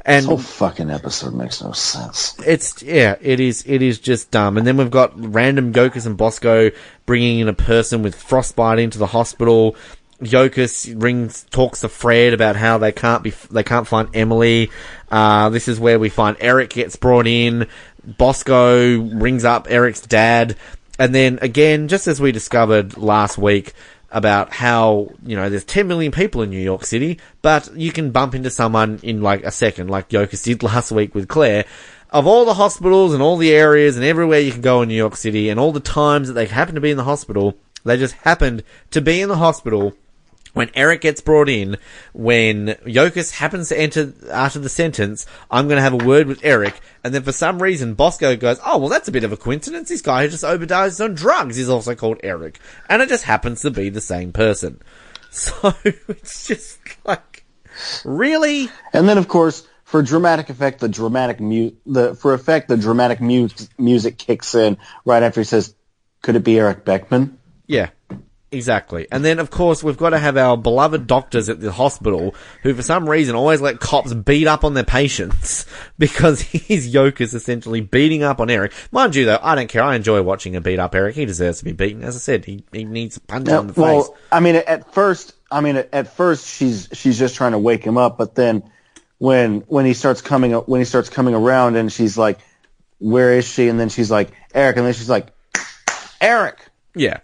And 0.06 0.20
This 0.22 0.26
whole 0.26 0.38
fucking 0.38 0.90
episode 0.90 1.34
makes 1.34 1.62
no 1.62 1.72
sense. 1.72 2.34
it's 2.46 2.82
yeah, 2.82 3.16
it 3.20 3.40
is. 3.40 3.64
It 3.66 3.82
is 3.82 3.98
just 3.98 4.30
dumb. 4.30 4.56
And 4.56 4.66
then 4.66 4.76
we've 4.76 4.90
got 4.90 5.12
random 5.14 5.72
Yokas 5.72 6.06
and 6.06 6.16
Bosco 6.16 6.70
bringing 7.06 7.40
in 7.40 7.48
a 7.48 7.52
person 7.52 8.02
with 8.02 8.14
frostbite 8.14 8.78
into 8.78 8.98
the 8.98 9.06
hospital. 9.06 9.76
Yokas 10.22 11.00
rings 11.02 11.44
talks 11.50 11.80
to 11.80 11.88
Fred 11.88 12.34
about 12.34 12.56
how 12.56 12.76
they 12.78 12.92
can't 12.92 13.22
be 13.22 13.30
they 13.50 13.62
can't 13.62 13.86
find 13.86 14.08
Emily. 14.14 14.70
Uh, 15.10 15.48
this 15.48 15.66
is 15.68 15.80
where 15.80 15.98
we 15.98 16.08
find 16.08 16.36
Eric 16.40 16.70
gets 16.70 16.96
brought 16.96 17.26
in. 17.26 17.66
Bosco 18.04 18.98
rings 18.98 19.44
up 19.44 19.66
Eric's 19.70 20.00
dad, 20.00 20.56
and 20.98 21.14
then 21.14 21.38
again, 21.42 21.88
just 21.88 22.06
as 22.06 22.20
we 22.20 22.32
discovered 22.32 22.96
last 22.96 23.38
week 23.38 23.72
about 24.10 24.52
how 24.52 25.10
you 25.24 25.36
know 25.36 25.48
there's 25.48 25.64
10 25.64 25.86
million 25.86 26.12
people 26.12 26.42
in 26.42 26.50
New 26.50 26.60
York 26.60 26.84
City, 26.84 27.18
but 27.42 27.74
you 27.76 27.92
can 27.92 28.10
bump 28.10 28.34
into 28.34 28.50
someone 28.50 28.98
in 29.02 29.22
like 29.22 29.44
a 29.44 29.50
second, 29.50 29.88
like 29.88 30.08
Yokas 30.08 30.44
did 30.44 30.62
last 30.62 30.92
week 30.92 31.14
with 31.14 31.28
Claire. 31.28 31.64
Of 32.12 32.26
all 32.26 32.44
the 32.44 32.54
hospitals 32.54 33.14
and 33.14 33.22
all 33.22 33.36
the 33.36 33.52
areas 33.52 33.96
and 33.96 34.04
everywhere 34.04 34.40
you 34.40 34.50
can 34.50 34.62
go 34.62 34.82
in 34.82 34.88
New 34.88 34.96
York 34.96 35.16
City, 35.16 35.48
and 35.48 35.60
all 35.60 35.72
the 35.72 35.80
times 35.80 36.28
that 36.28 36.34
they 36.34 36.46
happen 36.46 36.74
to 36.74 36.80
be 36.80 36.90
in 36.90 36.96
the 36.96 37.04
hospital, 37.04 37.56
they 37.84 37.96
just 37.96 38.14
happened 38.14 38.64
to 38.90 39.00
be 39.00 39.20
in 39.20 39.28
the 39.28 39.36
hospital 39.36 39.94
when 40.52 40.70
Eric 40.74 41.02
gets 41.02 41.20
brought 41.20 41.48
in, 41.48 41.76
when 42.12 42.68
Yokas 42.84 43.32
happens 43.32 43.68
to 43.68 43.78
enter 43.78 44.12
after 44.30 44.58
the 44.58 44.68
sentence, 44.68 45.26
I'm 45.50 45.68
going 45.68 45.76
to 45.76 45.82
have 45.82 45.92
a 45.94 46.04
word 46.04 46.26
with 46.26 46.44
Eric, 46.44 46.80
and 47.04 47.14
then 47.14 47.22
for 47.22 47.32
some 47.32 47.62
reason 47.62 47.94
Bosco 47.94 48.36
goes, 48.36 48.58
oh, 48.64 48.78
well 48.78 48.88
that's 48.88 49.08
a 49.08 49.12
bit 49.12 49.24
of 49.24 49.32
a 49.32 49.36
coincidence, 49.36 49.88
this 49.88 50.02
guy 50.02 50.24
who 50.24 50.30
just 50.30 50.44
overdosed 50.44 51.00
on 51.00 51.14
drugs 51.14 51.58
is 51.58 51.68
also 51.68 51.94
called 51.94 52.20
Eric, 52.22 52.58
and 52.88 53.02
it 53.02 53.08
just 53.08 53.24
happens 53.24 53.62
to 53.62 53.70
be 53.70 53.88
the 53.90 54.00
same 54.00 54.32
person. 54.32 54.80
So, 55.32 55.72
it's 55.84 56.48
just 56.48 56.80
like, 57.04 57.44
really? 58.04 58.68
And 58.92 59.08
then, 59.08 59.16
of 59.16 59.28
course, 59.28 59.64
for 59.84 60.02
dramatic 60.02 60.50
effect, 60.50 60.80
the 60.80 60.88
dramatic 60.88 61.40
mu- 61.40 61.72
the 61.84 62.14
for 62.16 62.34
effect, 62.34 62.68
the 62.68 62.76
dramatic 62.76 63.20
mu- 63.20 63.48
music 63.78 64.18
kicks 64.18 64.54
in 64.54 64.78
right 65.04 65.22
after 65.22 65.40
he 65.40 65.44
says, 65.44 65.74
"Could 66.22 66.34
it 66.34 66.44
be 66.44 66.58
Eric 66.58 66.84
Beckman?" 66.84 67.38
Yeah, 67.66 67.90
exactly. 68.52 69.06
And 69.10 69.24
then, 69.24 69.38
of 69.38 69.50
course, 69.50 69.82
we've 69.82 69.96
got 69.96 70.10
to 70.10 70.18
have 70.18 70.36
our 70.36 70.56
beloved 70.56 71.06
doctors 71.06 71.48
at 71.48 71.60
the 71.60 71.72
hospital 71.72 72.34
who, 72.62 72.74
for 72.74 72.82
some 72.82 73.08
reason, 73.08 73.34
always 73.34 73.60
let 73.60 73.80
cops 73.80 74.12
beat 74.14 74.46
up 74.46 74.64
on 74.64 74.74
their 74.74 74.84
patients 74.84 75.66
because 75.98 76.40
his 76.42 76.88
yoke 76.88 77.20
is 77.20 77.34
essentially 77.34 77.80
beating 77.80 78.22
up 78.22 78.40
on 78.40 78.50
Eric. 78.50 78.72
Mind 78.92 79.14
you, 79.14 79.24
though, 79.24 79.38
I 79.42 79.54
don't 79.54 79.68
care. 79.68 79.82
I 79.82 79.96
enjoy 79.96 80.22
watching 80.22 80.54
him 80.54 80.62
beat 80.62 80.78
up 80.78 80.94
Eric. 80.94 81.14
He 81.14 81.24
deserves 81.24 81.58
to 81.58 81.64
be 81.64 81.72
beaten. 81.72 82.02
As 82.04 82.16
I 82.16 82.20
said, 82.20 82.44
he, 82.44 82.64
he 82.72 82.84
needs 82.84 83.16
a 83.16 83.20
punch 83.20 83.48
on 83.48 83.68
the 83.68 83.72
face. 83.72 83.80
well, 83.80 84.16
I 84.32 84.40
mean, 84.40 84.56
at 84.56 84.92
first, 84.92 85.34
I 85.50 85.60
mean, 85.60 85.76
at 85.92 86.14
first 86.14 86.46
she's 86.46 86.88
she's 86.92 87.18
just 87.18 87.34
trying 87.34 87.52
to 87.52 87.58
wake 87.58 87.84
him 87.84 87.98
up, 87.98 88.18
but 88.18 88.34
then 88.34 88.62
when 89.18 89.60
when 89.62 89.84
he 89.84 89.94
starts 89.94 90.22
coming 90.22 90.52
when 90.52 90.80
he 90.80 90.84
starts 90.84 91.08
coming 91.08 91.34
around, 91.34 91.76
and 91.76 91.92
she's 91.92 92.16
like, 92.16 92.38
"Where 92.98 93.32
is 93.34 93.46
she?" 93.46 93.68
And 93.68 93.78
then 93.78 93.88
she's 93.88 94.10
like, 94.10 94.30
"Eric," 94.54 94.76
and 94.76 94.86
then 94.86 94.94
she's 94.94 95.10
like, 95.10 95.32
"Eric." 96.20 96.66
Yeah. 96.94 97.18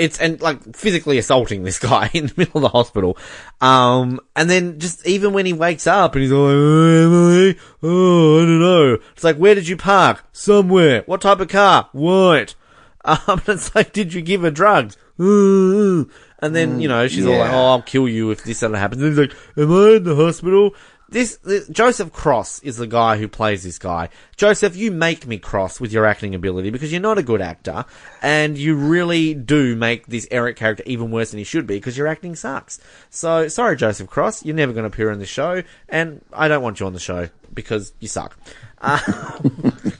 It's 0.00 0.18
and 0.18 0.40
like 0.40 0.74
physically 0.74 1.18
assaulting 1.18 1.62
this 1.62 1.78
guy 1.90 2.10
in 2.14 2.28
the 2.28 2.34
middle 2.36 2.56
of 2.56 2.62
the 2.62 2.68
hospital. 2.70 3.18
Um, 3.60 4.18
and 4.34 4.48
then 4.48 4.78
just 4.78 5.06
even 5.06 5.34
when 5.34 5.44
he 5.44 5.52
wakes 5.52 5.86
up 5.86 6.14
and 6.14 6.22
he's 6.22 6.32
all 6.32 6.44
like, 6.44 6.54
oh, 6.54 7.04
Emily, 7.04 7.58
oh, 7.82 8.36
I 8.38 8.44
don't 8.46 8.60
know. 8.60 8.98
It's 9.12 9.24
like, 9.24 9.36
where 9.36 9.54
did 9.54 9.68
you 9.68 9.76
park? 9.76 10.24
Somewhere. 10.32 11.02
What 11.04 11.20
type 11.20 11.40
of 11.40 11.48
car? 11.48 11.88
White. 11.92 12.54
Um, 13.02 13.40
it's 13.46 13.74
like, 13.74 13.94
did 13.94 14.12
you 14.12 14.20
give 14.20 14.42
her 14.42 14.50
drugs? 14.50 14.98
And 15.18 16.10
then, 16.42 16.82
you 16.82 16.88
know, 16.88 17.08
she's 17.08 17.24
all 17.24 17.38
like, 17.38 17.50
oh, 17.50 17.66
I'll 17.70 17.82
kill 17.82 18.06
you 18.06 18.30
if 18.30 18.44
this 18.44 18.62
ever 18.62 18.76
happens. 18.76 19.00
And 19.00 19.10
he's 19.10 19.18
like, 19.18 19.34
am 19.56 19.72
I 19.72 19.96
in 19.96 20.04
the 20.04 20.14
hospital? 20.14 20.74
This, 21.10 21.38
this, 21.38 21.66
Joseph 21.68 22.12
Cross 22.12 22.60
is 22.60 22.76
the 22.76 22.86
guy 22.86 23.16
who 23.16 23.26
plays 23.26 23.64
this 23.64 23.78
guy. 23.78 24.10
Joseph, 24.36 24.76
you 24.76 24.92
make 24.92 25.26
me 25.26 25.38
cross 25.38 25.80
with 25.80 25.92
your 25.92 26.06
acting 26.06 26.36
ability 26.36 26.70
because 26.70 26.92
you're 26.92 27.00
not 27.00 27.18
a 27.18 27.22
good 27.22 27.42
actor 27.42 27.84
and 28.22 28.56
you 28.56 28.76
really 28.76 29.34
do 29.34 29.74
make 29.74 30.06
this 30.06 30.28
Eric 30.30 30.56
character 30.56 30.84
even 30.86 31.10
worse 31.10 31.32
than 31.32 31.38
he 31.38 31.44
should 31.44 31.66
be 31.66 31.74
because 31.74 31.98
your 31.98 32.06
acting 32.06 32.36
sucks. 32.36 32.78
So, 33.10 33.48
sorry, 33.48 33.76
Joseph 33.76 34.08
Cross, 34.08 34.44
you're 34.44 34.54
never 34.54 34.72
going 34.72 34.84
to 34.84 34.88
appear 34.88 35.10
on 35.10 35.18
the 35.18 35.26
show 35.26 35.64
and 35.88 36.20
I 36.32 36.46
don't 36.46 36.62
want 36.62 36.78
you 36.78 36.86
on 36.86 36.92
the 36.92 37.00
show 37.00 37.28
because 37.52 37.92
you 38.00 38.08
suck. 38.08 38.36
Uh, 38.82 38.98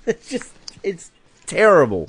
it's 0.07 0.31
just, 0.31 0.51
it's 0.83 1.11
terrible. 1.45 2.07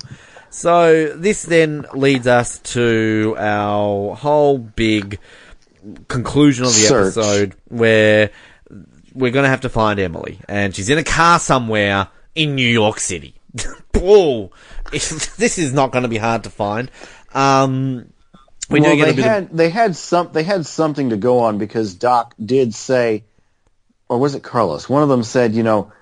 So 0.48 1.08
this 1.14 1.42
then 1.42 1.84
leads 1.92 2.26
us 2.26 2.60
to 2.60 3.34
our 3.38 4.14
whole 4.14 4.56
big 4.56 5.18
conclusion 6.08 6.64
of 6.64 6.72
the 6.72 6.78
Search. 6.78 7.16
episode 7.18 7.54
where 7.68 8.30
we're 9.14 9.30
going 9.30 9.44
to 9.44 9.48
have 9.48 9.62
to 9.62 9.68
find 9.68 9.98
Emily 9.98 10.38
and 10.48 10.74
she's 10.74 10.88
in 10.88 10.98
a 10.98 11.04
car 11.04 11.38
somewhere 11.38 12.08
in 12.34 12.54
New 12.54 12.68
York 12.68 13.00
City. 13.00 13.34
oh, 13.96 14.50
this 14.90 15.58
is 15.58 15.72
not 15.72 15.92
going 15.92 16.02
to 16.02 16.08
be 16.08 16.18
hard 16.18 16.44
to 16.44 16.50
find. 16.50 16.90
Um, 17.34 18.12
we 18.70 18.80
well, 18.80 18.90
do 18.90 18.96
get 18.96 19.04
they 19.04 19.12
a 19.12 19.14
bit 19.14 19.24
had 19.24 19.42
of, 19.44 19.56
they 19.56 19.70
had 19.70 19.96
some 19.96 20.30
they 20.32 20.42
had 20.42 20.66
something 20.66 21.10
to 21.10 21.16
go 21.16 21.40
on 21.40 21.58
because 21.58 21.94
Doc 21.94 22.34
did 22.42 22.74
say, 22.74 23.24
or 24.08 24.18
was 24.18 24.34
it 24.34 24.42
Carlos? 24.42 24.88
One 24.88 25.02
of 25.02 25.08
them 25.08 25.22
said, 25.22 25.54
you 25.54 25.62
know, 25.62 25.92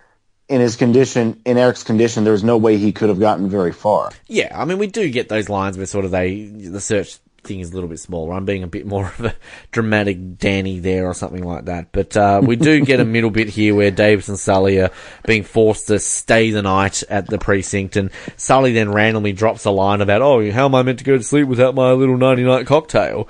in 0.49 0.61
his 0.61 0.77
condition, 0.77 1.41
in 1.45 1.57
Eric's 1.59 1.85
condition, 1.85 2.25
there 2.25 2.33
was 2.33 2.45
no 2.45 2.57
way 2.57 2.77
he 2.77 2.93
could 2.93 3.09
have 3.09 3.21
gotten 3.21 3.49
very 3.49 3.73
far. 3.73 4.11
yeah, 4.27 4.61
I 4.61 4.65
mean, 4.65 4.79
we 4.79 4.89
do 4.89 5.09
get 5.09 5.29
those 5.29 5.49
lines 5.49 5.77
where 5.77 5.87
sort 5.87 6.05
of 6.05 6.11
they, 6.11 6.45
the 6.45 6.81
search 6.81 7.19
thing 7.43 7.61
is 7.61 7.71
a 7.71 7.75
little 7.75 7.89
bit 7.89 8.01
smaller. 8.01 8.35
I'm 8.35 8.45
being 8.45 8.63
a 8.63 8.69
bit 8.69 8.87
more 8.87 9.07
of 9.19 9.25
a 9.25 9.35
dramatic 9.71 10.39
Danny 10.39 10.79
there 10.79 11.07
or 11.07 11.15
something 11.15 11.43
like 11.43 11.67
that. 11.67 11.93
But, 11.93 12.17
uh, 12.17 12.41
we 12.43 12.57
do 12.57 12.85
get 12.85 13.01
a 13.01 13.05
middle 13.05 13.31
bit 13.31 13.49
here 13.49 13.75
where 13.75 13.91
Davis 13.91 14.29
and 14.29 14.39
Sully 14.39 14.81
are 14.81 14.91
being 15.27 15.43
forced 15.43 15.89
to 15.89 15.99
stay 15.99 16.51
the 16.51 16.63
night 16.63 17.03
at 17.09 17.27
the 17.27 17.39
precinct 17.39 17.97
and 17.97 18.11
Sully 18.37 18.73
then 18.73 18.93
randomly 18.93 19.33
drops 19.33 19.65
a 19.65 19.71
line 19.71 20.01
about, 20.01 20.23
oh, 20.23 20.51
how 20.51 20.67
am 20.67 20.75
I 20.75 20.83
meant 20.83 20.99
to 20.99 21.05
go 21.05 21.17
to 21.17 21.23
sleep 21.23 21.49
without 21.49 21.75
my 21.75 21.93
little 21.93 22.17
90 22.17 22.45
night 22.45 22.67
cocktail? 22.67 23.29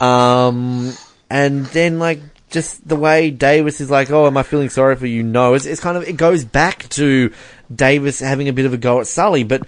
Um, 0.00 0.92
and 1.30 1.66
then 1.66 1.98
like, 1.98 2.20
just 2.50 2.86
the 2.86 2.96
way 2.96 3.30
Davis 3.30 3.80
is 3.80 3.90
like, 3.90 4.10
oh, 4.10 4.26
am 4.26 4.36
I 4.36 4.42
feeling 4.42 4.68
sorry 4.68 4.96
for 4.96 5.06
you? 5.06 5.22
No, 5.22 5.54
it's, 5.54 5.66
it's 5.66 5.80
kind 5.80 5.96
of, 5.96 6.04
it 6.04 6.16
goes 6.16 6.44
back 6.44 6.88
to 6.90 7.32
Davis 7.74 8.20
having 8.20 8.48
a 8.48 8.52
bit 8.52 8.66
of 8.66 8.74
a 8.74 8.76
go 8.76 9.00
at 9.00 9.06
Sully, 9.06 9.42
but 9.42 9.66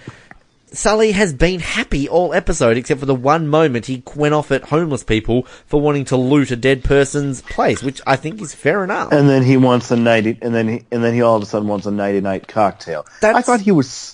Sully 0.75 1.13
has 1.13 1.33
been 1.33 1.61
happy 1.61 2.09
all 2.09 2.35
episode 2.35 2.77
except 2.77 3.01
for 3.01 3.07
the 3.07 3.15
one 3.15 3.49
moment 3.49 3.87
he 3.87 4.03
went 4.15 4.35
off 4.35 4.51
at 4.51 4.65
homeless 4.65 5.05
people 5.05 5.45
for 5.67 5.81
wanting 5.81 6.05
to 6.07 6.17
loot 6.17 6.51
a 6.51 6.57
dead 6.57 6.85
person's 6.85 7.43
place, 7.43 7.83
which 7.83 8.01
I 8.07 8.17
think 8.17 8.41
is 8.41 8.55
fair 8.55 8.85
enough. 8.85 9.13
And 9.13 9.29
then 9.29 9.43
he 9.43 9.57
wants 9.57 9.91
a 9.91 9.97
ninety, 9.97 10.39
and 10.43 10.55
then 10.55 10.69
he 10.69 10.85
and 10.91 11.03
then 11.03 11.15
he 11.15 11.23
all 11.23 11.37
of 11.37 11.43
a 11.43 11.47
sudden 11.47 11.69
wants 11.69 11.87
a 11.87 11.91
ninety 11.91 12.21
night 12.21 12.49
cocktail. 12.49 13.07
I 13.23 13.43
thought 13.43 13.61
he 13.61 13.73
was. 13.73 14.14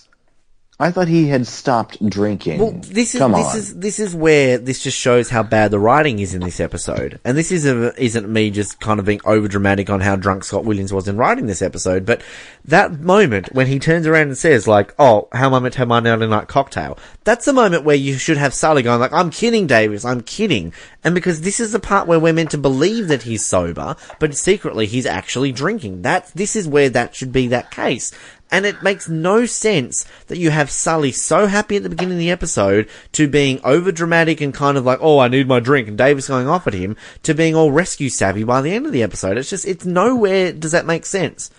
I 0.81 0.91
thought 0.91 1.09
he 1.09 1.28
had 1.28 1.47
stopped 1.47 2.05
drinking. 2.09 2.59
Well, 2.59 2.72
this 2.72 3.14
is 3.14 3.18
Come 3.20 3.33
this 3.33 3.47
on. 3.49 3.57
is 3.59 3.76
this 3.76 3.99
is 4.01 4.14
where 4.14 4.57
this 4.57 4.83
just 4.83 4.97
shows 4.97 5.28
how 5.28 5.43
bad 5.43 5.70
the 5.70 5.78
writing 5.78 6.20
is 6.20 6.33
in 6.33 6.41
this 6.41 6.59
episode. 6.59 7.20
And 7.22 7.37
this 7.37 7.53
isn't 7.53 7.99
isn't 7.99 8.26
me 8.26 8.51
just 8.51 8.81
kind 8.81 8.99
of 8.99 9.05
being 9.05 9.20
over 9.26 9.47
dramatic 9.47 9.91
on 9.91 10.01
how 10.01 10.16
drunk 10.16 10.43
Scott 10.43 10.64
Williams 10.64 10.91
was 10.91 11.07
in 11.07 11.18
writing 11.18 11.47
this 11.47 11.61
episode, 11.61 12.07
but 12.07 12.22
that 12.64 12.99
moment 12.99 13.53
when 13.53 13.66
he 13.66 13.78
turns 13.78 14.07
around 14.07 14.28
and 14.28 14.39
says 14.39 14.66
like, 14.66 14.95
"Oh, 14.99 15.28
how 15.33 15.49
am 15.49 15.55
I 15.55 15.59
meant 15.59 15.74
to 15.74 15.81
have 15.81 15.89
my 15.89 16.01
night 16.01 16.18
night 16.18 16.49
cocktail?" 16.49 16.99
That's 17.24 17.45
the 17.45 17.53
moment 17.53 17.85
where 17.85 17.95
you 17.97 18.16
should 18.16 18.39
have 18.39 18.55
Sully 18.55 18.83
going 18.83 19.01
like, 19.01 19.12
"I'm 19.12 19.28
kidding, 19.28 19.66
Davis, 19.66 20.07
I'm 20.07 20.22
kidding." 20.22 20.72
And 21.05 21.14
because 21.14 21.43
this 21.43 21.61
is 21.61 21.72
the 21.72 21.78
part 21.78 22.09
where 22.09 22.18
we're 22.18 22.33
meant 22.33 22.53
to 22.53 22.59
believe 22.59 23.09
that 23.09 23.24
he's 23.24 23.45
sober, 23.45 23.97
but 24.18 24.35
secretly 24.35 24.87
he's 24.87 25.05
actually 25.05 25.53
drinking. 25.53 26.01
That's 26.01 26.31
this 26.31 26.57
is 26.57 26.66
where 26.66 26.89
that 26.89 27.14
should 27.14 27.33
be 27.33 27.49
that 27.49 27.70
case. 27.70 28.12
And 28.53 28.67
it 28.67 28.83
makes 28.83 29.09
no 29.09 29.47
sense 29.47 30.05
that 30.27 30.39
you 30.39 30.51
have 30.51 30.71
Sully 30.71 31.13
so 31.13 31.47
happy 31.47 31.77
at 31.77 31.85
the 31.85 31.89
beginning 31.89 32.15
of 32.15 32.19
the 32.19 32.33
episode 32.33 32.89
to 33.13 33.29
being 33.29 33.61
over 33.63 33.93
dramatic 33.93 34.41
and 34.41 34.53
kind 34.53 34.77
of 34.77 34.85
like, 34.85 34.99
oh, 35.01 35.21
I 35.21 35.29
need 35.29 35.47
my 35.47 35.61
drink, 35.61 35.87
and 35.87 35.97
Davis 35.97 36.27
going 36.27 36.49
off 36.49 36.67
at 36.67 36.75
him, 36.75 36.97
to 37.23 37.35
being 37.35 37.55
all 37.55 37.71
rescue 37.71 38.09
savvy 38.09 38.43
by 38.43 38.61
the 38.61 38.73
end 38.73 38.87
of 38.87 38.93
the 38.93 39.05
episode. 39.05 39.39
It's 39.39 39.51
just, 39.51 39.67
it's 39.67 39.85
nowhere 39.85 40.53
does 40.53 40.73
that 40.73 40.85
make 40.85 41.07
sense. 41.07 41.51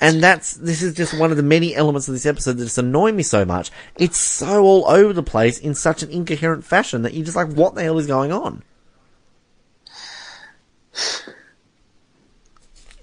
And 0.00 0.22
that's, 0.22 0.54
this 0.54 0.80
is 0.80 0.94
just 0.94 1.18
one 1.18 1.32
of 1.32 1.36
the 1.36 1.42
many 1.42 1.74
elements 1.74 2.06
of 2.06 2.14
this 2.14 2.26
episode 2.26 2.52
that 2.58 2.64
just 2.64 2.78
annoy 2.78 3.10
me 3.10 3.24
so 3.24 3.44
much. 3.44 3.72
It's 3.96 4.16
so 4.16 4.62
all 4.62 4.88
over 4.88 5.12
the 5.12 5.24
place 5.24 5.58
in 5.58 5.74
such 5.74 6.04
an 6.04 6.10
incoherent 6.10 6.64
fashion 6.64 7.02
that 7.02 7.14
you're 7.14 7.24
just 7.24 7.36
like, 7.36 7.52
what 7.52 7.74
the 7.74 7.82
hell 7.82 7.98
is 7.98 8.06
going 8.06 8.30
on? 8.30 8.62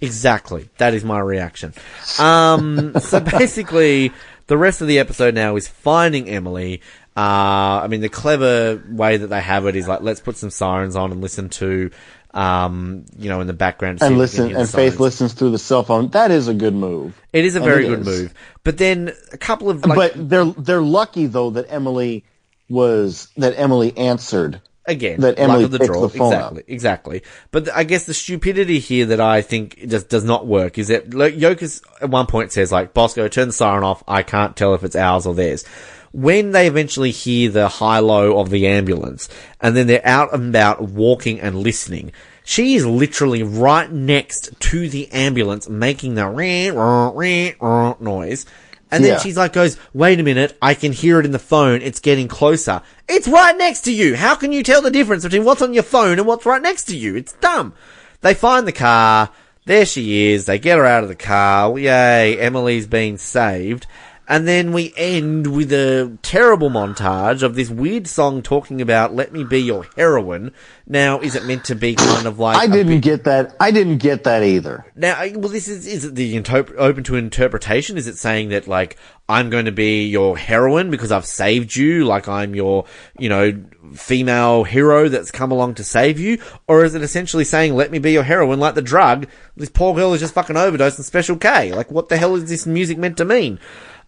Exactly. 0.01 0.69
That 0.77 0.93
is 0.93 1.03
my 1.03 1.19
reaction. 1.19 1.73
Um, 2.19 2.93
so 2.99 3.19
basically, 3.39 4.11
the 4.47 4.57
rest 4.57 4.81
of 4.81 4.87
the 4.87 4.99
episode 4.99 5.33
now 5.35 5.55
is 5.55 5.67
finding 5.67 6.29
Emily. 6.29 6.81
Uh, 7.17 7.79
I 7.83 7.87
mean, 7.87 8.01
the 8.01 8.09
clever 8.09 8.81
way 8.89 9.17
that 9.17 9.27
they 9.27 9.41
have 9.41 9.65
it 9.67 9.75
is 9.75 9.87
like, 9.87 10.01
let's 10.01 10.19
put 10.19 10.35
some 10.37 10.49
sirens 10.49 10.95
on 10.97 11.11
and 11.13 11.21
listen 11.21 11.47
to, 11.49 11.89
um, 12.33 13.05
you 13.17 13.29
know, 13.29 13.39
in 13.39 13.47
the 13.47 13.53
background. 13.53 13.99
and 14.01 14.01
if 14.01 14.01
we 14.01 14.13
can 14.15 14.17
listen, 14.19 14.45
and 14.55 14.69
Faith 14.69 14.95
sirens. 14.95 14.99
listens 14.99 15.33
through 15.33 15.51
the 15.51 15.57
cell 15.57 15.83
phone. 15.83 16.09
That 16.09 16.31
is 16.31 16.47
a 16.49 16.53
good 16.53 16.73
move. 16.75 17.19
It 17.31 17.45
is 17.45 17.55
a 17.55 17.59
And 17.59 17.65
very 17.65 17.85
good 17.87 17.99
is. 18.01 18.05
move. 18.05 18.33
But 18.65 18.77
then 18.77 19.13
a 19.31 19.37
couple 19.37 19.69
of 19.69 19.85
like, 19.85 19.95
but 19.95 20.29
they're 20.29 20.45
they're 20.45 20.81
lucky 20.81 21.27
though 21.27 21.51
that 21.51 21.67
Emily 21.71 22.25
was 22.69 23.29
that 23.37 23.53
Emily 23.57 23.97
answered. 23.97 24.61
Again, 24.87 25.19
that 25.21 25.37
luck 25.37 25.49
Emily 25.49 25.63
of 25.65 25.71
the 25.71 25.79
draw. 25.79 26.07
the 26.07 26.17
exactly, 26.17 26.63
exactly. 26.67 27.23
But 27.51 27.69
I 27.73 27.83
guess 27.83 28.05
the 28.05 28.13
stupidity 28.13 28.79
here 28.79 29.05
that 29.07 29.19
I 29.19 29.41
think 29.41 29.87
just 29.87 30.09
does 30.09 30.23
not 30.23 30.47
work 30.47 30.77
is 30.77 30.89
that 30.89 31.09
Yokas 31.09 31.81
at 32.01 32.09
one 32.09 32.27
point 32.27 32.51
says 32.51 32.71
like, 32.71 32.93
Bosco, 32.93 33.27
turn 33.27 33.47
the 33.47 33.53
siren 33.53 33.83
off. 33.83 34.03
I 34.07 34.23
can't 34.23 34.55
tell 34.55 34.73
if 34.73 34.83
it's 34.83 34.95
ours 34.95 35.25
or 35.25 35.33
theirs. 35.33 35.65
When 36.11 36.51
they 36.51 36.67
eventually 36.67 37.11
hear 37.11 37.51
the 37.51 37.67
high-low 37.67 38.39
of 38.39 38.49
the 38.49 38.67
ambulance, 38.67 39.27
and 39.59 39.75
then 39.75 39.87
they're 39.87 40.05
out 40.07 40.33
and 40.33 40.47
about 40.47 40.81
walking 40.81 41.41
and 41.41 41.57
listening, 41.57 42.13
she 42.45 42.75
is 42.75 42.85
literally 42.85 43.43
right 43.43 43.91
next 43.91 44.57
to 44.61 44.87
the 44.87 45.11
ambulance 45.11 45.67
making 45.67 46.15
the 46.15 46.27
ring, 46.27 46.73
ring, 46.75 47.55
ring 47.59 47.95
noise. 47.99 48.45
And 48.91 49.03
then 49.03 49.13
Yeah. 49.13 49.19
she's 49.19 49.35
like, 49.37 49.53
goes, 49.53 49.77
wait 49.93 50.19
a 50.19 50.23
minute, 50.23 50.57
I 50.61 50.73
can 50.73 50.91
hear 50.91 51.19
it 51.19 51.25
in 51.25 51.31
the 51.31 51.39
phone, 51.39 51.81
it's 51.81 51.99
getting 51.99 52.27
closer. 52.27 52.81
It's 53.09 53.27
right 53.27 53.57
next 53.57 53.81
to 53.81 53.91
you! 53.91 54.15
How 54.15 54.35
can 54.35 54.51
you 54.51 54.63
tell 54.63 54.81
the 54.81 54.91
difference 54.91 55.23
between 55.23 55.43
what's 55.43 55.61
on 55.61 55.73
your 55.73 55.83
phone 55.83 56.19
and 56.19 56.27
what's 56.27 56.45
right 56.45 56.61
next 56.61 56.83
to 56.85 56.95
you? 56.95 57.15
It's 57.15 57.33
dumb. 57.33 57.73
They 58.21 58.33
find 58.33 58.67
the 58.67 58.71
car, 58.71 59.31
there 59.65 59.85
she 59.85 60.31
is, 60.31 60.45
they 60.45 60.59
get 60.59 60.77
her 60.77 60.85
out 60.85 61.03
of 61.03 61.09
the 61.09 61.15
car, 61.15 61.77
yay, 61.77 62.37
Emily's 62.39 62.85
been 62.87 63.17
saved. 63.17 63.87
And 64.27 64.47
then 64.47 64.71
we 64.71 64.93
end 64.97 65.47
with 65.47 65.71
a 65.71 66.17
terrible 66.21 66.69
montage 66.69 67.43
of 67.43 67.55
this 67.55 67.69
weird 67.69 68.07
song 68.07 68.41
talking 68.41 68.81
about 68.81 69.13
"Let 69.13 69.31
me 69.31 69.43
be 69.43 69.59
your 69.59 69.85
heroine." 69.95 70.51
Now, 70.87 71.19
is 71.19 71.35
it 71.35 71.45
meant 71.45 71.65
to 71.65 71.75
be 71.75 71.95
kind 71.95 72.27
of 72.27 72.39
like 72.39 72.57
I 72.57 72.67
didn't 72.67 73.01
get 73.01 73.23
that. 73.25 73.55
I 73.59 73.71
didn't 73.71 73.97
get 73.97 74.23
that 74.25 74.43
either. 74.43 74.85
now, 74.95 75.17
well, 75.35 75.49
this 75.49 75.67
is, 75.67 75.87
is 75.87 76.05
it 76.05 76.15
the 76.15 76.39
interp- 76.39 76.75
open 76.77 77.03
to 77.05 77.15
interpretation? 77.15 77.97
Is 77.97 78.07
it 78.07 78.17
saying 78.17 78.49
that, 78.49 78.67
like, 78.67 78.97
I'm 79.27 79.49
going 79.49 79.65
to 79.65 79.71
be 79.71 80.05
your 80.05 80.37
heroine 80.37 80.91
because 80.91 81.11
I've 81.11 81.25
saved 81.25 81.75
you, 81.75 82.05
like 82.05 82.27
I'm 82.27 82.53
your, 82.53 82.85
you 83.17 83.29
know, 83.29 83.63
female 83.95 84.63
hero 84.63 85.09
that's 85.09 85.31
come 85.31 85.51
along 85.51 85.75
to 85.75 85.83
save 85.83 86.19
you? 86.19 86.39
Or 86.67 86.85
is 86.85 86.93
it 86.93 87.01
essentially 87.01 87.43
saying, 87.43 87.75
let 87.75 87.89
me 87.89 87.97
be 87.97 88.11
your 88.11 88.23
heroine, 88.23 88.59
like 88.59 88.75
the 88.75 88.83
drug, 88.83 89.27
this 89.57 89.69
poor 89.69 89.95
girl 89.95 90.13
is 90.13 90.19
just 90.19 90.35
fucking 90.35 90.57
overdosed 90.57 90.99
on 90.99 91.03
Special 91.05 91.37
K? 91.37 91.73
Like, 91.73 91.89
what 91.89 92.09
the 92.09 92.17
hell 92.17 92.35
is 92.35 92.47
this 92.47 92.67
music 92.67 92.99
meant 92.99 93.17
to 93.17 93.25
mean? 93.25 93.59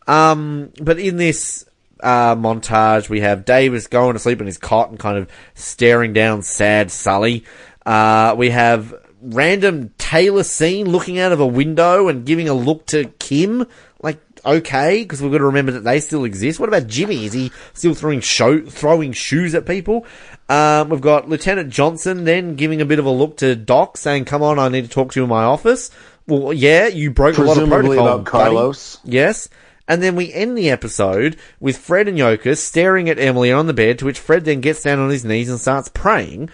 Um, 0.07 0.71
but 0.81 0.99
in 0.99 1.17
this, 1.17 1.65
uh, 2.01 2.35
montage, 2.35 3.09
we 3.09 3.21
have 3.21 3.45
Davis 3.45 3.87
going 3.87 4.13
to 4.13 4.19
sleep 4.19 4.39
in 4.39 4.47
his 4.47 4.57
cot 4.57 4.89
and 4.89 4.99
kind 4.99 5.17
of 5.17 5.29
staring 5.55 6.13
down 6.13 6.41
sad 6.41 6.91
Sully. 6.91 7.43
Uh, 7.85 8.35
we 8.37 8.49
have 8.49 8.93
random 9.21 9.91
Taylor 9.97 10.43
scene 10.43 10.89
looking 10.89 11.19
out 11.19 11.31
of 11.31 11.39
a 11.39 11.47
window 11.47 12.07
and 12.07 12.25
giving 12.25 12.47
a 12.49 12.53
look 12.53 12.85
to 12.87 13.05
Kim. 13.19 13.65
Like, 14.01 14.19
okay, 14.45 15.03
because 15.03 15.21
we've 15.21 15.31
got 15.31 15.39
to 15.39 15.45
remember 15.45 15.71
that 15.73 15.83
they 15.83 15.99
still 15.99 16.23
exist. 16.23 16.59
What 16.59 16.69
about 16.69 16.87
Jimmy? 16.87 17.25
Is 17.25 17.33
he 17.33 17.51
still 17.73 17.93
throwing 17.93 18.21
show, 18.21 18.61
throwing 18.61 19.11
shoes 19.11 19.55
at 19.55 19.65
people? 19.65 20.05
Um, 20.49 20.89
we've 20.89 21.01
got 21.01 21.27
Lieutenant 21.27 21.71
Johnson 21.71 22.23
then 22.23 22.55
giving 22.55 22.79
a 22.79 22.85
bit 22.85 22.99
of 22.99 23.05
a 23.05 23.09
look 23.09 23.37
to 23.37 23.55
Doc 23.55 23.97
saying, 23.97 24.25
come 24.25 24.43
on, 24.43 24.59
I 24.59 24.69
need 24.69 24.83
to 24.83 24.89
talk 24.89 25.11
to 25.13 25.19
you 25.19 25.23
in 25.23 25.29
my 25.29 25.43
office. 25.43 25.89
Well, 26.27 26.53
yeah, 26.53 26.87
you 26.87 27.11
broke 27.11 27.37
a 27.37 27.41
lot 27.41 27.57
of 27.57 27.67
Presumably 27.67 27.97
protocol. 27.97 28.07
about 28.07 28.31
buddy. 28.31 28.43
Carlos. 28.45 28.99
Yes. 29.03 29.49
And 29.87 30.03
then 30.03 30.15
we 30.15 30.33
end 30.33 30.57
the 30.57 30.69
episode 30.69 31.37
with 31.59 31.77
Fred 31.77 32.07
and 32.07 32.17
Yokas 32.17 32.57
staring 32.57 33.09
at 33.09 33.19
Emily 33.19 33.51
on 33.51 33.67
the 33.67 33.73
bed, 33.73 33.99
to 33.99 34.05
which 34.05 34.19
Fred 34.19 34.45
then 34.45 34.59
gets 34.61 34.83
down 34.83 34.99
on 34.99 35.09
his 35.09 35.23
knees 35.23 35.49
and 35.49 35.59
starts 35.59 35.89
praying. 35.89 36.49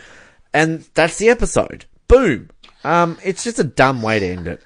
And 0.53 0.85
that's 0.93 1.17
the 1.17 1.29
episode. 1.29 1.85
Boom. 2.07 2.49
Um, 2.83 3.17
it's 3.23 3.43
just 3.43 3.59
a 3.59 3.63
dumb 3.63 4.01
way 4.01 4.19
to 4.19 4.25
end 4.27 4.47
it. 4.47 4.61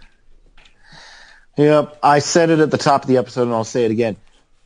Yep, 1.57 1.97
I 2.03 2.19
said 2.19 2.49
it 2.49 2.59
at 2.59 2.69
the 2.71 2.77
top 2.77 3.03
of 3.03 3.07
the 3.07 3.17
episode, 3.17 3.43
and 3.43 3.53
I'll 3.53 3.63
say 3.63 3.85
it 3.85 3.91
again. 3.91 4.17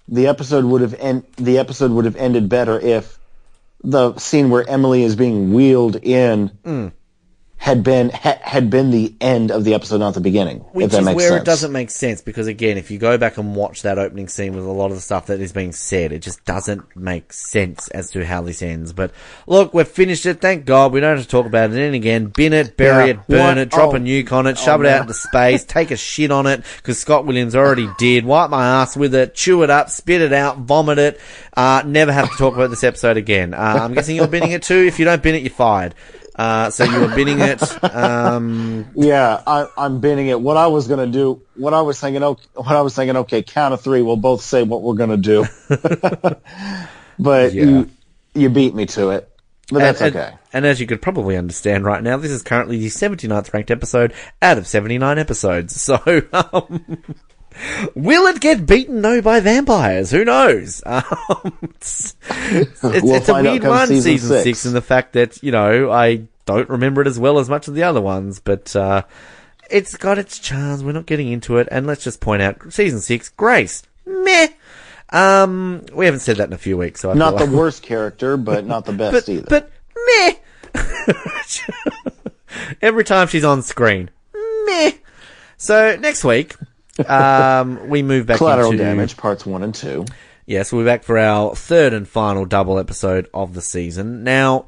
The 0.08 0.28
episode 0.28 0.66
would 0.66 0.82
have 0.82 0.94
end, 0.96 1.24
the 1.38 1.58
episode 1.58 1.92
would 1.92 2.06
have 2.06 2.18
ended 2.18 2.50
better 2.50 2.80
if 2.80 3.18
the 3.84 4.18
scene 4.18 4.50
where 4.50 4.68
Emily 4.68 5.04
is 5.04 5.16
being 5.16 5.54
wheeled 5.54 5.96
in 5.96 6.50
Mm. 6.64 6.92
Had 7.62 7.84
been 7.84 8.10
ha, 8.10 8.40
had 8.42 8.72
been 8.72 8.90
the 8.90 9.14
end 9.22 9.52
of 9.52 9.64
the 9.64 9.76
episode, 9.76 10.00
not 10.00 10.16
the 10.16 10.20
beginning. 10.20 10.62
Which 10.74 10.92
is 10.96 11.00
where 11.06 11.30
sense. 11.30 11.42
it 11.44 11.46
doesn't 11.46 11.72
make 11.72 11.92
sense 11.92 12.20
because 12.20 12.48
again, 12.48 12.76
if 12.80 12.90
you 12.90 12.98
go 12.98 13.20
back 13.20 13.38
and 13.38 13.56
watch 13.56 13.84
that 13.84 14.00
opening 14.00 14.28
scene 14.30 14.56
with 14.56 14.66
a 14.66 14.72
lot 14.72 14.88
of 14.90 14.96
the 14.98 15.02
stuff 15.02 15.28
that 15.28 15.40
is 15.40 15.54
being 15.54 15.72
said, 15.72 16.12
it 16.12 16.24
just 16.24 16.44
doesn't 16.44 16.96
make 16.96 17.32
sense 17.32 17.88
as 17.90 18.10
to 18.12 18.26
how 18.26 18.42
this 18.42 18.64
ends. 18.64 18.94
But 18.94 19.12
look, 19.46 19.76
we've 19.76 19.88
finished 19.88 20.26
it. 20.26 20.42
Thank 20.42 20.66
God. 20.66 20.92
We 20.92 21.02
don't 21.02 21.16
have 21.18 21.24
to 21.24 21.30
talk 21.30 21.46
about 21.46 21.70
it 21.70 21.74
then 21.74 21.94
again. 21.94 22.26
Bin 22.36 22.52
it, 22.52 22.78
bury 22.78 23.06
Yeah. 23.06 23.12
it, 23.12 23.28
burn 23.28 23.40
What? 23.46 23.58
it, 23.60 23.70
drop 23.70 23.94
Oh. 23.94 23.98
a 23.98 24.00
nuke 24.00 24.32
on 24.32 24.48
it, 24.48 24.58
shove 24.58 24.80
Oh, 24.82 24.84
it 24.84 24.90
out 24.90 25.02
into 25.02 25.14
space, 25.14 25.64
take 25.64 25.92
a 25.92 25.96
shit 25.98 26.32
on 26.32 26.48
it 26.48 26.64
because 26.78 26.98
Scott 26.98 27.28
Williams 27.28 27.56
already 27.56 27.88
did. 28.00 28.26
Wipe 28.26 28.50
my 28.50 28.66
ass 28.82 28.98
with 28.98 29.14
it, 29.14 29.36
chew 29.36 29.62
it 29.62 29.70
up, 29.70 29.92
spit 29.92 30.22
it 30.22 30.34
out, 30.34 30.58
vomit 30.58 30.98
it. 30.98 31.20
Uh, 31.56 31.84
never 31.86 32.12
have 32.12 32.32
to 32.32 32.38
talk 32.38 32.56
about 32.56 32.72
this 32.72 32.84
episode 32.84 33.18
again. 33.18 33.54
Uh, 33.54 33.78
I'm 33.84 33.94
guessing 33.94 34.16
you're 34.16 34.26
binning 34.28 34.52
it 34.52 34.64
too. 34.64 34.84
If 34.88 34.98
you 34.98 35.06
don't 35.06 35.22
bin 35.22 35.36
it, 35.36 35.44
you're 35.44 35.52
fired. 35.52 35.94
Uh, 36.36 36.70
so 36.70 36.84
you 36.86 37.00
were 37.00 37.14
binning 37.14 37.40
it. 37.40 37.62
Um, 37.94 38.88
Yeah, 38.96 39.42
I, 39.46 39.68
I'm 39.78 40.00
binning 40.00 40.28
it. 40.28 40.40
What 40.40 40.58
I 40.58 40.68
was 40.68 40.88
gonna 40.88 41.08
do, 41.08 41.42
what 41.56 41.74
I 41.74 41.82
was 41.82 42.00
thinking, 42.00 42.24
okay, 42.24 42.48
what 42.56 42.76
I 42.76 42.82
was 42.82 42.96
thinking, 42.96 43.18
okay, 43.18 43.44
count 43.44 43.74
of 43.74 43.82
three, 43.82 44.02
we'll 44.02 44.16
both 44.16 44.42
say 44.42 44.64
what 44.64 44.82
we're 44.82 44.96
gonna 44.96 45.18
do. 45.18 45.46
but 47.20 47.54
Yeah. 47.54 47.64
you, 47.64 47.90
you 48.34 48.50
beat 48.50 48.74
me 48.74 48.86
to 48.88 49.10
it. 49.12 49.28
But 49.72 49.80
that's 49.80 50.02
and, 50.02 50.16
okay. 50.16 50.28
And, 50.28 50.40
and 50.54 50.66
as 50.66 50.80
you 50.82 50.88
could 50.88 51.02
probably 51.02 51.38
understand 51.38 51.86
right 51.86 52.04
now, 52.04 52.18
this 52.18 52.32
is 52.32 52.42
currently 52.44 52.78
the 52.78 52.88
79th 52.88 53.54
ranked 53.54 53.72
episode 53.72 54.14
out 54.42 54.58
of 54.58 54.68
79 54.68 55.18
episodes. 55.18 55.80
So, 55.82 55.96
um, 56.34 56.86
will 57.96 58.28
it 58.28 58.40
get 58.42 58.66
beaten 58.66 59.02
though 59.02 59.22
by 59.22 59.40
vampires? 59.40 60.12
Who 60.12 60.26
knows? 60.26 60.82
Um, 60.92 61.58
it's 61.64 62.16
it's, 62.30 62.84
We'll 62.84 63.16
it's 63.16 63.30
a 63.30 63.42
weird 63.42 63.64
one, 63.64 63.88
season 63.88 64.02
season, 64.04 64.30
six. 64.30 64.44
six. 64.44 64.66
and 64.66 64.76
the 64.76 64.82
fact 64.82 65.14
that, 65.14 65.42
you 65.44 65.52
know, 65.52 65.92
I 65.92 66.24
don't 66.46 66.70
remember 66.70 67.02
it 67.02 67.08
as 67.08 67.20
well 67.20 67.40
as 67.40 67.50
much 67.50 67.68
of 67.68 67.76
the 67.76 67.84
other 67.84 68.02
ones, 68.02 68.40
but, 68.40 68.76
uh, 68.76 69.04
it's 69.70 69.96
got 69.96 70.18
its 70.18 70.38
charms. 70.40 70.84
We're 70.84 70.92
not 70.92 71.06
getting 71.06 71.32
into 71.32 71.58
it. 71.58 71.68
And 71.72 71.88
let's 71.88 72.04
just 72.04 72.20
point 72.20 72.42
out, 72.42 72.74
season 72.74 73.00
six, 73.00 73.30
Grace. 73.30 73.84
Meh. 74.06 74.48
Um, 75.10 75.86
we 75.94 76.06
haven't 76.06 76.22
said 76.22 76.38
that 76.38 76.48
in 76.48 76.54
a 76.54 76.58
few 76.58 76.78
weeks, 76.78 77.02
so 77.02 77.12
I 77.12 77.14
Not 77.14 77.38
the 77.38 77.46
like- 77.46 77.54
worst 77.54 77.84
character, 77.84 78.38
but 78.38 78.66
not 78.66 78.86
the 78.86 78.94
best 78.94 79.14
but, 79.14 79.30
either. 79.30 79.46
but 79.48 79.72
meh. 80.74 80.74
Every 82.82 83.04
time 83.04 83.28
she's 83.28 83.44
on 83.46 83.62
screen, 83.62 84.10
meh. 84.66 84.92
So 85.58 85.96
next 85.98 86.24
week, 86.24 86.56
um, 87.10 87.90
we 87.90 88.04
move 88.04 88.26
back 88.26 88.36
to 88.36 88.40
Collateral 88.40 88.72
into 88.72 88.84
damage, 88.84 89.18
parts 89.18 89.46
one 89.46 89.64
and 89.64 89.74
two. 89.74 90.06
Yes, 90.46 90.74
we're 90.74 90.86
back 90.86 91.04
for 91.04 91.18
our 91.18 91.56
third 91.56 91.94
and 91.94 92.08
final 92.08 92.46
double 92.46 92.78
episode 92.80 93.30
of 93.34 93.54
the 93.54 93.62
season. 93.62 94.24
Now, 94.24 94.66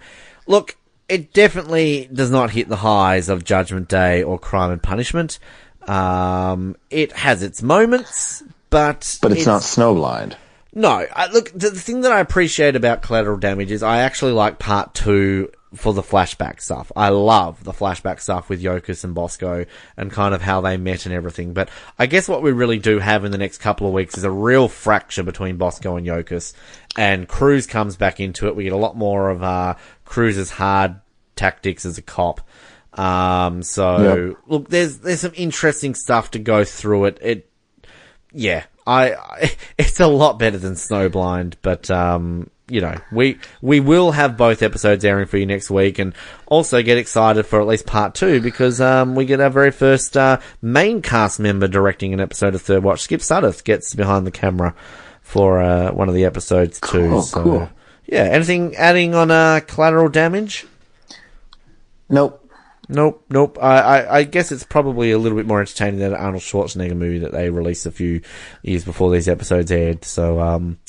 look, 0.48 0.76
it 1.10 1.34
definitely 1.34 2.10
does 2.14 2.32
not 2.32 2.52
hit 2.52 2.70
the 2.70 2.78
highs 2.78 3.28
of 3.30 3.44
Judgment 3.44 3.90
Day 3.90 4.24
or 4.24 4.40
Crime 4.40 4.72
and 4.72 4.82
Punishment. 4.82 5.40
Um, 5.88 6.78
it 6.90 7.12
has 7.12 7.44
its 7.44 7.62
moments, 7.62 8.44
but 8.70 9.18
But 9.22 9.34
it's, 9.34 9.46
not 9.46 9.62
snowblind. 9.62 10.36
no, 10.74 11.06
I, 11.14 11.30
look, 11.32 11.52
the, 11.52 11.72
the 11.72 11.80
thing 11.80 12.02
that 12.02 12.12
I 12.14 12.20
appreciate 12.22 12.76
about 12.78 13.02
Collateral 13.02 13.38
Damage 13.38 13.72
is 13.72 13.84
I 13.84 14.00
actually 14.02 14.32
like 14.32 14.60
part 14.60 14.94
two 14.94 15.52
for 15.76 15.94
the 15.94 16.02
flashback 16.02 16.62
stuff. 16.62 16.92
I 16.96 17.10
love 17.10 17.64
the 17.64 17.72
flashback 17.72 18.20
stuff 18.20 18.50
with 18.50 18.62
Yokas 18.62 19.04
and 19.04 19.16
Bosco 19.16 19.66
and 19.98 20.12
kind 20.12 20.34
of 20.36 20.42
how 20.42 20.62
they 20.62 20.78
met 20.78 21.06
and 21.06 21.14
everything. 21.16 21.54
But 21.54 21.70
I 21.98 22.06
guess 22.06 22.28
what 22.30 22.44
we 22.44 22.52
really 22.52 22.80
do 22.80 23.00
have 23.00 23.26
in 23.26 23.32
the 23.32 23.38
next 23.38 23.58
couple 23.58 23.88
of 23.88 23.94
weeks 23.94 24.18
is 24.18 24.24
a 24.24 24.32
real 24.32 24.68
fracture 24.68 25.24
between 25.24 25.58
Bosco 25.58 25.96
and 25.96 26.06
Yokas. 26.06 26.54
And 26.98 27.28
Cruz 27.28 27.66
comes 27.68 27.96
back 27.98 28.20
into 28.20 28.48
it. 28.48 28.56
We 28.56 28.66
get 28.66 28.74
a 28.74 28.78
lot 28.78 28.96
more 28.96 29.30
of, 29.30 29.42
uh, 29.44 29.76
Cruz's 30.06 30.52
hard 30.52 30.96
tactics 31.36 31.86
as 31.86 31.98
a 31.98 32.02
cop. 32.04 32.42
Um, 32.94 33.64
so 33.64 34.16
Yep. 34.28 34.38
look, 34.48 34.70
there's, 34.70 35.00
there's 35.00 35.22
some 35.22 35.34
interesting 35.36 35.96
stuff 35.96 36.32
to 36.32 36.40
go 36.40 36.64
through 36.64 37.06
it. 37.06 37.18
It, 37.22 37.50
yeah, 38.32 38.66
I, 38.86 39.52
it's 39.78 40.00
a 40.00 40.08
lot 40.08 40.40
better 40.40 40.58
than 40.58 40.74
Snowblind, 40.74 41.56
but 41.62 41.90
um, 41.92 42.50
you 42.68 42.82
know, 42.82 42.96
we 43.12 43.38
we 43.62 43.80
will 43.80 44.12
have 44.12 44.38
both 44.38 44.62
episodes 44.62 45.04
airing 45.04 45.28
for 45.28 45.38
you 45.38 45.46
next 45.46 45.70
week, 45.70 46.00
and 46.00 46.14
also 46.46 46.82
get 46.82 46.98
excited 46.98 47.46
for 47.46 47.60
at 47.60 47.68
least 47.68 47.86
part 47.86 48.16
two 48.16 48.42
because 48.42 48.80
um, 48.80 49.16
we 49.16 49.26
get 49.26 49.42
our 49.42 49.50
very 49.50 49.72
first 49.72 50.16
uh, 50.16 50.40
main 50.62 51.02
cast 51.02 51.40
member 51.40 51.68
directing 51.68 52.14
an 52.14 52.22
episode 52.22 52.56
of 52.56 52.62
Third 52.62 52.84
Watch. 52.84 53.02
Skip 53.02 53.22
Sudduth 53.22 53.64
gets 53.64 53.94
behind 53.94 54.26
the 54.26 54.32
camera 54.32 54.74
for 55.22 55.62
uh, 55.62 55.92
one 55.92 56.08
of 56.08 56.16
the 56.16 56.26
episodes 56.26 56.80
too. 56.80 57.10
Cool, 57.10 57.22
so, 57.22 57.44
cool. 57.44 57.70
Yeah, 58.06 58.24
anything 58.24 58.76
adding 58.76 59.14
on 59.16 59.32
uh, 59.32 59.62
collateral 59.66 60.10
damage? 60.10 60.66
Nope. 62.10 62.43
Nope, 62.90 63.26
nope. 63.30 63.58
I, 63.62 63.80
I, 63.80 64.18
I 64.18 64.24
guess 64.24 64.52
it's 64.52 64.66
probably 64.66 65.12
a 65.12 65.18
little 65.18 65.38
bit 65.38 65.48
more 65.48 65.62
entertaining 65.62 66.00
than 66.00 66.14
Arnold 66.14 66.44
Schwarzenegger 66.44 66.96
movie 66.96 67.20
that 67.20 67.32
they 67.32 67.50
released 67.50 67.86
a 67.86 67.92
few 67.92 68.22
years 68.62 68.84
before 68.84 69.12
these 69.12 69.30
episodes 69.30 69.72
aired. 69.72 70.04
So, 70.04 70.40
um, 70.42 70.80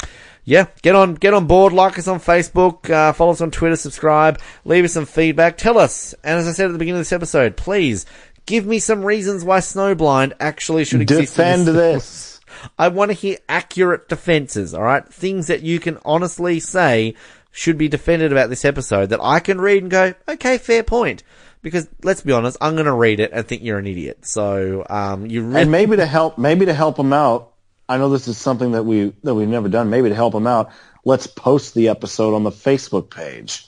yeah, 0.44 0.66
get 0.82 0.96
on, 0.96 1.14
get 1.14 1.34
on 1.34 1.46
board. 1.46 1.72
Like 1.72 1.98
us 1.98 2.08
on 2.08 2.18
Facebook, 2.18 2.90
uh, 2.90 3.12
follow 3.12 3.32
us 3.32 3.40
on 3.40 3.50
Twitter, 3.50 3.76
subscribe, 3.76 4.40
leave 4.64 4.84
us 4.84 4.92
some 4.92 5.06
feedback, 5.06 5.56
tell 5.56 5.78
us. 5.78 6.14
And 6.24 6.38
as 6.38 6.48
I 6.48 6.52
said 6.52 6.66
at 6.66 6.72
the 6.72 6.78
beginning 6.78 6.98
of 6.98 7.06
this 7.06 7.12
episode, 7.12 7.56
please 7.56 8.06
give 8.44 8.66
me 8.66 8.80
some 8.80 9.04
reasons 9.04 9.44
why 9.44 9.60
Snowblind 9.60 10.32
actually 10.40 10.84
should 10.84 11.00
exist. 11.00 11.36
Defend 11.36 11.66
this. 11.68 12.40
I 12.78 12.88
want 12.88 13.10
to 13.10 13.14
hear 13.14 13.38
accurate 13.48 14.08
defenses, 14.08 14.74
alright? 14.74 15.06
Things 15.12 15.46
that 15.46 15.62
you 15.62 15.80
can 15.80 15.98
honestly 16.04 16.60
say 16.60 17.14
should 17.50 17.78
be 17.78 17.88
defended 17.88 18.32
about 18.32 18.50
this 18.50 18.64
episode 18.64 19.10
that 19.10 19.22
I 19.22 19.38
can 19.38 19.60
read 19.60 19.82
and 19.82 19.90
go, 19.90 20.14
okay, 20.28 20.58
fair 20.58 20.82
point. 20.82 21.22
Because 21.64 21.88
let's 22.02 22.20
be 22.20 22.30
honest, 22.32 22.58
I'm 22.60 22.74
going 22.74 22.84
to 22.84 22.92
read 22.92 23.20
it 23.20 23.30
and 23.32 23.48
think 23.48 23.62
you're 23.62 23.78
an 23.78 23.86
idiot. 23.86 24.26
So, 24.26 24.84
um, 24.88 25.26
you 25.26 25.42
really, 25.42 25.62
And 25.62 25.70
maybe 25.72 25.96
to 25.96 26.04
help, 26.06 26.36
maybe 26.36 26.66
to 26.66 26.74
help 26.74 26.96
them 26.96 27.12
out. 27.14 27.52
I 27.88 27.96
know 27.96 28.10
this 28.10 28.28
is 28.28 28.36
something 28.36 28.72
that 28.72 28.84
we 28.84 29.14
that 29.24 29.34
we've 29.34 29.48
never 29.48 29.68
done. 29.70 29.88
Maybe 29.90 30.10
to 30.10 30.14
help 30.14 30.34
them 30.34 30.46
out, 30.46 30.70
let's 31.04 31.26
post 31.26 31.74
the 31.74 31.88
episode 31.88 32.34
on 32.34 32.44
the 32.44 32.50
Facebook 32.50 33.10
page 33.10 33.66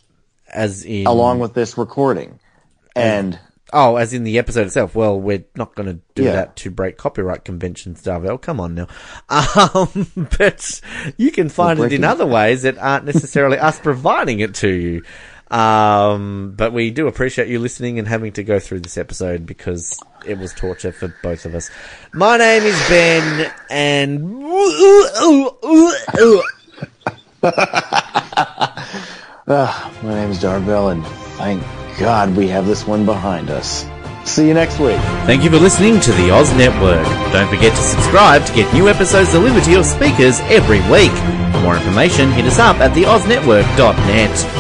as 0.53 0.85
in, 0.85 1.07
along 1.07 1.39
with 1.39 1.55
this 1.55 1.77
recording. 1.79 2.39
And 2.95 3.39
oh, 3.73 3.97
as 3.97 4.13
in 4.13 4.25
the 4.25 4.39
episode 4.39 4.67
itself. 4.67 4.95
Well, 4.95 5.19
we're 5.19 5.45
not 5.55 5.75
going 5.75 5.89
to 5.89 6.01
do 6.15 6.25
Yeah. 6.25 6.33
that 6.33 6.57
to 6.57 6.71
break 6.71 6.97
copyright 6.99 7.45
conventions, 7.45 8.03
Darvell. 8.03 8.41
Come 8.41 8.61
on 8.61 8.75
now. 8.75 8.89
Um, 9.29 10.29
but 10.39 10.81
you 11.17 11.31
can 11.31 11.49
find 11.49 11.81
it 11.81 11.93
in 11.93 12.05
other 12.05 12.27
ways 12.27 12.63
that 12.63 12.77
aren't 12.79 13.05
necessarily 13.07 13.59
us 13.59 13.79
providing 13.81 14.41
it 14.41 14.55
to 14.57 14.69
you. 14.69 15.03
Um, 15.51 16.55
but 16.57 16.73
we 16.73 16.91
do 16.91 17.07
appreciate 17.07 17.49
you 17.49 17.61
listening 17.61 17.99
and 17.99 18.09
having 18.09 18.33
to 18.33 18.43
go 18.43 18.59
through 18.59 18.81
this 18.81 18.99
episode 18.99 19.47
because 19.47 19.99
it 20.27 20.39
was 20.39 20.53
torture 20.53 20.91
for 20.93 21.15
both 21.23 21.45
of 21.47 21.55
us. 21.55 21.71
My 22.13 22.37
name 22.37 22.65
is 22.65 22.89
Ben 22.89 23.53
and 23.71 24.43
uh, 29.47 29.91
my 30.03 30.15
name 30.15 30.31
is 30.31 30.39
Darvell, 30.39 30.91
and 30.91 31.07
thank 31.37 31.63
God 31.99 32.37
we 32.37 32.49
have 32.49 32.67
this 32.67 32.87
one 32.87 33.07
behind 33.07 33.51
us. 33.51 33.87
See 34.25 34.49
you 34.49 34.55
next 34.55 34.81
week. 34.81 34.99
Thank 35.25 35.45
you 35.45 35.51
for 35.51 35.59
listening 35.59 36.01
to 36.01 36.13
the 36.13 36.33
Oz 36.33 36.53
Network. 36.55 37.07
Don't 37.33 37.49
forget 37.49 37.71
to 37.77 37.83
subscribe 37.83 38.45
to 38.47 38.53
get 38.53 38.73
new 38.75 38.89
episodes 38.89 39.31
delivered 39.31 39.63
to 39.63 39.71
your 39.71 39.85
speakers 39.85 40.41
every 40.41 40.81
week. 40.91 41.13
For 41.53 41.61
more 41.61 41.77
information, 41.77 42.33
hit 42.33 42.47
us 42.47 42.59
up 42.59 42.79
at 42.79 42.91
theoznetwork.net. 42.91 44.56